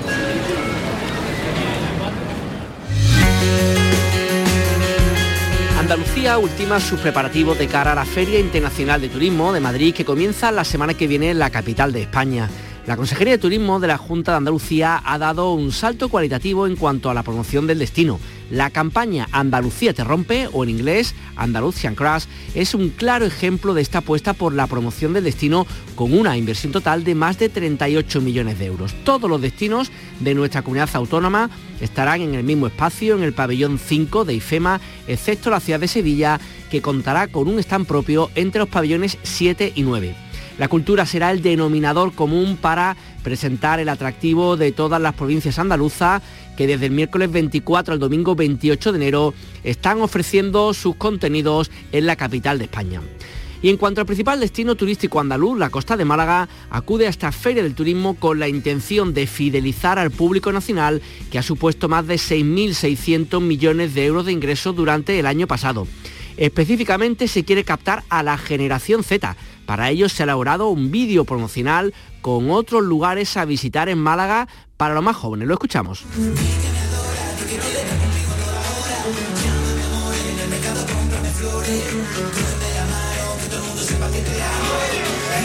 Andalucía 5.79 6.39
ultima 6.39 6.79
sus 6.79 6.99
preparativos 6.99 7.59
de 7.59 7.67
cara 7.67 7.91
a 7.91 7.95
la 7.95 8.05
Feria 8.05 8.39
Internacional 8.39 9.01
de 9.01 9.09
Turismo 9.09 9.53
de 9.53 9.59
Madrid 9.59 9.93
que 9.93 10.03
comienza 10.03 10.51
la 10.51 10.63
semana 10.63 10.95
que 10.95 11.05
viene 11.05 11.29
en 11.29 11.37
la 11.37 11.51
capital 11.51 11.93
de 11.93 12.01
España. 12.01 12.49
La 12.87 12.97
Consejería 12.97 13.33
de 13.33 13.39
Turismo 13.39 13.79
de 13.79 13.87
la 13.87 13.97
Junta 13.97 14.31
de 14.31 14.37
Andalucía 14.37 15.01
ha 15.03 15.17
dado 15.17 15.53
un 15.53 15.71
salto 15.71 16.07
cualitativo 16.07 16.67
en 16.67 16.75
cuanto 16.75 17.09
a 17.09 17.15
la 17.15 17.23
promoción 17.23 17.65
del 17.65 17.79
destino. 17.79 18.19
La 18.51 18.69
campaña 18.69 19.27
Andalucía 19.31 19.91
te 19.95 20.03
rompe, 20.03 20.47
o 20.53 20.63
en 20.63 20.69
inglés 20.69 21.15
Andalusian 21.35 21.95
Crash, 21.95 22.25
es 22.53 22.75
un 22.75 22.89
claro 22.89 23.25
ejemplo 23.25 23.73
de 23.73 23.81
esta 23.81 23.97
apuesta 23.99 24.33
por 24.33 24.53
la 24.53 24.67
promoción 24.67 25.13
del 25.13 25.23
destino 25.23 25.65
con 25.95 26.13
una 26.13 26.37
inversión 26.37 26.71
total 26.71 27.03
de 27.03 27.15
más 27.15 27.39
de 27.39 27.49
38 27.49 28.21
millones 28.21 28.59
de 28.59 28.67
euros. 28.67 28.93
Todos 29.03 29.27
los 29.27 29.41
destinos 29.41 29.91
de 30.19 30.35
nuestra 30.35 30.61
comunidad 30.61 30.89
autónoma 30.93 31.49
estarán 31.81 32.21
en 32.21 32.35
el 32.35 32.43
mismo 32.43 32.67
espacio, 32.67 33.15
en 33.15 33.23
el 33.23 33.33
pabellón 33.33 33.79
5 33.79 34.25
de 34.25 34.35
IFEMA, 34.35 34.79
excepto 35.07 35.49
la 35.49 35.59
ciudad 35.59 35.79
de 35.79 35.87
Sevilla, 35.87 36.39
que 36.69 36.83
contará 36.83 37.29
con 37.29 37.47
un 37.47 37.57
stand 37.57 37.87
propio 37.87 38.29
entre 38.35 38.59
los 38.59 38.69
pabellones 38.69 39.17
7 39.23 39.73
y 39.73 39.81
9. 39.81 40.24
La 40.57 40.69
cultura 40.69 41.05
será 41.05 41.31
el 41.31 41.41
denominador 41.41 42.13
común 42.13 42.57
para 42.59 42.95
presentar 43.23 43.79
el 43.79 43.89
atractivo 43.89 44.55
de 44.55 44.71
todas 44.71 45.01
las 45.01 45.13
provincias 45.13 45.59
andaluzas 45.59 46.21
que 46.55 46.65
desde 46.65 46.85
el 46.85 46.93
miércoles 46.93 47.29
24 47.31 47.93
al 47.93 47.99
domingo 47.99 48.35
28 48.35 48.93
de 48.93 48.97
enero 48.97 49.33
están 49.65 50.01
ofreciendo 50.01 50.73
sus 50.73 50.95
contenidos 50.95 51.71
en 51.91 52.05
la 52.05 52.15
capital 52.15 52.57
de 52.57 52.65
España. 52.65 53.01
Y 53.61 53.69
en 53.69 53.77
cuanto 53.77 53.99
al 53.99 54.07
principal 54.07 54.39
destino 54.39 54.75
turístico 54.75 55.19
andaluz, 55.19 55.57
la 55.57 55.69
costa 55.69 55.97
de 55.97 56.05
Málaga 56.05 56.47
acude 56.69 57.07
a 57.07 57.09
esta 57.09 57.31
feria 57.31 57.63
del 57.63 57.73
turismo 57.73 58.15
con 58.15 58.39
la 58.39 58.47
intención 58.47 59.13
de 59.13 59.27
fidelizar 59.27 59.97
al 59.97 60.11
público 60.11 60.51
nacional 60.51 61.01
que 61.31 61.39
ha 61.39 61.43
supuesto 61.43 61.89
más 61.89 62.05
de 62.05 62.15
6.600 62.15 63.41
millones 63.41 63.93
de 63.93 64.05
euros 64.05 64.25
de 64.25 64.33
ingresos 64.33 64.75
durante 64.75 65.17
el 65.17 65.25
año 65.25 65.47
pasado. 65.47 65.87
Específicamente 66.37 67.27
se 67.27 67.43
quiere 67.43 67.63
captar 67.63 68.03
a 68.09 68.21
la 68.21 68.37
generación 68.37 69.03
Z. 69.03 69.35
Para 69.65 69.89
ello 69.89 70.09
se 70.09 70.23
ha 70.23 70.25
elaborado 70.25 70.69
un 70.69 70.91
vídeo 70.91 71.25
promocional 71.25 71.93
con 72.21 72.51
otros 72.51 72.83
lugares 72.83 73.37
a 73.37 73.45
visitar 73.45 73.89
en 73.89 73.97
Málaga 73.97 74.47
para 74.77 74.93
los 74.93 75.03
más 75.03 75.15
jóvenes. 75.15 75.47
Lo 75.47 75.53
escuchamos. 75.53 76.05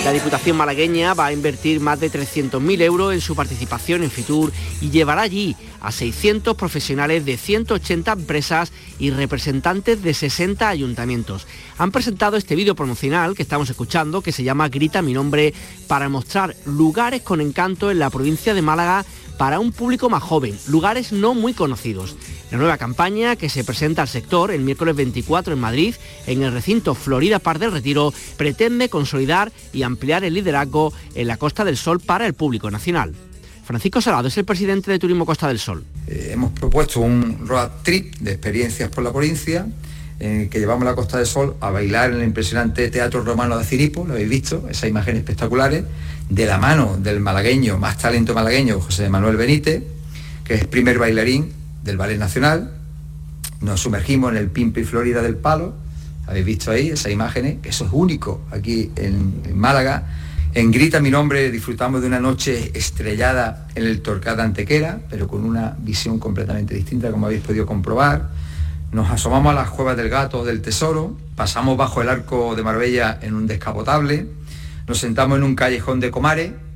La 0.04 0.12
Diputación 0.12 0.56
malagueña 0.56 1.12
va 1.12 1.26
a 1.26 1.32
invertir 1.32 1.78
más 1.78 2.00
de 2.00 2.10
300.000 2.10 2.80
euros 2.80 3.12
en 3.12 3.20
su 3.20 3.36
participación 3.36 4.02
en 4.02 4.10
Fitur 4.10 4.50
y 4.80 4.88
llevará 4.88 5.22
allí 5.22 5.54
a 5.80 5.92
600 5.92 6.56
profesionales 6.56 7.26
de 7.26 7.36
180 7.36 8.12
empresas 8.12 8.72
y 8.98 9.10
representantes 9.10 10.02
de 10.02 10.14
60 10.14 10.66
ayuntamientos. 10.68 11.46
Han 11.76 11.92
presentado 11.92 12.38
este 12.38 12.56
vídeo 12.56 12.74
promocional 12.74 13.34
que 13.34 13.42
estamos 13.42 13.68
escuchando, 13.68 14.22
que 14.22 14.32
se 14.32 14.42
llama 14.42 14.70
Grita 14.70 15.02
mi 15.02 15.12
nombre, 15.12 15.52
para 15.86 16.08
mostrar 16.08 16.56
lugares 16.64 17.20
con 17.20 17.42
encanto 17.42 17.90
en 17.90 17.98
la 17.98 18.08
provincia 18.08 18.54
de 18.54 18.62
Málaga 18.62 19.04
para 19.36 19.60
un 19.60 19.72
público 19.72 20.10
más 20.10 20.22
joven, 20.22 20.58
lugares 20.66 21.12
no 21.12 21.34
muy 21.34 21.54
conocidos. 21.54 22.16
La 22.50 22.58
nueva 22.58 22.78
campaña 22.78 23.36
que 23.36 23.48
se 23.48 23.62
presenta 23.62 24.02
al 24.02 24.08
sector 24.08 24.50
el 24.50 24.62
miércoles 24.62 24.96
24 24.96 25.52
en 25.52 25.60
Madrid, 25.60 25.94
en 26.26 26.42
el 26.42 26.52
recinto 26.52 26.96
Florida 26.96 27.38
Par 27.38 27.60
del 27.60 27.70
Retiro, 27.70 28.12
pretende 28.36 28.88
consolidar 28.88 29.52
y 29.72 29.84
ampliar 29.84 30.24
el 30.24 30.34
liderazgo 30.34 30.92
en 31.14 31.28
la 31.28 31.36
Costa 31.36 31.64
del 31.64 31.76
Sol 31.76 32.00
para 32.00 32.26
el 32.26 32.34
público 32.34 32.68
nacional. 32.68 33.14
Francisco 33.64 34.00
Salado 34.00 34.26
es 34.26 34.36
el 34.36 34.44
presidente 34.44 34.90
de 34.90 34.98
Turismo 34.98 35.24
Costa 35.24 35.46
del 35.46 35.60
Sol. 35.60 35.84
Eh, 36.08 36.30
hemos 36.32 36.50
propuesto 36.50 36.98
un 36.98 37.46
road 37.46 37.70
trip 37.84 38.16
de 38.16 38.32
experiencias 38.32 38.90
por 38.90 39.04
la 39.04 39.12
provincia 39.12 39.68
en 40.18 40.50
que 40.50 40.58
llevamos 40.58 40.84
la 40.84 40.96
Costa 40.96 41.18
del 41.18 41.26
Sol 41.26 41.54
a 41.60 41.70
bailar 41.70 42.10
en 42.10 42.16
el 42.16 42.24
impresionante 42.24 42.90
Teatro 42.90 43.22
Romano 43.22 43.58
de 43.58 43.64
Ciripo, 43.64 44.04
lo 44.04 44.14
habéis 44.14 44.28
visto, 44.28 44.66
esas 44.68 44.90
imágenes 44.90 45.20
espectaculares, 45.20 45.84
de 46.28 46.46
la 46.46 46.58
mano 46.58 46.96
del 47.00 47.20
malagueño, 47.20 47.78
más 47.78 47.96
talento 47.96 48.34
malagueño, 48.34 48.80
José 48.80 49.08
Manuel 49.08 49.36
Benítez, 49.36 49.84
que 50.42 50.54
es 50.54 50.66
primer 50.66 50.98
bailarín 50.98 51.59
del 51.82 51.96
Ballet 51.96 52.18
Nacional. 52.18 52.72
Nos 53.60 53.80
sumergimos 53.80 54.32
en 54.32 54.38
el 54.38 54.48
Pimpi 54.48 54.84
Florida 54.84 55.22
del 55.22 55.36
Palo, 55.36 55.74
habéis 56.26 56.46
visto 56.46 56.70
ahí 56.70 56.88
esas 56.88 57.12
imágenes, 57.12 57.58
que 57.60 57.70
eso 57.70 57.84
es 57.84 57.90
único 57.92 58.42
aquí 58.50 58.90
en, 58.96 59.58
Málaga. 59.58 60.06
En 60.54 60.70
Grita 60.70 61.00
mi 61.00 61.10
nombre 61.10 61.50
disfrutamos 61.50 62.00
de 62.00 62.06
una 62.06 62.20
noche 62.20 62.72
estrellada 62.74 63.68
en 63.74 63.84
el 63.84 64.00
Torcada 64.00 64.44
Antequera, 64.44 65.00
pero 65.10 65.28
con 65.28 65.44
una 65.44 65.76
visión 65.78 66.18
completamente 66.18 66.74
distinta, 66.74 67.10
como 67.10 67.26
habéis 67.26 67.42
podido 67.42 67.66
comprobar. 67.66 68.30
Nos 68.92 69.10
asomamos 69.10 69.52
a 69.52 69.54
las 69.54 69.70
cuevas 69.70 69.96
del 69.96 70.08
gato 70.08 70.44
del 70.44 70.62
tesoro, 70.62 71.16
pasamos 71.36 71.76
bajo 71.76 72.02
el 72.02 72.08
arco 72.08 72.56
de 72.56 72.62
Marbella 72.62 73.18
en 73.22 73.34
un 73.34 73.46
descapotable, 73.46 74.26
nos 74.88 74.98
sentamos 74.98 75.38
en 75.38 75.44
un 75.44 75.54
callejón 75.54 76.00
de 76.00 76.10
Comare 76.10 76.69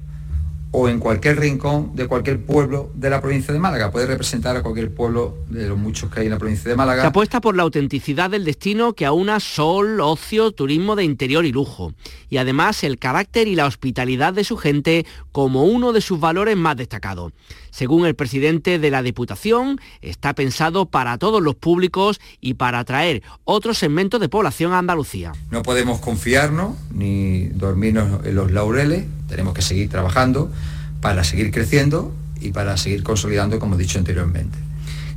o 0.77 0.89
en 0.89 0.99
cualquier 0.99 1.39
rincón 1.39 1.95
de 1.95 2.09
cualquier 2.09 2.45
pueblo 2.45 2.91
de 2.97 3.09
la 3.09 3.21
provincia 3.21 3.55
de 3.55 3.61
Málaga. 3.61 3.93
Puede 3.93 4.07
representar 4.07 4.57
a 4.57 4.63
cualquier 4.63 4.93
pueblo 4.93 5.37
de 5.49 5.69
los 5.69 5.79
muchos 5.79 6.11
que 6.11 6.19
hay 6.19 6.27
en 6.27 6.33
la 6.33 6.39
provincia 6.39 6.69
de 6.69 6.77
Málaga. 6.77 7.03
Se 7.03 7.07
apuesta 7.07 7.41
por 7.41 7.55
la 7.55 7.63
autenticidad 7.63 8.29
del 8.29 8.45
destino 8.45 8.93
que 8.93 9.07
aúna 9.07 9.39
sol, 9.39 10.01
ocio, 10.01 10.51
turismo 10.51 10.97
de 10.97 11.05
interior 11.05 11.45
y 11.45 11.53
lujo. 11.53 11.93
Y 12.29 12.39
además 12.39 12.83
el 12.83 12.99
carácter 12.99 13.47
y 13.47 13.55
la 13.55 13.67
hospitalidad 13.67 14.33
de 14.33 14.43
su 14.43 14.57
gente 14.57 15.07
como 15.31 15.63
uno 15.63 15.93
de 15.93 16.01
sus 16.01 16.19
valores 16.19 16.57
más 16.57 16.77
destacados. 16.77 17.33
Según 17.75 18.07
el 18.07 18.15
presidente 18.15 18.79
de 18.79 18.89
la 18.89 19.03
Diputación, 19.03 19.81
está 20.01 20.33
pensado 20.33 20.87
para 20.87 21.19
todos 21.19 21.43
los 21.43 21.57
públicos 21.57 22.21
y 22.41 22.55
para 22.55 22.79
atraer 22.79 23.25
otros 23.43 23.79
segmentos 23.79 24.21
de 24.21 24.29
población 24.29 24.73
a 24.73 24.79
Andalucía. 24.79 25.33
No 25.51 25.65
podemos 25.65 25.99
confiarnos 25.99 26.77
ni 26.93 27.49
dormirnos 27.49 28.25
en 28.25 28.37
los 28.37 28.53
laureles, 28.53 29.07
tenemos 29.29 29.55
que 29.55 29.63
seguir 29.63 29.89
trabajando 29.89 30.53
para 31.01 31.25
seguir 31.25 31.51
creciendo 31.51 32.15
y 32.41 32.53
para 32.53 32.77
seguir 32.77 33.03
consolidando, 33.03 33.59
como 33.59 33.75
he 33.75 33.79
dicho 33.79 33.99
anteriormente. 33.99 34.57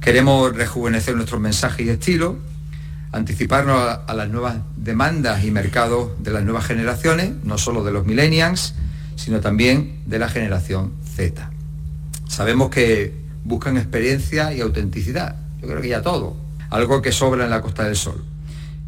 Queremos 0.01 0.55
rejuvenecer 0.55 1.15
nuestros 1.15 1.39
mensajes 1.39 1.85
y 1.85 1.89
estilos, 1.89 2.37
anticiparnos 3.11 3.79
a, 3.79 3.93
a, 3.93 4.15
las 4.15 4.29
nuevas 4.29 4.57
demandas 4.75 5.43
y 5.43 5.51
mercados 5.51 6.09
de 6.23 6.31
las 6.31 6.43
nuevas 6.43 6.65
generaciones, 6.65 7.33
no 7.43 7.59
solo 7.59 7.83
de 7.83 7.91
los 7.91 8.07
millennials, 8.07 8.73
sino 9.15 9.41
también 9.41 10.01
de 10.07 10.17
la 10.17 10.27
generación 10.27 10.93
Z. 11.15 11.51
Sabemos 12.27 12.69
que 12.69 13.13
buscan 13.43 13.77
experiencia 13.77 14.53
y 14.53 14.61
autenticidad. 14.61 15.35
Yo 15.61 15.67
creo 15.67 15.81
que 15.81 15.89
ya 15.89 16.01
todo. 16.01 16.35
Algo 16.69 17.01
que 17.01 17.11
sobra 17.11 17.45
en 17.45 17.49
la 17.49 17.61
Costa 17.61 17.83
del 17.83 17.95
Sol. 17.95 18.23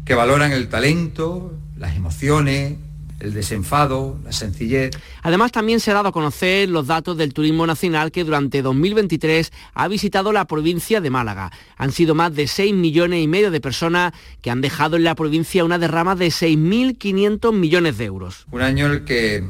Que 0.04 0.14
valoran 0.14 0.52
el 0.52 0.68
talento, 0.68 1.54
las 1.76 1.96
emociones, 1.96 2.76
el 3.20 3.34
desenfado, 3.34 4.18
la 4.24 4.32
sencillez. 4.32 4.90
Además, 5.22 5.52
también 5.52 5.78
se 5.78 5.90
ha 5.90 5.94
dado 5.94 6.08
a 6.08 6.12
conocer 6.12 6.68
los 6.68 6.86
datos 6.86 7.16
del 7.16 7.34
turismo 7.34 7.66
nacional 7.66 8.10
que 8.10 8.24
durante 8.24 8.62
2023 8.62 9.52
ha 9.74 9.88
visitado 9.88 10.32
la 10.32 10.46
provincia 10.46 11.00
de 11.00 11.10
Málaga. 11.10 11.50
Han 11.76 11.92
sido 11.92 12.14
más 12.14 12.34
de 12.34 12.48
6 12.48 12.74
millones 12.74 13.22
y 13.22 13.28
medio 13.28 13.50
de 13.50 13.60
personas 13.60 14.12
que 14.40 14.50
han 14.50 14.60
dejado 14.60 14.96
en 14.96 15.04
la 15.04 15.14
provincia 15.14 15.64
una 15.64 15.78
derrama 15.78 16.16
de 16.16 16.28
6.500 16.28 17.52
millones 17.52 17.98
de 17.98 18.04
euros. 18.06 18.46
Un 18.50 18.62
año 18.62 18.86
en 18.86 18.92
el 18.92 19.04
que 19.04 19.44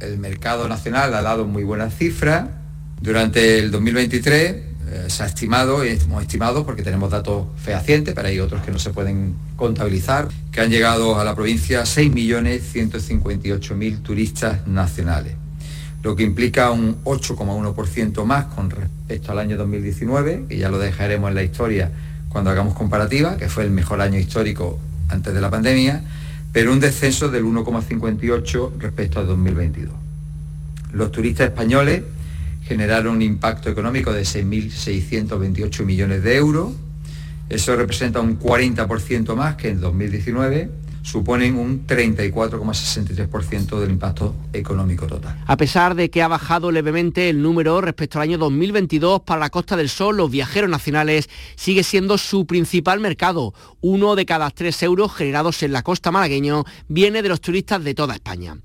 el 0.00 0.18
mercado 0.18 0.68
nacional 0.68 1.14
ha 1.14 1.22
dado 1.22 1.46
muy 1.46 1.64
buenas 1.64 1.96
cifras, 1.96 2.48
durante 3.00 3.58
el 3.58 3.70
2023 3.70 4.74
eh, 4.86 5.06
se 5.08 5.22
ha 5.22 5.26
estimado, 5.26 5.84
y 5.84 5.88
hemos 5.88 6.22
estimado 6.22 6.64
porque 6.64 6.82
tenemos 6.82 7.10
datos 7.10 7.46
fehacientes, 7.56 8.14
pero 8.14 8.28
hay 8.28 8.38
otros 8.38 8.62
que 8.62 8.70
no 8.70 8.78
se 8.78 8.90
pueden 8.90 9.34
contabilizar, 9.56 10.28
que 10.52 10.60
han 10.60 10.70
llegado 10.70 11.18
a 11.18 11.24
la 11.24 11.34
provincia 11.34 11.82
6.158.000 11.82 14.02
turistas 14.02 14.66
nacionales, 14.66 15.34
lo 16.02 16.14
que 16.14 16.22
implica 16.22 16.70
un 16.70 17.02
8,1% 17.04 18.24
más 18.24 18.46
con 18.46 18.70
respecto 18.70 19.32
al 19.32 19.38
año 19.38 19.56
2019, 19.56 20.46
que 20.48 20.58
ya 20.58 20.68
lo 20.68 20.78
dejaremos 20.78 21.30
en 21.30 21.34
la 21.34 21.42
historia 21.42 21.90
cuando 22.28 22.50
hagamos 22.50 22.74
comparativa, 22.74 23.36
que 23.36 23.48
fue 23.48 23.64
el 23.64 23.70
mejor 23.70 24.00
año 24.00 24.18
histórico 24.18 24.78
antes 25.08 25.32
de 25.32 25.40
la 25.40 25.50
pandemia, 25.50 26.02
pero 26.52 26.72
un 26.72 26.80
descenso 26.80 27.30
del 27.30 27.44
1,58 27.44 28.72
respecto 28.78 29.18
al 29.18 29.26
2022. 29.26 29.94
Los 30.92 31.10
turistas 31.10 31.48
españoles 31.48 32.02
generaron 32.66 33.16
un 33.16 33.22
impacto 33.22 33.70
económico 33.70 34.12
de 34.12 34.22
6.628 34.22 35.84
millones 35.84 36.22
de 36.22 36.36
euros. 36.36 36.72
Eso 37.48 37.76
representa 37.76 38.20
un 38.20 38.38
40% 38.38 39.34
más 39.34 39.56
que 39.56 39.68
en 39.68 39.80
2019 39.80 40.84
suponen 41.04 41.56
un 41.56 41.86
34,63% 41.86 43.78
del 43.78 43.90
impacto 43.90 44.34
económico 44.54 45.06
total. 45.06 45.38
A 45.46 45.56
pesar 45.56 45.94
de 45.94 46.10
que 46.10 46.22
ha 46.22 46.28
bajado 46.28 46.72
levemente 46.72 47.28
el 47.28 47.42
número 47.42 47.80
respecto 47.82 48.18
al 48.18 48.22
año 48.22 48.38
2022 48.38 49.20
para 49.20 49.40
la 49.40 49.50
Costa 49.50 49.76
del 49.76 49.90
Sol, 49.90 50.16
los 50.16 50.30
viajeros 50.30 50.70
nacionales 50.70 51.28
sigue 51.56 51.82
siendo 51.82 52.16
su 52.16 52.46
principal 52.46 53.00
mercado. 53.00 53.52
Uno 53.82 54.16
de 54.16 54.24
cada 54.24 54.48
tres 54.50 54.82
euros 54.82 55.14
generados 55.14 55.62
en 55.62 55.72
la 55.72 55.82
costa 55.82 56.10
malagueño 56.10 56.64
viene 56.88 57.22
de 57.22 57.28
los 57.28 57.42
turistas 57.42 57.84
de 57.84 57.94
toda 57.94 58.14
España. 58.14 58.56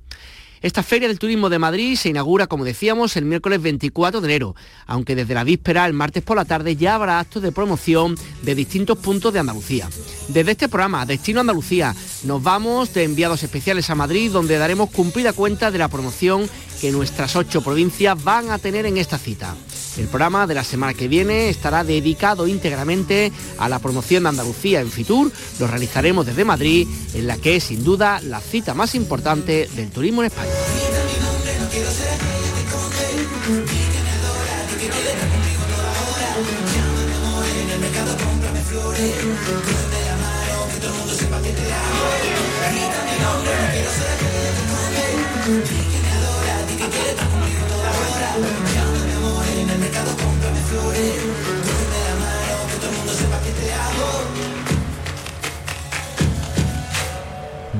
Esta 0.62 0.84
Feria 0.84 1.08
del 1.08 1.20
Turismo 1.20 1.50
de 1.50 1.58
Madrid 1.58 1.96
se 1.96 2.10
inaugura, 2.10 2.48
como 2.48 2.66
decíamos, 2.66 3.16
el 3.16 3.24
miércoles 3.24 3.62
24 3.62 4.20
de 4.20 4.28
enero, 4.28 4.56
aunque 4.88 5.16
desde 5.16 5.34
la 5.34 5.46
víspera, 5.46 5.86
el 5.86 5.94
martes 5.94 6.22
por 6.22 6.36
la 6.36 6.44
tarde, 6.44 6.76
ya 6.76 6.96
habrá 6.96 7.20
actos 7.20 7.42
de 7.42 7.54
promoción 7.54 8.18
de 8.42 8.56
distintos 8.56 8.98
puntos 8.98 9.32
de 9.32 9.40
Andalucía. 9.40 9.90
Desde 10.28 10.52
este 10.52 10.68
programa, 10.68 11.06
Destino 11.06 11.40
Andalucía, 11.40 11.96
nos 12.24 12.44
vamos 12.44 12.94
de 12.94 13.06
enviados 13.06 13.42
especiales 13.42 13.90
a 13.90 13.96
Madrid, 13.96 14.32
donde 14.32 14.58
daremos 14.58 14.90
cumplida 14.90 15.32
cuenta 15.32 15.72
de 15.72 15.78
la 15.78 15.88
promoción 15.88 16.50
que 16.82 16.92
nuestras 16.92 17.38
ocho 17.38 17.62
provincias 17.62 18.22
van 18.22 18.52
a 18.52 18.60
tener 18.60 18.86
en 18.86 18.98
esta 18.98 19.18
cita. 19.18 19.56
El 20.00 20.08
programa 20.08 20.48
de 20.48 20.56
la 20.56 20.64
semana 20.64 20.94
que 20.94 21.10
viene 21.10 21.50
estará 21.50 21.84
dedicado 21.84 22.48
íntegramente 22.48 23.34
a 23.58 23.68
la 23.68 23.80
promoción 23.80 24.24
de 24.24 24.30
Andalucía 24.30 24.80
en 24.80 24.90
Fitur. 24.90 25.30
Lo 25.60 25.68
realizaremos 25.68 26.26
desde 26.26 26.46
Madrid, 26.46 26.88
en 27.14 27.28
la 27.28 27.36
que 27.36 27.58
es 27.58 27.66
sin 27.66 27.84
duda 27.84 28.22
la 28.22 28.40
cita 28.40 28.74
más 28.74 28.96
importante 28.96 29.68
del 29.76 29.90
turismo 29.90 30.22
en 30.22 30.28
España. 30.28 30.52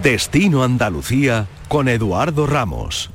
Destino 0.02 0.64
Andalucía 0.64 1.48
con 1.68 1.88
Eduardo 1.88 2.48
Ramos. 2.48 3.12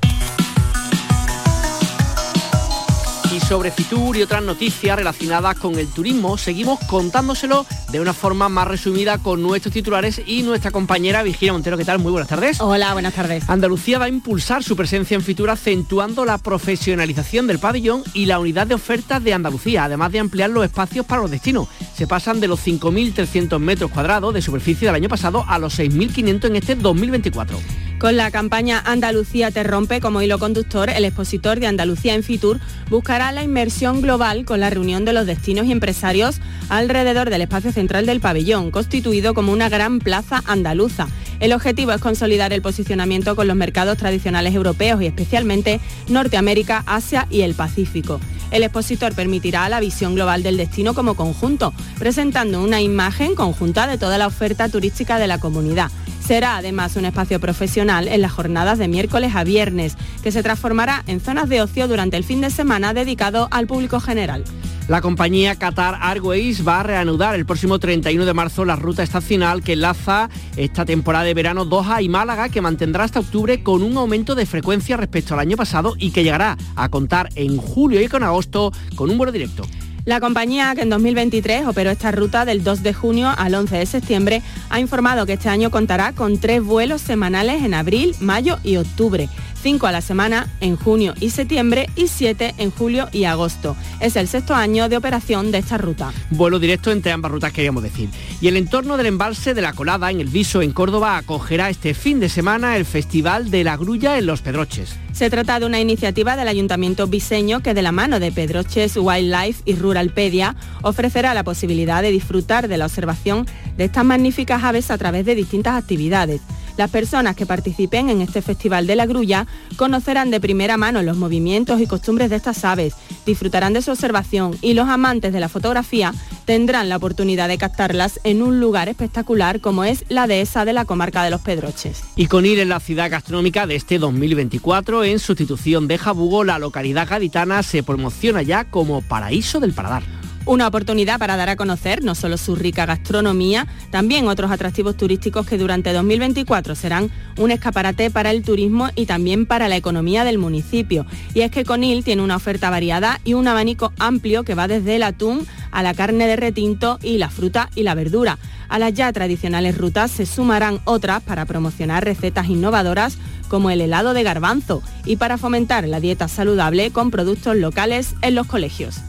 Y 3.34 3.40
sobre 3.40 3.72
Fitur 3.72 4.16
y 4.16 4.22
otras 4.22 4.44
noticias 4.44 4.96
relacionadas 4.96 5.56
con 5.56 5.76
el 5.76 5.88
turismo, 5.88 6.38
seguimos 6.38 6.78
contándoselo 6.86 7.66
de 7.90 7.98
una 7.98 8.12
forma 8.12 8.48
más 8.48 8.68
resumida 8.68 9.18
con 9.18 9.42
nuestros 9.42 9.74
titulares 9.74 10.22
y 10.24 10.42
nuestra 10.44 10.70
compañera 10.70 11.24
Virginia 11.24 11.52
Montero. 11.52 11.76
¿Qué 11.76 11.84
tal? 11.84 11.98
Muy 11.98 12.12
buenas 12.12 12.28
tardes. 12.28 12.60
Hola, 12.60 12.92
buenas 12.92 13.12
tardes. 13.12 13.50
Andalucía 13.50 13.98
va 13.98 14.04
a 14.04 14.08
impulsar 14.08 14.62
su 14.62 14.76
presencia 14.76 15.16
en 15.16 15.22
Fitur 15.22 15.50
acentuando 15.50 16.24
la 16.24 16.38
profesionalización 16.38 17.48
del 17.48 17.58
pabellón 17.58 18.04
y 18.12 18.26
la 18.26 18.38
unidad 18.38 18.68
de 18.68 18.76
ofertas 18.76 19.24
de 19.24 19.34
Andalucía, 19.34 19.82
además 19.82 20.12
de 20.12 20.20
ampliar 20.20 20.50
los 20.50 20.64
espacios 20.64 21.04
para 21.04 21.22
los 21.22 21.30
destinos. 21.32 21.66
Se 21.96 22.06
pasan 22.06 22.38
de 22.38 22.46
los 22.46 22.64
5.300 22.64 23.58
metros 23.58 23.90
cuadrados 23.90 24.32
de 24.32 24.42
superficie 24.42 24.86
del 24.86 24.94
año 24.94 25.08
pasado 25.08 25.44
a 25.48 25.58
los 25.58 25.76
6.500 25.76 26.44
en 26.44 26.56
este 26.56 26.76
2024. 26.76 27.58
Con 28.04 28.18
la 28.18 28.30
campaña 28.30 28.82
Andalucía 28.84 29.50
te 29.50 29.62
rompe 29.62 29.98
como 29.98 30.20
hilo 30.20 30.38
conductor, 30.38 30.90
el 30.90 31.06
expositor 31.06 31.58
de 31.58 31.68
Andalucía 31.68 32.14
en 32.14 32.22
Fitur 32.22 32.60
buscará 32.90 33.32
la 33.32 33.42
inmersión 33.42 34.02
global 34.02 34.44
con 34.44 34.60
la 34.60 34.68
reunión 34.68 35.06
de 35.06 35.14
los 35.14 35.24
destinos 35.24 35.64
y 35.64 35.72
empresarios 35.72 36.38
alrededor 36.68 37.30
del 37.30 37.40
espacio 37.40 37.72
central 37.72 38.04
del 38.04 38.20
pabellón, 38.20 38.70
constituido 38.70 39.32
como 39.32 39.52
una 39.52 39.70
gran 39.70 40.00
plaza 40.00 40.42
andaluza. 40.44 41.08
El 41.40 41.54
objetivo 41.54 41.92
es 41.92 42.00
consolidar 42.02 42.52
el 42.52 42.60
posicionamiento 42.60 43.34
con 43.36 43.48
los 43.48 43.56
mercados 43.56 43.96
tradicionales 43.96 44.54
europeos 44.54 45.00
y 45.00 45.06
especialmente 45.06 45.80
Norteamérica, 46.06 46.84
Asia 46.84 47.26
y 47.30 47.40
el 47.40 47.54
Pacífico. 47.54 48.20
El 48.50 48.64
expositor 48.64 49.14
permitirá 49.14 49.66
la 49.70 49.80
visión 49.80 50.14
global 50.14 50.42
del 50.42 50.58
destino 50.58 50.92
como 50.92 51.14
conjunto, 51.14 51.72
presentando 51.98 52.62
una 52.62 52.82
imagen 52.82 53.34
conjunta 53.34 53.86
de 53.86 53.96
toda 53.96 54.18
la 54.18 54.26
oferta 54.26 54.68
turística 54.68 55.18
de 55.18 55.26
la 55.26 55.38
comunidad. 55.38 55.90
Será 56.26 56.56
además 56.56 56.96
un 56.96 57.04
espacio 57.04 57.38
profesional 57.38 58.08
en 58.08 58.22
las 58.22 58.32
jornadas 58.32 58.78
de 58.78 58.88
miércoles 58.88 59.34
a 59.34 59.44
viernes, 59.44 59.96
que 60.22 60.32
se 60.32 60.42
transformará 60.42 61.04
en 61.06 61.20
zonas 61.20 61.50
de 61.50 61.60
ocio 61.60 61.86
durante 61.86 62.16
el 62.16 62.24
fin 62.24 62.40
de 62.40 62.48
semana 62.48 62.94
dedicado 62.94 63.46
al 63.50 63.66
público 63.66 64.00
general. 64.00 64.42
La 64.88 65.02
compañía 65.02 65.54
Qatar 65.56 65.98
Airways 66.00 66.66
va 66.66 66.80
a 66.80 66.82
reanudar 66.82 67.34
el 67.34 67.44
próximo 67.44 67.78
31 67.78 68.24
de 68.24 68.34
marzo 68.34 68.64
la 68.64 68.76
ruta 68.76 69.02
estacional 69.02 69.62
que 69.62 69.74
enlaza 69.74 70.30
esta 70.56 70.86
temporada 70.86 71.24
de 71.24 71.34
verano 71.34 71.66
Doha 71.66 72.00
y 72.00 72.08
Málaga, 72.08 72.48
que 72.48 72.62
mantendrá 72.62 73.04
hasta 73.04 73.20
octubre 73.20 73.62
con 73.62 73.82
un 73.82 73.96
aumento 73.98 74.34
de 74.34 74.46
frecuencia 74.46 74.96
respecto 74.96 75.34
al 75.34 75.40
año 75.40 75.58
pasado 75.58 75.94
y 75.98 76.10
que 76.10 76.22
llegará 76.22 76.56
a 76.74 76.88
contar 76.88 77.28
en 77.34 77.58
julio 77.58 78.00
y 78.00 78.08
con 78.08 78.22
agosto 78.22 78.72
con 78.94 79.10
un 79.10 79.18
vuelo 79.18 79.32
directo. 79.32 79.64
La 80.04 80.20
compañía 80.20 80.74
que 80.74 80.82
en 80.82 80.90
2023 80.90 81.66
operó 81.66 81.90
esta 81.90 82.10
ruta 82.12 82.44
del 82.44 82.62
2 82.62 82.82
de 82.82 82.92
junio 82.92 83.32
al 83.34 83.54
11 83.54 83.78
de 83.78 83.86
septiembre 83.86 84.42
ha 84.68 84.78
informado 84.78 85.24
que 85.24 85.32
este 85.32 85.48
año 85.48 85.70
contará 85.70 86.12
con 86.12 86.38
tres 86.38 86.62
vuelos 86.62 87.00
semanales 87.00 87.62
en 87.62 87.72
abril, 87.72 88.14
mayo 88.20 88.58
y 88.62 88.76
octubre. 88.76 89.30
Cinco 89.64 89.86
a 89.86 89.92
la 89.92 90.02
semana 90.02 90.46
en 90.60 90.76
junio 90.76 91.14
y 91.20 91.30
septiembre 91.30 91.88
y 91.96 92.08
siete 92.08 92.54
en 92.58 92.70
julio 92.70 93.08
y 93.12 93.24
agosto. 93.24 93.78
Es 93.98 94.14
el 94.16 94.28
sexto 94.28 94.54
año 94.54 94.90
de 94.90 94.98
operación 94.98 95.50
de 95.52 95.56
esta 95.56 95.78
ruta. 95.78 96.12
Vuelo 96.28 96.58
directo 96.58 96.92
entre 96.92 97.12
ambas 97.12 97.32
rutas 97.32 97.50
queríamos 97.50 97.82
decir. 97.82 98.10
Y 98.42 98.48
el 98.48 98.58
entorno 98.58 98.98
del 98.98 99.06
embalse 99.06 99.54
de 99.54 99.62
la 99.62 99.72
Colada 99.72 100.10
en 100.10 100.20
el 100.20 100.28
Viso 100.28 100.60
en 100.60 100.72
Córdoba 100.72 101.16
acogerá 101.16 101.70
este 101.70 101.94
fin 101.94 102.20
de 102.20 102.28
semana 102.28 102.76
el 102.76 102.84
Festival 102.84 103.50
de 103.50 103.64
la 103.64 103.78
Grulla 103.78 104.18
en 104.18 104.26
Los 104.26 104.42
Pedroches. 104.42 104.96
Se 105.14 105.30
trata 105.30 105.58
de 105.58 105.64
una 105.64 105.80
iniciativa 105.80 106.36
del 106.36 106.48
Ayuntamiento 106.48 107.06
Viseño 107.06 107.62
que 107.62 107.72
de 107.72 107.80
la 107.80 107.90
mano 107.90 108.20
de 108.20 108.32
Pedroches 108.32 108.98
Wildlife 108.98 109.62
y 109.64 109.76
Ruralpedia 109.76 110.56
ofrecerá 110.82 111.32
la 111.32 111.42
posibilidad 111.42 112.02
de 112.02 112.10
disfrutar 112.10 112.68
de 112.68 112.76
la 112.76 112.84
observación 112.84 113.46
de 113.78 113.84
estas 113.84 114.04
magníficas 114.04 114.62
aves 114.62 114.90
a 114.90 114.98
través 114.98 115.24
de 115.24 115.34
distintas 115.34 115.82
actividades. 115.82 116.42
Las 116.76 116.90
personas 116.90 117.36
que 117.36 117.46
participen 117.46 118.10
en 118.10 118.20
este 118.20 118.42
Festival 118.42 118.86
de 118.86 118.96
la 118.96 119.06
Grulla 119.06 119.46
conocerán 119.76 120.30
de 120.30 120.40
primera 120.40 120.76
mano 120.76 121.02
los 121.02 121.16
movimientos 121.16 121.80
y 121.80 121.86
costumbres 121.86 122.30
de 122.30 122.36
estas 122.36 122.64
aves, 122.64 122.94
disfrutarán 123.24 123.72
de 123.72 123.82
su 123.82 123.92
observación 123.92 124.56
y 124.60 124.74
los 124.74 124.88
amantes 124.88 125.32
de 125.32 125.40
la 125.40 125.48
fotografía 125.48 126.12
tendrán 126.44 126.88
la 126.88 126.96
oportunidad 126.96 127.48
de 127.48 127.58
captarlas 127.58 128.18
en 128.24 128.42
un 128.42 128.60
lugar 128.60 128.88
espectacular 128.88 129.60
como 129.60 129.84
es 129.84 130.04
la 130.08 130.26
dehesa 130.26 130.64
de 130.64 130.72
la 130.72 130.84
comarca 130.84 131.22
de 131.22 131.30
los 131.30 131.40
Pedroches. 131.40 132.02
Y 132.16 132.26
con 132.26 132.44
ir 132.44 132.58
en 132.58 132.68
la 132.68 132.80
ciudad 132.80 133.10
gastronómica 133.10 133.66
de 133.66 133.76
este 133.76 133.98
2024, 133.98 135.04
en 135.04 135.18
sustitución 135.18 135.86
de 135.86 135.98
Jabugo, 135.98 136.44
la 136.44 136.58
localidad 136.58 137.08
gaditana 137.08 137.62
se 137.62 137.82
promociona 137.82 138.42
ya 138.42 138.64
como 138.64 139.00
paraíso 139.02 139.60
del 139.60 139.72
paladar. 139.72 140.02
Una 140.46 140.68
oportunidad 140.68 141.18
para 141.18 141.38
dar 141.38 141.48
a 141.48 141.56
conocer 141.56 142.04
no 142.04 142.14
solo 142.14 142.36
su 142.36 142.54
rica 142.54 142.84
gastronomía, 142.84 143.66
también 143.90 144.28
otros 144.28 144.50
atractivos 144.50 144.94
turísticos 144.94 145.46
que 145.46 145.56
durante 145.56 145.90
2024 145.94 146.74
serán 146.74 147.10
un 147.38 147.50
escaparate 147.50 148.10
para 148.10 148.30
el 148.30 148.42
turismo 148.42 148.90
y 148.94 149.06
también 149.06 149.46
para 149.46 149.68
la 149.68 149.76
economía 149.76 150.22
del 150.22 150.36
municipio. 150.36 151.06
Y 151.32 151.40
es 151.40 151.50
que 151.50 151.64
Conil 151.64 152.04
tiene 152.04 152.22
una 152.22 152.36
oferta 152.36 152.68
variada 152.68 153.20
y 153.24 153.32
un 153.32 153.48
abanico 153.48 153.94
amplio 153.98 154.44
que 154.44 154.54
va 154.54 154.68
desde 154.68 154.96
el 154.96 155.04
atún 155.04 155.46
a 155.70 155.82
la 155.82 155.94
carne 155.94 156.26
de 156.26 156.36
retinto 156.36 156.98
y 157.02 157.16
la 157.16 157.30
fruta 157.30 157.70
y 157.74 157.82
la 157.82 157.94
verdura. 157.94 158.38
A 158.68 158.78
las 158.78 158.92
ya 158.92 159.10
tradicionales 159.12 159.78
rutas 159.78 160.10
se 160.10 160.26
sumarán 160.26 160.80
otras 160.84 161.22
para 161.22 161.46
promocionar 161.46 162.04
recetas 162.04 162.48
innovadoras 162.48 163.16
como 163.48 163.70
el 163.70 163.80
helado 163.80 164.14
de 164.14 164.22
garbanzo 164.22 164.82
y 165.04 165.16
para 165.16 165.38
fomentar 165.38 165.86
la 165.86 166.00
dieta 166.00 166.28
saludable 166.28 166.90
con 166.90 167.10
productos 167.10 167.56
locales 167.56 168.14
en 168.22 168.34
los 168.34 168.46
colegios. 168.46 169.00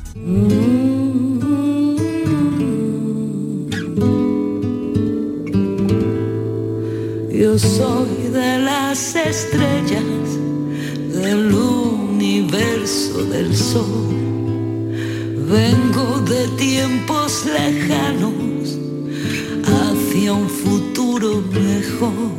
Yo 7.31 7.59
soy 7.59 8.29
de 8.31 8.59
las 8.59 9.15
estrellas 9.15 10.03
del 11.13 11.53
universo 11.53 13.25
del 13.25 13.55
sol. 13.55 14.13
Vengo 15.47 16.21
de 16.21 16.47
tiempos 16.57 17.45
lejanos 17.45 18.44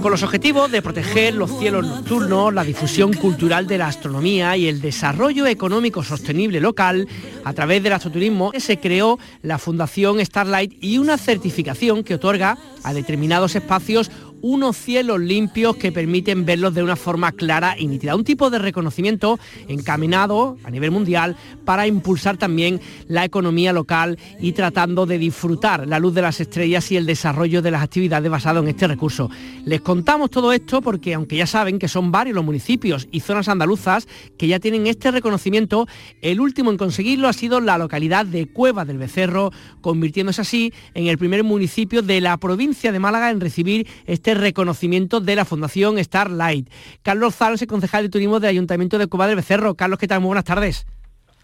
Con 0.02 0.10
los 0.12 0.22
objetivos 0.22 0.70
de 0.70 0.82
proteger 0.82 1.34
los 1.34 1.58
cielos 1.58 1.84
nocturnos, 1.84 2.54
la 2.54 2.62
difusión 2.62 3.12
cultural 3.12 3.66
de 3.66 3.78
la 3.78 3.88
astronomía 3.88 4.56
y 4.56 4.68
el 4.68 4.80
desarrollo 4.80 5.46
económico 5.46 6.04
sostenible 6.04 6.60
local, 6.60 7.08
a 7.44 7.52
través 7.52 7.82
del 7.82 7.92
astroturismo 7.92 8.52
se 8.58 8.78
creó 8.78 9.18
la 9.42 9.58
Fundación 9.58 10.24
Starlight 10.24 10.76
y 10.80 10.98
una 10.98 11.18
certificación 11.18 12.04
que 12.04 12.14
otorga 12.14 12.58
a 12.84 12.94
determinados 12.94 13.56
espacios 13.56 14.10
unos 14.42 14.76
cielos 14.76 15.20
limpios 15.20 15.76
que 15.76 15.92
permiten 15.92 16.44
verlos 16.44 16.74
de 16.74 16.82
una 16.82 16.96
forma 16.96 17.32
clara 17.32 17.76
y 17.78 17.86
nítida. 17.86 18.16
Un 18.16 18.24
tipo 18.24 18.50
de 18.50 18.58
reconocimiento 18.58 19.38
encaminado 19.68 20.56
a 20.64 20.70
nivel 20.70 20.90
mundial 20.90 21.36
para 21.64 21.86
impulsar 21.86 22.36
también 22.36 22.80
la 23.08 23.24
economía 23.24 23.72
local 23.72 24.18
y 24.40 24.52
tratando 24.52 25.06
de 25.06 25.18
disfrutar 25.18 25.86
la 25.86 25.98
luz 25.98 26.14
de 26.14 26.22
las 26.22 26.40
estrellas 26.40 26.90
y 26.92 26.96
el 26.96 27.06
desarrollo 27.06 27.62
de 27.62 27.70
las 27.70 27.82
actividades 27.82 28.30
basado 28.30 28.60
en 28.60 28.68
este 28.68 28.86
recurso. 28.86 29.30
Les 29.64 29.80
contamos 29.80 30.30
todo 30.30 30.52
esto 30.52 30.82
porque 30.82 31.14
aunque 31.14 31.36
ya 31.36 31.46
saben 31.46 31.78
que 31.78 31.88
son 31.88 32.12
varios 32.12 32.36
los 32.36 32.44
municipios 32.44 33.08
y 33.10 33.20
zonas 33.20 33.48
andaluzas 33.48 34.06
que 34.36 34.46
ya 34.46 34.60
tienen 34.60 34.86
este 34.86 35.10
reconocimiento, 35.10 35.86
el 36.20 36.40
último 36.40 36.70
en 36.70 36.76
conseguirlo 36.76 37.28
ha 37.28 37.32
sido 37.32 37.60
la 37.60 37.78
localidad 37.78 38.26
de 38.26 38.46
Cueva 38.46 38.84
del 38.84 38.98
Becerro, 38.98 39.52
convirtiéndose 39.80 40.42
así 40.42 40.72
en 40.94 41.06
el 41.06 41.18
primer 41.18 41.44
municipio 41.44 42.02
de 42.02 42.20
la 42.20 42.36
provincia 42.36 42.92
de 42.92 42.98
Málaga 42.98 43.30
en 43.30 43.40
recibir 43.40 43.86
este 44.06 44.25
este 44.26 44.40
reconocimiento 44.40 45.20
de 45.20 45.36
la 45.36 45.44
Fundación 45.44 46.02
Starlight. 46.02 46.68
Carlos 47.02 47.36
Zalos, 47.36 47.62
el 47.62 47.68
concejal 47.68 48.02
de 48.02 48.08
turismo 48.08 48.40
del 48.40 48.50
Ayuntamiento 48.50 48.98
de 48.98 49.06
Cuba 49.06 49.28
del 49.28 49.36
Becerro. 49.36 49.76
Carlos, 49.76 50.00
¿qué 50.00 50.08
tal? 50.08 50.18
Muy 50.18 50.26
buenas 50.26 50.42
tardes. 50.42 50.84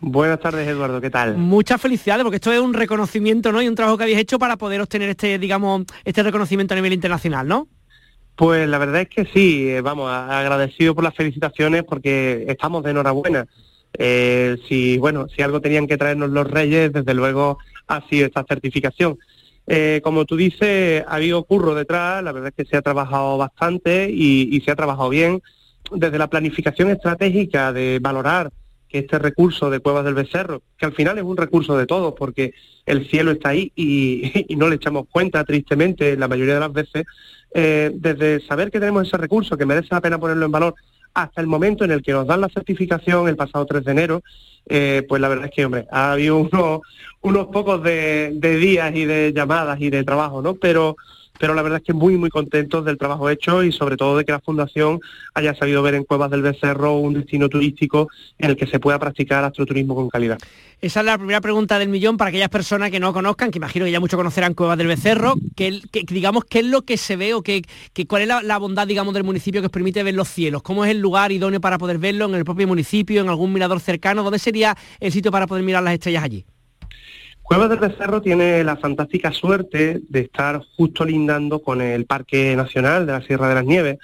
Buenas 0.01 0.41
tardes, 0.41 0.67
Eduardo, 0.67 1.01
¿qué 1.01 1.09
tal? 1.09 1.37
Muchas 1.37 1.81
felicidades, 1.81 2.25
porque 2.25 2.39
esto 2.39 2.51
es 2.51 2.59
un 2.59 2.75
reconocimiento, 2.75 3.53
¿no? 3.53 3.63
Y 3.63 3.69
un 3.69 3.77
trabajo 3.77 3.97
que 3.99 4.03
habéis 4.03 4.19
hecho 4.19 4.37
para 4.41 4.57
poder 4.57 4.81
obtener 4.81 5.11
este, 5.11 5.39
digamos, 5.39 5.85
este 6.05 6.25
reconocimiento 6.25 6.75
a 6.75 6.77
nivel 6.77 6.93
internacional, 6.93 7.47
¿no? 7.47 7.69
Pues 8.35 8.69
la 8.69 8.79
verdad 8.79 9.03
es 9.03 9.09
que 9.09 9.27
sí, 9.27 9.69
eh, 9.69 9.81
vamos, 9.81 10.11
agradecido 10.11 10.97
por 10.97 11.05
las 11.05 11.15
felicitaciones 11.15 11.85
porque 11.85 12.47
estamos 12.49 12.83
de 12.83 12.91
enhorabuena. 12.91 13.47
Eh, 13.97 14.57
si, 14.69 14.99
bueno, 14.99 15.29
si 15.29 15.41
algo 15.43 15.61
tenían 15.61 15.87
que 15.87 15.99
traernos 15.99 16.31
los 16.31 16.51
reyes, 16.51 16.93
desde 16.93 17.15
luego 17.15 17.59
ha 17.87 18.01
sido 18.09 18.27
esta 18.27 18.43
certificación. 18.43 19.19
Eh, 19.75 20.03
como 20.05 20.27
tú 20.27 20.37
dices, 20.37 21.03
ha 21.09 21.15
habido 21.15 21.45
curro 21.45 21.75
detrás, 21.75 22.23
la 22.23 22.33
verdad 22.33 22.53
es 22.55 22.55
que 22.55 22.71
se 22.71 22.77
ha 22.77 22.83
trabajado 22.83 23.39
bastante 23.39 24.11
y, 24.11 24.61
se 24.61 24.71
ha 24.71 24.77
trabajado 24.77 25.09
bien. 25.09 25.41
Desde 25.91 26.19
la 26.19 26.29
planificación 26.29 26.91
estratégica 26.91 27.73
de 27.73 27.99
valorar 27.99 28.53
que 28.87 28.99
este 28.99 29.19
recurso 29.19 29.71
de 29.71 29.81
Cuevas 29.81 30.05
del 30.05 30.13
Becerro, 30.13 30.61
que 30.77 30.85
al 30.85 30.93
final 30.93 31.17
es 31.17 31.25
un 31.25 31.39
recurso 31.39 31.75
de 31.79 31.87
todos, 31.87 32.13
porque 32.13 32.53
el 32.85 33.09
cielo 33.09 33.31
está 33.31 33.49
ahí 33.49 33.73
y, 33.75 34.55
no 34.59 34.69
le 34.69 34.77
echamos 34.77 35.07
cuenta, 35.11 35.43
tristemente, 35.43 36.19
la 36.19 36.29
mayoría 36.29 36.53
de 36.53 36.61
las 36.61 36.73
veces, 36.75 37.07
eh, 37.55 37.93
desde 37.95 38.47
saber 38.47 38.71
que 38.71 38.79
tenemos 38.79 39.09
ese 39.09 39.17
recurso, 39.17 39.57
que 39.57 39.65
merece 39.65 39.89
la 39.91 40.03
pena 40.03 40.21
ponerlo 40.21 40.45
en 40.45 40.53
valor, 40.53 40.75
hasta 41.15 41.41
el 41.41 41.47
momento 41.47 41.87
en 41.87 41.93
el 41.93 42.03
que 42.03 42.13
nos 42.13 42.27
dan 42.27 42.43
la 42.43 42.51
certificación, 42.51 43.27
el 43.27 43.37
pasado 43.37 43.65
3 43.65 43.85
de 43.85 43.91
enero, 43.91 44.23
eh, 44.67 45.03
pues 45.09 45.21
la 45.23 45.29
verdad 45.29 45.47
es 45.47 45.53
que, 45.53 45.65
hombre, 45.65 45.87
ha 45.91 46.13
habido 46.13 46.37
unos, 46.53 46.81
unos 47.23 47.47
pocos 47.47 47.83
de, 47.83 48.37
días 48.41 48.95
y 48.95 49.05
de 49.05 49.33
llamadas 49.35 49.81
y 49.81 49.91
de 49.91 50.05
trabajo, 50.05 50.43
¿no? 50.43 50.55
Pero 50.55 50.97
pero 51.39 51.55
la 51.55 51.63
verdad 51.63 51.79
es 51.79 51.85
que 51.85 51.93
muy, 51.93 52.17
muy 52.17 52.31
contentos 52.31 52.85
del 52.85 52.99
trabajo 52.99 53.29
hecho 53.29 53.65
y 53.65 53.73
sobre 53.73 53.97
todo 53.97 54.17
de 54.17 54.25
que 54.25 54.31
la 54.31 54.39
Fundación 54.39 55.01
haya 55.35 55.55
sabido 55.57 55.83
ver 55.83 55.95
en 55.97 56.05
Cuevas 56.05 56.31
del 56.31 56.43
Becerro 56.43 56.99
un 56.99 57.15
destino 57.15 57.49
turístico 57.49 58.11
en 58.39 58.51
el 58.51 58.57
que 58.57 58.69
se 58.69 58.79
pueda 58.79 58.99
practicar 59.01 59.43
astroturismo 59.43 59.97
con 59.97 60.09
calidad. 60.09 60.39
Esa 60.81 61.01
es 61.01 61.07
la 61.07 61.19
primera 61.19 61.41
pregunta 61.41 61.81
del 61.81 61.89
millón 61.89 62.17
para 62.17 62.29
aquellas 62.29 62.49
personas 62.49 62.93
que 62.93 63.01
no 63.01 63.13
conozcan, 63.13 63.51
que 63.51 63.59
imagino 63.59 63.85
que 63.85 63.91
ya 63.91 63.99
muchos 63.99 64.17
conocerán 64.17 64.55
Cuevas 64.55 64.79
del 64.79 64.87
Becerro, 64.87 65.35
que, 65.57 65.81
digamos, 66.07 66.45
¿qué 66.45 66.61
es 66.61 66.67
lo 66.67 66.83
que 66.83 66.97
se 66.97 67.17
ve 67.17 67.35
o 67.35 67.43
que, 67.43 67.63
cuál 68.07 68.23
es 68.23 68.29
la, 68.29 68.59
bondad, 68.59 68.87
digamos, 68.87 69.13
del 69.15 69.25
municipio 69.25 69.61
que 69.61 69.67
os 69.67 69.73
permite 69.73 70.03
ver 70.05 70.15
los 70.15 70.29
cielos? 70.29 70.63
¿Cómo 70.63 70.85
es 70.85 70.93
el 70.93 71.01
lugar 71.01 71.33
idóneo 71.33 71.61
para 71.61 71.79
poder 71.79 71.99
verlo 71.99 72.27
en 72.27 72.35
el 72.35 72.45
propio 72.45 72.69
municipio, 72.69 73.21
en 73.21 73.29
algún 73.29 73.53
mirador 73.53 73.81
cercano? 73.81 74.23
¿Dónde 74.23 74.39
sería 74.39 74.77
el 75.01 75.11
sitio 75.11 75.33
para 75.33 75.49
poder 75.49 75.65
mirar 75.65 75.83
las 75.83 75.95
estrellas 75.95 76.23
allí? 76.23 76.45
Cuevas 77.43 77.69
del 77.69 77.81
Becerro 77.81 78.23
tiene 78.23 78.65
la 78.65 78.77
fantástica 78.77 79.33
suerte 79.33 80.01
de 80.09 80.21
estar 80.21 80.63
justo 80.77 81.05
lindando 81.05 81.61
con 81.61 81.81
el 81.81 82.07
Parque 82.07 82.57
Nacional 82.57 83.05
de 83.07 83.13
la 83.13 83.23
Sierra 83.23 83.49
de 83.49 83.55
las 83.55 83.65
Nieves, 83.65 83.99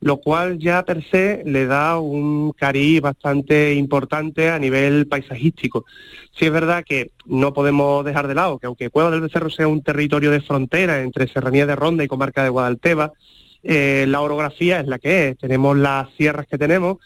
lo 0.00 0.18
cual 0.18 0.58
ya 0.58 0.82
per 0.82 1.02
se 1.10 1.42
le 1.46 1.66
da 1.66 1.98
un 1.98 2.52
cariz 2.52 3.00
bastante 3.00 3.74
importante 3.74 4.50
a 4.50 4.58
nivel 4.58 5.06
paisajístico. 5.06 5.84
Sí 6.32 6.46
es 6.46 6.52
verdad 6.52 6.84
que 6.84 7.12
no 7.26 7.52
podemos 7.52 8.04
dejar 8.04 8.26
de 8.28 8.34
lado 8.34 8.58
que 8.58 8.66
aunque 8.66 8.90
Cuevas 8.90 9.12
del 9.12 9.20
Becerro 9.20 9.50
sea 9.50 9.68
un 9.68 9.82
territorio 9.82 10.30
de 10.30 10.40
frontera 10.40 11.02
entre 11.02 11.28
Serranía 11.28 11.66
de 11.66 11.76
Ronda 11.76 12.04
y 12.04 12.08
comarca 12.08 12.42
de 12.42 12.50
Guadalteba, 12.50 13.12
eh, 13.62 14.06
la 14.08 14.20
orografía 14.20 14.80
es 14.80 14.86
la 14.86 14.98
que 14.98 15.28
es. 15.28 15.38
Tenemos 15.38 15.76
las 15.76 16.10
sierras 16.14 16.46
que 16.46 16.58
tenemos, 16.58 16.98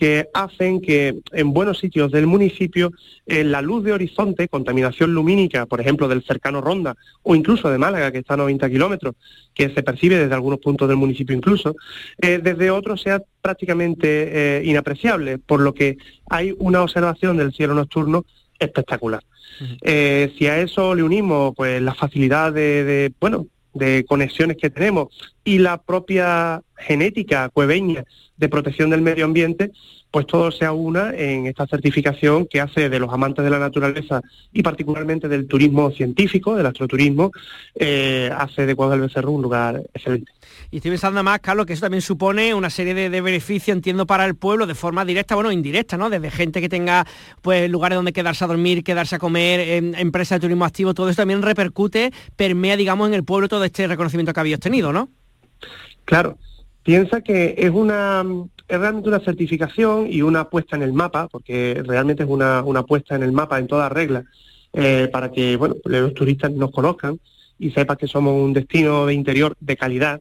que 0.00 0.30
hacen 0.32 0.80
que 0.80 1.20
en 1.32 1.52
buenos 1.52 1.78
sitios 1.78 2.10
del 2.10 2.26
municipio 2.26 2.90
eh, 3.26 3.44
la 3.44 3.60
luz 3.60 3.84
de 3.84 3.92
horizonte, 3.92 4.48
contaminación 4.48 5.12
lumínica, 5.12 5.66
por 5.66 5.78
ejemplo, 5.78 6.08
del 6.08 6.22
cercano 6.22 6.62
Ronda 6.62 6.96
o 7.22 7.34
incluso 7.34 7.68
de 7.68 7.76
Málaga, 7.76 8.10
que 8.10 8.18
está 8.18 8.32
a 8.32 8.38
90 8.38 8.70
kilómetros, 8.70 9.14
que 9.52 9.68
se 9.68 9.82
percibe 9.82 10.16
desde 10.16 10.32
algunos 10.32 10.58
puntos 10.58 10.88
del 10.88 10.96
municipio 10.96 11.36
incluso, 11.36 11.76
eh, 12.16 12.40
desde 12.42 12.70
otros 12.70 13.02
sea 13.02 13.22
prácticamente 13.42 14.60
eh, 14.60 14.62
inapreciable, 14.64 15.36
por 15.36 15.60
lo 15.60 15.74
que 15.74 15.98
hay 16.30 16.54
una 16.58 16.82
observación 16.82 17.36
del 17.36 17.52
cielo 17.52 17.74
nocturno 17.74 18.24
espectacular. 18.58 19.22
si 19.84 20.46
a 20.46 20.60
eso 20.62 20.94
le 20.94 21.02
unimos 21.02 21.52
pues 21.54 21.82
la 21.82 21.94
facilidad 21.94 22.54
de, 22.54 23.12
bueno, 23.20 23.48
de 23.74 24.04
conexiones 24.04 24.56
que 24.56 24.70
tenemos 24.70 25.08
y 25.44 25.58
la 25.58 25.80
propia 25.82 26.62
genética 26.76 27.48
cueveña 27.48 28.04
de 28.36 28.48
protección 28.48 28.90
del 28.90 29.02
medio 29.02 29.24
ambiente, 29.24 29.70
pues 30.10 30.26
todo 30.26 30.50
se 30.50 30.64
aúna 30.64 31.12
en 31.14 31.46
esta 31.46 31.66
certificación 31.66 32.46
que 32.46 32.60
hace 32.60 32.88
de 32.88 32.98
los 32.98 33.12
amantes 33.12 33.44
de 33.44 33.50
la 33.50 33.58
naturaleza 33.58 34.22
y 34.52 34.62
particularmente 34.62 35.28
del 35.28 35.46
turismo 35.46 35.90
científico, 35.90 36.56
del 36.56 36.66
astroturismo, 36.66 37.30
eh, 37.74 38.30
hace 38.36 38.66
de 38.66 38.74
Cuadro 38.74 38.92
del 38.92 39.02
Becerro 39.02 39.30
un 39.30 39.42
lugar 39.42 39.82
excelente. 39.94 40.32
Y 40.70 40.76
estoy 40.76 40.92
pensando 40.92 41.22
más, 41.24 41.40
Carlos, 41.40 41.66
que 41.66 41.72
eso 41.72 41.82
también 41.82 42.00
supone 42.00 42.54
una 42.54 42.70
serie 42.70 42.94
de, 42.94 43.20
beneficios, 43.20 43.74
entiendo, 43.74 44.06
para 44.06 44.24
el 44.24 44.36
pueblo 44.36 44.66
de 44.66 44.74
forma 44.74 45.04
directa, 45.04 45.34
bueno, 45.34 45.50
indirecta, 45.50 45.96
¿no? 45.96 46.10
Desde 46.10 46.30
gente 46.30 46.60
que 46.60 46.68
tenga 46.68 47.06
pues 47.42 47.68
lugares 47.68 47.96
donde 47.96 48.12
quedarse 48.12 48.44
a 48.44 48.46
dormir, 48.46 48.84
quedarse 48.84 49.16
a 49.16 49.18
comer, 49.18 49.60
em, 49.60 49.94
empresas 49.96 50.36
de 50.36 50.40
turismo 50.40 50.64
activo, 50.64 50.94
todo 50.94 51.08
eso 51.08 51.16
también 51.16 51.42
repercute, 51.42 52.12
permea, 52.36 52.76
digamos, 52.76 53.08
en 53.08 53.14
el 53.14 53.24
pueblo 53.24 53.48
todo 53.48 53.64
este 53.64 53.86
reconocimiento 53.88 54.32
que 54.32 54.40
habéis 54.40 54.56
obtenido, 54.56 54.92
¿no? 54.92 55.08
Claro, 56.04 56.38
piensa 56.84 57.20
que 57.20 57.56
es 57.58 57.70
una 57.70 58.24
es 58.70 58.78
realmente 58.78 59.08
una 59.08 59.18
certificación 59.18 60.06
y 60.08 60.22
una 60.22 60.48
puesta 60.48 60.76
en 60.76 60.82
el 60.82 60.92
mapa, 60.92 61.26
porque 61.26 61.82
realmente 61.84 62.22
es 62.22 62.28
una, 62.28 62.62
una 62.62 62.84
puesta 62.84 63.16
en 63.16 63.24
el 63.24 63.32
mapa 63.32 63.58
en 63.58 63.66
todas 63.66 63.90
reglas, 63.90 64.24
eh, 64.72 65.08
para 65.12 65.32
que 65.32 65.56
bueno, 65.56 65.74
los 65.84 66.14
turistas 66.14 66.52
nos 66.52 66.70
conozcan 66.70 67.18
y 67.58 67.72
sepan 67.72 67.96
que 67.96 68.06
somos 68.06 68.32
un 68.32 68.52
destino 68.52 69.06
de 69.06 69.14
interior 69.14 69.56
de 69.58 69.76
calidad. 69.76 70.20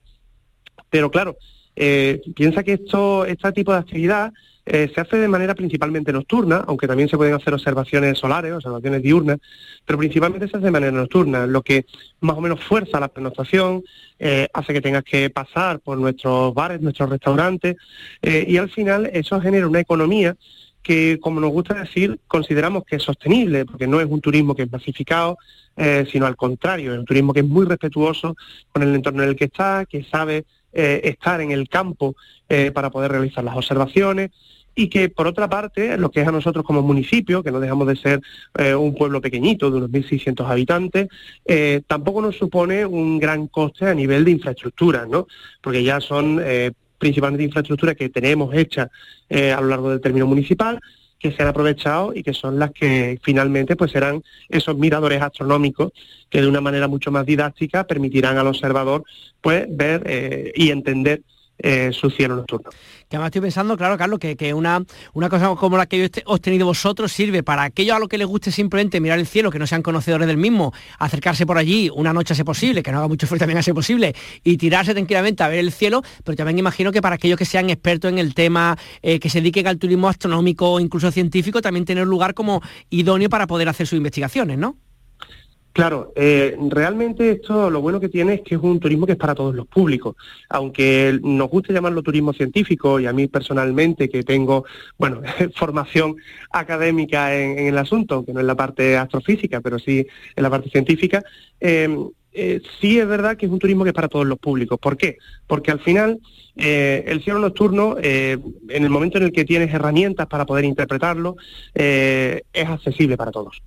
Pero 0.90 1.12
claro, 1.12 1.38
eh, 1.82 2.22
piensa 2.36 2.62
que 2.62 2.74
esto, 2.74 3.26
este 3.26 3.52
tipo 3.54 3.72
de 3.72 3.80
actividad 3.80 4.34
eh, 4.66 4.92
se 4.94 5.00
hace 5.00 5.16
de 5.16 5.30
manera 5.30 5.56
principalmente 5.56 6.12
nocturna, 6.12 6.66
aunque 6.68 6.88
también 6.88 7.08
se 7.08 7.16
pueden 7.16 7.34
hacer 7.34 7.54
observaciones 7.54 8.20
solares, 8.20 8.52
observaciones 8.52 9.02
diurnas, 9.02 9.38
pero 9.86 9.98
principalmente 9.98 10.50
se 10.50 10.58
hace 10.58 10.66
de 10.66 10.72
manera 10.72 10.92
nocturna, 10.92 11.48
lo 11.48 11.62
que 11.62 11.86
más 12.20 12.38
o 12.38 12.42
menos 12.42 12.62
fuerza 12.64 13.00
la 13.00 13.08
pernoctación, 13.08 13.82
eh, 14.20 14.50
hace 14.54 14.74
que 14.74 14.82
tengas 14.82 15.06
que 15.06 15.30
pasar 15.30 15.80
por 15.80 15.98
nuestros 15.98 16.54
bares, 16.54 16.82
nuestros 16.82 17.10
restaurantes, 17.10 17.78
y 18.22 18.58
al 18.58 18.70
final 18.70 19.10
eso 19.14 19.40
genera 19.40 19.66
una 19.66 19.80
economía 19.80 20.36
que, 20.84 21.18
como 21.22 21.40
nos 21.40 21.52
gusta 21.52 21.76
decir, 21.76 22.20
consideramos 22.28 22.84
que 22.84 22.98
es 22.98 23.04
sostenible, 23.04 23.66
porque 23.66 23.88
no 23.88 24.02
es 24.02 24.06
un 24.06 24.20
turismo 24.20 24.54
que 24.54 24.64
es 24.64 24.72
masificado, 24.72 25.38
sino 26.12 26.26
al 26.26 26.36
contrario, 26.36 26.94
es 26.94 27.00
un 27.00 27.06
turismo 27.06 27.34
que 27.34 27.40
es 27.40 27.46
muy 27.46 27.66
respetuoso 27.66 28.36
con 28.72 28.84
el 28.84 28.94
entorno 28.94 29.24
en 29.24 29.30
el 29.30 29.36
que 29.38 29.46
está, 29.46 29.86
que 29.90 30.04
sabe 30.04 30.46
estar 30.72 31.42
en 31.42 31.52
el 31.52 31.68
campo 31.68 32.16
para 32.74 32.90
poder 32.90 33.12
realizar 33.12 33.44
las 33.44 33.56
observaciones, 33.56 34.32
y 34.80 34.88
que 34.88 35.10
por 35.10 35.28
otra 35.28 35.50
parte, 35.50 35.98
lo 35.98 36.10
que 36.10 36.22
es 36.22 36.28
a 36.28 36.32
nosotros 36.32 36.64
como 36.64 36.82
municipio, 36.82 37.44
que 37.44 37.52
no 37.52 37.60
dejamos 37.60 37.86
de 37.86 37.98
ser 37.98 38.22
eh, 38.58 38.74
un 38.74 38.96
pueblo 38.96 39.20
pequeñito 39.20 39.70
de 39.70 39.78
unos 39.78 39.90
1.600 39.90 40.50
habitantes, 40.50 41.10
eh, 41.46 41.82
tampoco 41.86 42.22
nos 42.22 42.38
supone 42.38 42.86
un 42.86 43.20
gran 43.20 43.48
coste 43.48 43.88
a 43.88 43.94
nivel 43.94 44.24
de 44.24 44.32
infraestructura, 44.32 45.06
¿no? 45.06 45.28
Porque 45.62 45.84
ya 45.84 46.00
son 46.00 46.40
eh, 46.42 46.72
principalmente 46.98 47.44
infraestructuras 47.44 47.98
que 47.98 48.08
tenemos 48.08 48.54
hechas 48.54 48.90
a 49.30 49.62
lo 49.62 49.68
largo 49.68 49.90
del 49.92 50.02
término 50.02 50.26
municipal, 50.26 50.80
que 51.20 51.32
se 51.32 51.44
han 51.44 51.50
aprovechado 51.50 52.14
y 52.16 52.24
que 52.24 52.34
son 52.34 52.58
las 52.58 52.72
que 52.72 53.20
finalmente 53.22 53.76
pues 53.76 53.92
serán 53.92 54.24
esos 54.48 54.78
miradores 54.78 55.22
astronómicos 55.22 55.92
que 56.30 56.42
de 56.42 56.48
una 56.48 56.62
manera 56.62 56.88
mucho 56.88 57.12
más 57.12 57.26
didáctica 57.26 57.86
permitirán 57.86 58.38
al 58.38 58.48
observador 58.48 59.04
pues 59.42 59.68
ver 59.70 60.52
y 60.56 60.72
entender 60.72 61.22
eh, 61.62 61.92
su 61.92 62.10
cielo 62.10 62.38
nocturno. 62.38 62.70
Que 63.10 63.16
además 63.16 63.30
estoy 63.30 63.42
pensando, 63.42 63.76
claro, 63.76 63.98
Carlos, 63.98 64.20
que, 64.20 64.54
una, 64.54 64.84
una 65.14 65.30
cosa 65.30 65.56
como 65.56 65.78
la 65.78 65.88
que 65.88 66.12
os 66.26 66.42
tenido 66.42 66.68
vosotros 66.68 67.12
sirve 67.12 67.42
para 67.42 67.64
aquellos 67.64 67.96
a 67.96 68.00
los 68.00 68.08
que 68.08 68.20
les 68.20 68.28
guste 68.28 68.52
simplemente 68.52 69.02
mirar 69.02 69.18
el 69.18 69.26
cielo, 69.26 69.50
que 69.50 69.58
no 69.58 69.66
sean 69.66 69.82
conocedores 69.82 70.28
del 70.28 70.38
mismo, 70.38 70.72
acercarse 71.00 71.48
por 71.48 71.58
allí 71.58 71.90
una 71.92 72.14
noche 72.14 72.34
a 72.34 72.36
ser 72.36 72.46
posible, 72.46 72.84
que 72.84 72.92
no 72.92 73.00
haga 73.00 73.08
mucho 73.08 73.26
frío 73.26 73.40
también 73.40 73.58
a 73.58 73.64
ser 73.64 73.74
posible, 73.74 74.14
y 74.44 74.58
tirarse 74.58 74.94
tranquilamente 74.94 75.42
a 75.42 75.48
ver 75.48 75.58
el 75.58 75.72
cielo, 75.72 76.04
pero 76.24 76.36
también 76.36 76.60
imagino 76.60 76.92
que 76.92 77.02
para 77.02 77.16
aquellos 77.16 77.40
que 77.40 77.46
sean 77.46 77.72
expertos 77.72 78.12
en 78.12 78.20
el 78.20 78.36
tema, 78.36 78.78
eh, 79.02 79.20
que 79.20 79.32
se 79.32 79.40
dediquen 79.40 79.66
al 79.66 79.80
turismo 79.80 80.08
astronómico 80.08 80.74
o 80.74 80.80
incluso 80.80 81.10
científico, 81.10 81.64
también 81.64 81.86
tener 81.86 82.06
lugar 82.06 82.36
como 82.36 82.62
idóneo 82.92 83.28
para 83.28 83.48
poder 83.48 83.70
hacer 83.70 83.88
sus 83.88 83.98
investigaciones, 83.98 84.60
¿no? 84.60 84.78
Claro, 85.80 86.12
eh, 86.14 86.58
realmente 86.68 87.32
esto 87.32 87.70
lo 87.70 87.80
bueno 87.80 88.02
que 88.02 88.10
tiene 88.10 88.34
es 88.34 88.42
que 88.42 88.56
es 88.56 88.62
un 88.62 88.82
turismo 88.82 89.06
que 89.06 89.14
es 89.14 89.18
para 89.18 89.34
todos 89.34 89.56
los 89.56 89.66
públicos. 89.66 90.18
Aunque 90.50 91.18
nos 91.24 91.50
guste 91.50 91.72
llamarlo 91.72 92.04
turismo 92.04 92.34
científico 92.34 93.00
y 93.00 93.06
a 93.06 93.14
mí 93.14 93.28
personalmente 93.28 94.10
que 94.10 94.24
tengo, 94.24 94.66
bueno, 94.98 95.22
formación 95.56 96.18
académica 96.52 97.34
en, 97.34 97.60
el 97.60 97.78
asunto, 97.78 98.26
que 98.26 98.34
no 98.34 98.42
en 98.42 98.48
la 98.48 98.56
parte 98.56 98.98
astrofísica, 98.98 99.62
pero 99.62 99.80
sí 99.80 100.06
en 100.36 100.44
la 100.44 100.50
parte 100.50 100.70
científica, 100.70 101.24
em, 101.62 102.10
eh, 102.34 102.60
sí 102.82 103.00
es 103.00 103.08
verdad 103.08 103.38
que 103.38 103.46
es 103.46 103.52
un 103.52 103.60
turismo 103.60 103.86
que 103.86 103.92
es 103.92 103.96
para 103.96 104.10
todos 104.10 104.28
los 104.28 104.38
públicos. 104.38 104.78
¿Por 104.82 104.98
qué? 104.98 105.18
Porque 105.48 105.72
al 105.72 105.80
final 105.80 106.20
eh, 106.58 107.06
el 107.08 107.24
cielo 107.24 107.40
nocturno, 107.40 107.96
en 108.02 108.44
el 108.68 108.90
momento 108.90 109.18
en 109.18 109.24
el 109.24 109.32
que 109.32 109.46
tienes 109.46 109.74
herramientas 109.74 110.28
para 110.28 110.46
poder 110.46 110.66
interpretarlo, 110.66 111.38
es 111.74 112.68
accesible 112.68 113.16
para 113.16 113.32
todos. 113.32 113.62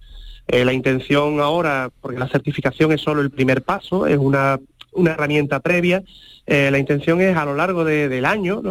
Eh, 0.49 0.65
la 0.65 0.73
intención 0.73 1.41
ahora, 1.41 1.91
porque 2.01 2.19
la 2.19 2.29
certificación 2.29 2.93
es 2.93 3.01
solo 3.01 3.23
el 3.23 3.31
primer 3.31 3.63
paso, 3.63 4.07
es 4.07 4.19
una 4.19 4.59
una 4.93 5.13
herramienta 5.13 5.61
previa. 5.61 6.03
Eh, 6.47 6.71
la 6.71 6.79
intención 6.79 7.21
es 7.21 7.37
a 7.37 7.45
lo 7.45 7.55
largo 7.55 7.85
del 7.85 8.25
año. 8.25 8.63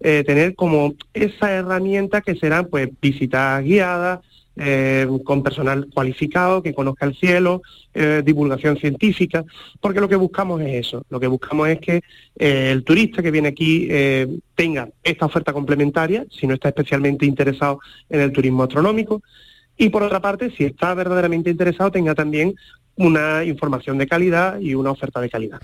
Eh, 0.00 0.24
tener 0.26 0.54
como 0.54 0.94
esa 1.12 1.52
herramienta 1.52 2.22
que 2.22 2.34
serán 2.34 2.66
pues 2.66 2.88
visitas 3.00 3.62
guiadas, 3.62 4.20
con 5.24 5.42
personal 5.42 5.86
cualificado 5.94 6.62
que 6.62 6.74
conozca 6.74 7.06
el 7.06 7.14
cielo, 7.16 7.62
divulgación 8.22 8.76
científica, 8.76 9.42
porque 9.80 10.00
lo 10.00 10.08
que 10.08 10.16
buscamos 10.16 10.60
es 10.60 10.86
eso, 10.86 11.02
lo 11.08 11.18
que 11.18 11.28
buscamos 11.28 11.68
es 11.68 11.78
que 11.78 12.02
el 12.36 12.84
turista 12.84 13.22
que 13.22 13.30
viene 13.30 13.48
aquí 13.48 13.88
tenga 14.54 14.90
esta 15.02 15.24
oferta 15.24 15.54
complementaria, 15.54 16.26
si 16.30 16.46
no 16.46 16.52
está 16.52 16.68
especialmente 16.68 17.24
interesado 17.24 17.80
en 18.10 18.20
el 18.20 18.32
turismo 18.32 18.64
astronómico, 18.64 19.22
y 19.76 19.88
por 19.88 20.02
otra 20.02 20.20
parte, 20.20 20.50
si 20.56 20.64
está 20.64 20.94
verdaderamente 20.94 21.50
interesado, 21.50 21.90
tenga 21.90 22.14
también 22.14 22.54
una 22.96 23.44
información 23.44 23.96
de 23.96 24.06
calidad 24.06 24.60
y 24.60 24.74
una 24.74 24.90
oferta 24.90 25.20
de 25.20 25.30
calidad. 25.30 25.60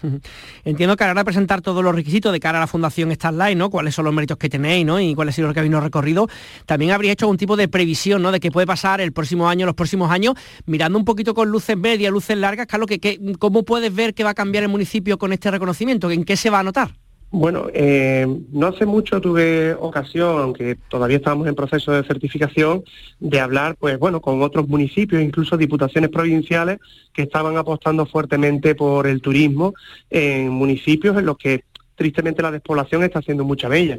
Entiendo 0.64 0.96
que 0.96 1.04
ahora 1.04 1.22
presentar 1.22 1.60
todos 1.60 1.84
los 1.84 1.94
requisitos 1.94 2.32
de 2.32 2.40
cara 2.40 2.58
a 2.58 2.60
la 2.62 2.66
Fundación 2.66 3.12
Starlight, 3.12 3.58
¿no? 3.58 3.68
Cuáles 3.68 3.94
son 3.94 4.06
los 4.06 4.14
méritos 4.14 4.38
que 4.38 4.48
tenéis, 4.48 4.86
¿no? 4.86 4.98
Y 4.98 5.14
cuál 5.14 5.28
ha 5.28 5.32
sido 5.32 5.48
el 5.48 5.54
camino 5.54 5.80
recorrido. 5.80 6.28
También 6.64 6.92
habría 6.92 7.12
hecho 7.12 7.26
algún 7.26 7.36
tipo 7.36 7.56
de 7.56 7.68
previsión, 7.68 8.22
¿no? 8.22 8.32
De 8.32 8.40
qué 8.40 8.50
puede 8.50 8.66
pasar 8.66 9.02
el 9.02 9.12
próximo 9.12 9.50
año, 9.50 9.66
los 9.66 9.74
próximos 9.74 10.10
años, 10.10 10.34
mirando 10.64 10.98
un 10.98 11.04
poquito 11.04 11.34
con 11.34 11.50
luces 11.50 11.76
medias, 11.76 12.10
luces 12.10 12.38
largas, 12.38 12.66
Carlos, 12.66 12.88
que, 12.88 13.20
¿cómo 13.38 13.64
puedes 13.64 13.94
ver 13.94 14.14
que 14.14 14.24
va 14.24 14.30
a 14.30 14.34
cambiar 14.34 14.64
el 14.64 14.70
municipio 14.70 15.18
con 15.18 15.34
este 15.34 15.50
reconocimiento? 15.50 16.10
¿En 16.10 16.24
qué 16.24 16.36
se 16.36 16.48
va 16.48 16.60
a 16.60 16.62
notar? 16.62 16.92
Bueno, 17.30 17.66
eh, 17.74 18.26
no 18.52 18.68
hace 18.68 18.86
mucho 18.86 19.20
tuve 19.20 19.74
ocasión, 19.74 20.40
aunque 20.40 20.76
todavía 20.88 21.16
estamos 21.16 21.48
en 21.48 21.56
proceso 21.56 21.92
de 21.92 22.04
certificación, 22.04 22.84
de 23.18 23.40
hablar, 23.40 23.76
pues 23.78 23.98
bueno, 23.98 24.20
con 24.20 24.42
otros 24.42 24.68
municipios, 24.68 25.20
incluso 25.20 25.56
diputaciones 25.56 26.10
provinciales, 26.10 26.78
que 27.12 27.22
estaban 27.22 27.56
apostando 27.56 28.06
fuertemente 28.06 28.74
por 28.74 29.08
el 29.08 29.20
turismo 29.20 29.74
en 30.08 30.50
municipios 30.50 31.16
en 31.18 31.26
los 31.26 31.36
que 31.36 31.64
tristemente 31.96 32.42
la 32.42 32.52
despoblación 32.52 33.02
está 33.02 33.18
haciendo 33.18 33.44
mucha 33.44 33.68
bella. 33.68 33.98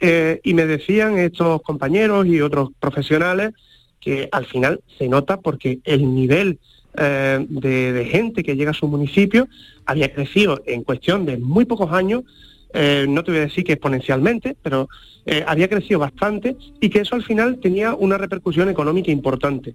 Eh, 0.00 0.40
y 0.42 0.54
me 0.54 0.66
decían 0.66 1.18
estos 1.18 1.60
compañeros 1.62 2.26
y 2.26 2.40
otros 2.40 2.70
profesionales 2.80 3.52
que 4.00 4.28
al 4.32 4.46
final 4.46 4.80
se 4.98 5.08
nota 5.08 5.36
porque 5.40 5.80
el 5.84 6.12
nivel 6.14 6.58
eh, 6.96 7.46
de 7.48 8.08
gente 8.10 8.42
que 8.42 8.56
llega 8.56 8.72
a 8.72 8.74
su 8.74 8.88
municipio 8.88 9.46
había 9.86 10.12
crecido 10.12 10.62
en 10.66 10.82
cuestión 10.82 11.26
de 11.26 11.36
muy 11.36 11.64
pocos 11.64 11.92
años 11.92 12.24
eh, 12.72 13.06
no 13.08 13.22
te 13.22 13.30
voy 13.30 13.40
a 13.40 13.44
decir 13.44 13.64
que 13.64 13.74
exponencialmente, 13.74 14.56
pero 14.62 14.88
eh, 15.26 15.44
había 15.46 15.68
crecido 15.68 16.00
bastante 16.00 16.56
y 16.80 16.88
que 16.88 17.00
eso 17.00 17.14
al 17.14 17.22
final 17.22 17.58
tenía 17.60 17.94
una 17.94 18.18
repercusión 18.18 18.68
económica 18.68 19.10
importante. 19.10 19.74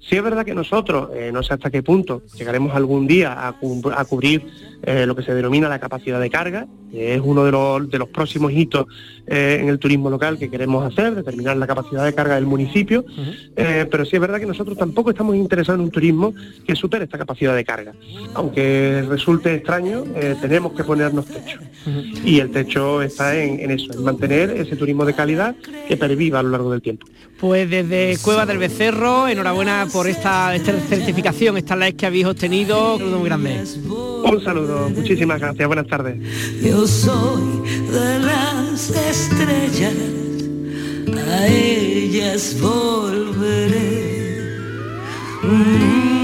Sí 0.00 0.16
es 0.16 0.22
verdad 0.22 0.44
que 0.44 0.54
nosotros, 0.54 1.10
eh, 1.14 1.30
no 1.32 1.42
sé 1.42 1.54
hasta 1.54 1.70
qué 1.70 1.82
punto, 1.82 2.22
llegaremos 2.36 2.74
algún 2.74 3.06
día 3.06 3.48
a, 3.48 3.52
cubrir 4.04 4.46
lo 4.82 5.14
que 5.14 5.22
se 5.22 5.32
denomina 5.32 5.68
la 5.68 5.78
capacidad 5.78 6.20
de 6.20 6.28
carga, 6.28 6.66
es 6.92 7.20
uno 7.22 7.44
de 7.44 7.98
los, 7.98 8.08
próximos 8.08 8.52
hitos 8.52 8.86
en 9.26 9.68
el 9.68 9.78
turismo 9.78 10.10
local 10.10 10.38
que 10.38 10.50
queremos 10.50 10.84
hacer, 10.84 11.14
determinar 11.14 11.56
la 11.56 11.66
capacidad 11.66 12.04
de 12.04 12.14
carga 12.14 12.34
del 12.34 12.46
municipio, 12.46 13.04
pero 13.54 14.04
sí 14.04 14.16
es 14.16 14.20
verdad 14.20 14.40
que 14.40 14.46
nosotros 14.46 14.76
tampoco 14.76 15.10
estamos 15.10 15.36
interesados 15.36 15.78
en 15.78 15.84
un 15.84 15.90
turismo 15.90 16.34
que 16.66 16.74
supere 16.74 17.04
esta 17.04 17.18
capacidad 17.18 17.54
de 17.54 17.64
carga. 17.64 17.92
Aunque 18.34 19.04
resulte 19.08 19.54
extraño, 19.54 20.04
tenemos 20.40 20.72
que 20.72 20.84
ponernos 20.84 21.26
techo 21.26 21.58
y 22.24 22.40
el 22.40 22.50
techo 22.50 23.02
está 23.02 23.40
en, 23.40 23.70
eso, 23.70 23.92
en 23.92 24.02
mantener 24.02 24.50
ese 24.50 24.76
turismo 24.76 25.04
de 25.04 25.14
calidad 25.14 25.54
que 25.88 25.96
perviva 25.96 26.40
a 26.40 26.42
lo 26.42 26.50
largo 26.50 26.70
del 26.70 26.82
tiempo. 26.82 27.06
Pues 27.42 27.68
desde 27.68 28.16
Cueva 28.22 28.46
del 28.46 28.58
Becerro, 28.58 29.26
enhorabuena 29.26 29.88
por 29.92 30.06
esta, 30.06 30.56
certificación, 30.88 31.56
esta 31.56 31.74
la 31.74 31.90
que 31.90 32.06
habéis 32.06 32.26
obtenido, 32.26 32.94
un 32.94 32.98
saludo 33.00 33.18
muy 33.18 33.28
grande. 33.28 33.64
Un 33.88 34.40
saludo, 34.44 34.88
muchísimas 34.90 35.40
gracias, 35.40 35.66
buenas 35.66 35.88
tardes. 35.88 36.18
Soy 36.86 37.62
de 37.92 38.18
las 38.18 38.90
estrellas, 38.90 39.94
a 41.16 41.46
ellas 41.46 42.56
volveré. 42.60 44.00
Mm. 45.44 46.21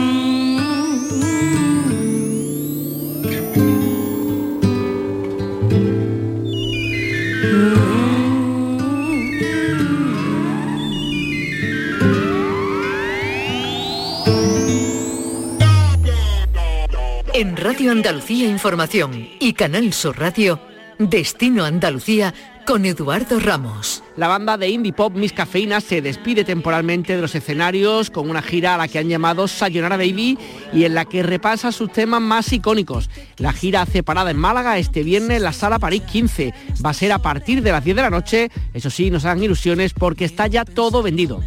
En 17.39 17.57
Radio 17.57 17.93
Andalucía 17.93 18.49
Información 18.49 19.29
y 19.39 19.53
Canal 19.53 19.93
Sur 19.93 20.19
Radio, 20.19 20.59
Destino 20.99 21.65
Andalucía 21.65 22.35
con 22.67 22.85
Eduardo 22.85 23.39
Ramos. 23.39 24.03
La 24.17 24.27
banda 24.27 24.57
de 24.57 24.69
indie 24.69 24.93
pop 24.93 25.15
Miss 25.15 25.33
Cafeína 25.33 25.81
se 25.81 26.03
despide 26.03 26.43
temporalmente 26.43 27.15
de 27.15 27.23
los 27.23 27.37
escenarios 27.37 28.11
con 28.11 28.29
una 28.29 28.43
gira 28.43 28.75
a 28.75 28.79
la 28.79 28.89
que 28.89 28.99
han 28.99 29.09
llamado 29.09 29.47
Sayonara 29.47 29.97
Baby 29.97 30.37
y 30.73 30.83
en 30.83 30.97
la 30.97 31.05
que 31.05 31.23
repasa 31.23 31.71
sus 31.71 31.93
temas 31.93 32.21
más 32.21 32.53
icónicos. 32.53 33.09
La 33.37 33.53
gira 33.53 33.83
hace 33.83 34.03
parada 34.03 34.33
en 34.33 34.37
Málaga 34.37 34.77
este 34.77 35.05
viernes 35.05 35.37
en 35.37 35.45
la 35.45 35.53
Sala 35.53 35.79
París 35.79 36.03
15. 36.11 36.53
Va 36.85 36.91
a 36.91 36.95
ser 36.95 37.13
a 37.13 37.21
partir 37.21 37.63
de 37.63 37.71
las 37.71 37.85
10 37.85 37.95
de 37.99 38.03
la 38.03 38.11
noche. 38.11 38.51
Eso 38.75 38.91
sí, 38.91 39.13
nos 39.13 39.25
hagan 39.25 39.45
ilusiones 39.45 39.93
porque 39.93 40.25
está 40.25 40.49
ya 40.49 40.65
todo 40.65 41.05
vendido. 41.05 41.41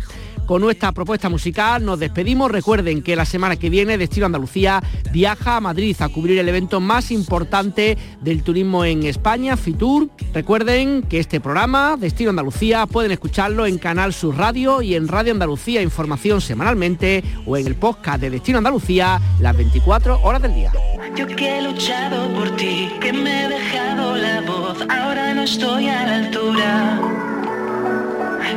Con 0.46 0.62
nuestra 0.62 0.92
propuesta 0.92 1.30
musical 1.30 1.86
nos 1.86 2.00
despedimos. 2.00 2.52
Recuerden 2.52 3.02
que 3.02 3.16
la 3.16 3.26
semana 3.26 3.56
que 3.56 3.70
viene 3.70 3.98
Destino 3.98 4.26
Andalucía 4.26 4.84
viaja 5.12 5.58
a 5.58 5.62
Madrid 5.62 5.96
a 6.00 6.10
cubrir 6.10 6.40
el 6.40 6.50
evento 6.50 6.80
más 6.80 7.12
importante 7.12 7.98
del 8.22 8.44
turismo 8.44 8.84
en 8.84 9.04
España, 9.04 9.56
Fitur. 9.56 10.10
Recuerden 10.34 11.04
que 11.04 11.20
este 11.20 11.40
programa, 11.40 11.96
Destino 11.98 12.32
Andalucía, 12.32 12.86
pueden 12.86 13.12
escucharlo 13.12 13.66
en 13.66 13.78
Canal 13.78 14.14
Sur 14.14 14.38
Radio 14.38 14.82
y 14.82 14.96
en 14.96 15.08
Radio 15.08 15.32
Andalucía 15.32 15.82
Información 15.82 16.42
semanalmente 16.42 17.24
o 17.46 17.56
en 17.58 17.68
el 17.68 17.76
podcast 17.76 18.22
de 18.22 18.30
Destino 18.30 18.58
Andalucía 18.58 19.22
las 19.40 19.56
24 19.56 20.22
horas 20.22 20.42
del 20.42 20.56
día. 20.56 20.72
Yo 21.16 21.28
que 21.28 21.60
he 21.60 21.62
luchado 21.62 22.34
por 22.34 22.56
ti, 22.56 22.90
que 23.00 23.14
me 23.14 23.46
he 23.46 23.50
dejado 23.50 24.16
la 24.18 24.42
voz, 24.42 24.78
ahora 24.90 25.34
no 25.34 25.44
estoy 25.44 25.88
a 25.88 26.06
la 26.06 26.16
altura 26.16 27.31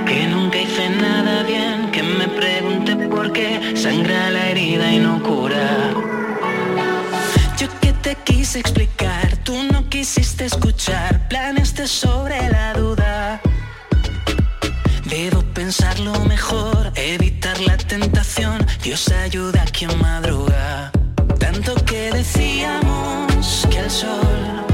que 0.06 0.26
nunca 0.26 0.58
hice 0.58 0.90
nada 0.90 1.42
bien, 1.42 1.90
que 1.90 2.02
me 2.02 2.28
pregunte 2.28 2.96
por 3.08 3.32
qué 3.32 3.76
sangra 3.76 4.30
la 4.30 4.48
herida 4.50 4.92
y 4.92 4.98
no 4.98 5.22
cura. 5.22 5.92
Yo 7.58 7.68
que 7.80 7.92
te 7.92 8.16
quise 8.24 8.60
explicar, 8.60 9.36
tú 9.44 9.54
no 9.72 9.88
quisiste 9.88 10.46
escuchar, 10.46 11.28
planes 11.28 11.74
de 11.74 11.86
sobre 11.86 12.48
la 12.50 12.74
duda. 12.74 13.40
Debo 15.04 15.42
pensarlo 15.54 16.12
mejor, 16.24 16.92
evitar 16.96 17.60
la 17.60 17.76
tentación, 17.76 18.66
Dios 18.82 19.10
ayuda 19.10 19.62
a 19.62 19.66
quien 19.66 19.96
madruga. 20.00 20.90
Tanto 21.38 21.74
que 21.84 22.10
decíamos 22.10 23.66
que 23.70 23.78
el 23.78 23.90
sol 23.90 24.64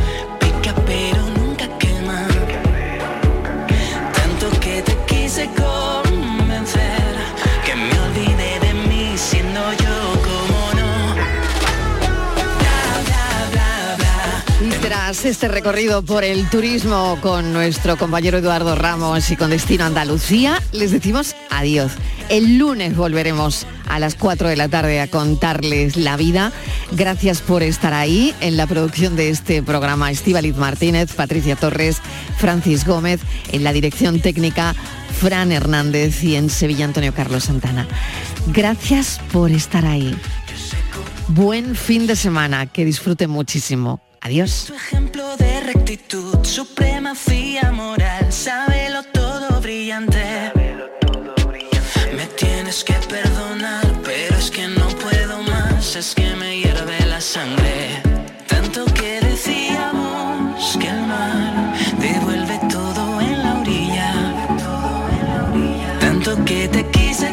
este 15.10 15.48
recorrido 15.48 16.04
por 16.04 16.22
el 16.22 16.48
turismo 16.50 17.18
con 17.20 17.52
nuestro 17.52 17.96
compañero 17.96 18.38
Eduardo 18.38 18.76
Ramos 18.76 19.28
y 19.32 19.36
con 19.36 19.50
Destino 19.50 19.84
Andalucía, 19.84 20.62
les 20.70 20.92
decimos 20.92 21.34
adiós. 21.50 21.90
El 22.28 22.58
lunes 22.58 22.96
volveremos 22.96 23.66
a 23.88 23.98
las 23.98 24.14
4 24.14 24.48
de 24.48 24.56
la 24.56 24.68
tarde 24.68 25.00
a 25.00 25.08
contarles 25.10 25.96
la 25.96 26.16
vida. 26.16 26.52
Gracias 26.92 27.40
por 27.40 27.64
estar 27.64 27.92
ahí 27.92 28.32
en 28.40 28.56
la 28.56 28.68
producción 28.68 29.16
de 29.16 29.30
este 29.30 29.64
programa. 29.64 30.12
Estíbaliz 30.12 30.54
Martínez, 30.56 31.12
Patricia 31.12 31.56
Torres, 31.56 32.00
Francis 32.38 32.86
Gómez, 32.86 33.20
en 33.50 33.64
la 33.64 33.72
dirección 33.72 34.20
técnica 34.20 34.76
Fran 35.20 35.50
Hernández 35.50 36.22
y 36.22 36.36
en 36.36 36.50
Sevilla 36.50 36.84
Antonio 36.84 37.12
Carlos 37.12 37.44
Santana. 37.44 37.88
Gracias 38.46 39.20
por 39.32 39.50
estar 39.50 39.84
ahí. 39.84 40.16
Buen 41.26 41.74
fin 41.74 42.06
de 42.06 42.14
semana, 42.14 42.66
que 42.66 42.84
disfruten 42.84 43.28
muchísimo. 43.28 44.00
Adiós. 44.22 44.64
Tu 44.66 44.74
ejemplo 44.74 45.34
de 45.38 45.60
rectitud, 45.60 46.44
supremacía 46.44 47.72
moral, 47.72 48.30
sábelo 48.30 49.02
todo 49.14 49.60
brillante. 49.62 50.52
Me 52.14 52.26
tienes 52.36 52.84
que 52.84 52.92
perdonar, 53.08 53.86
pero 54.04 54.36
es 54.36 54.50
que 54.50 54.68
no 54.68 54.88
puedo 54.88 55.42
más, 55.44 55.96
es 55.96 56.14
que 56.14 56.34
me 56.36 56.58
hierve 56.58 56.98
la 57.06 57.18
sangre. 57.18 58.02
Tanto 58.46 58.84
que 58.92 59.20
decíamos 59.22 60.76
que 60.78 60.88
el 60.88 61.00
mar 61.06 61.74
devuelve 61.98 62.60
todo 62.68 63.20
en 63.22 63.42
la 63.42 63.54
orilla. 63.60 64.12
Tanto 65.98 66.44
que 66.44 66.68
te 66.68 66.84
quise 66.90 67.32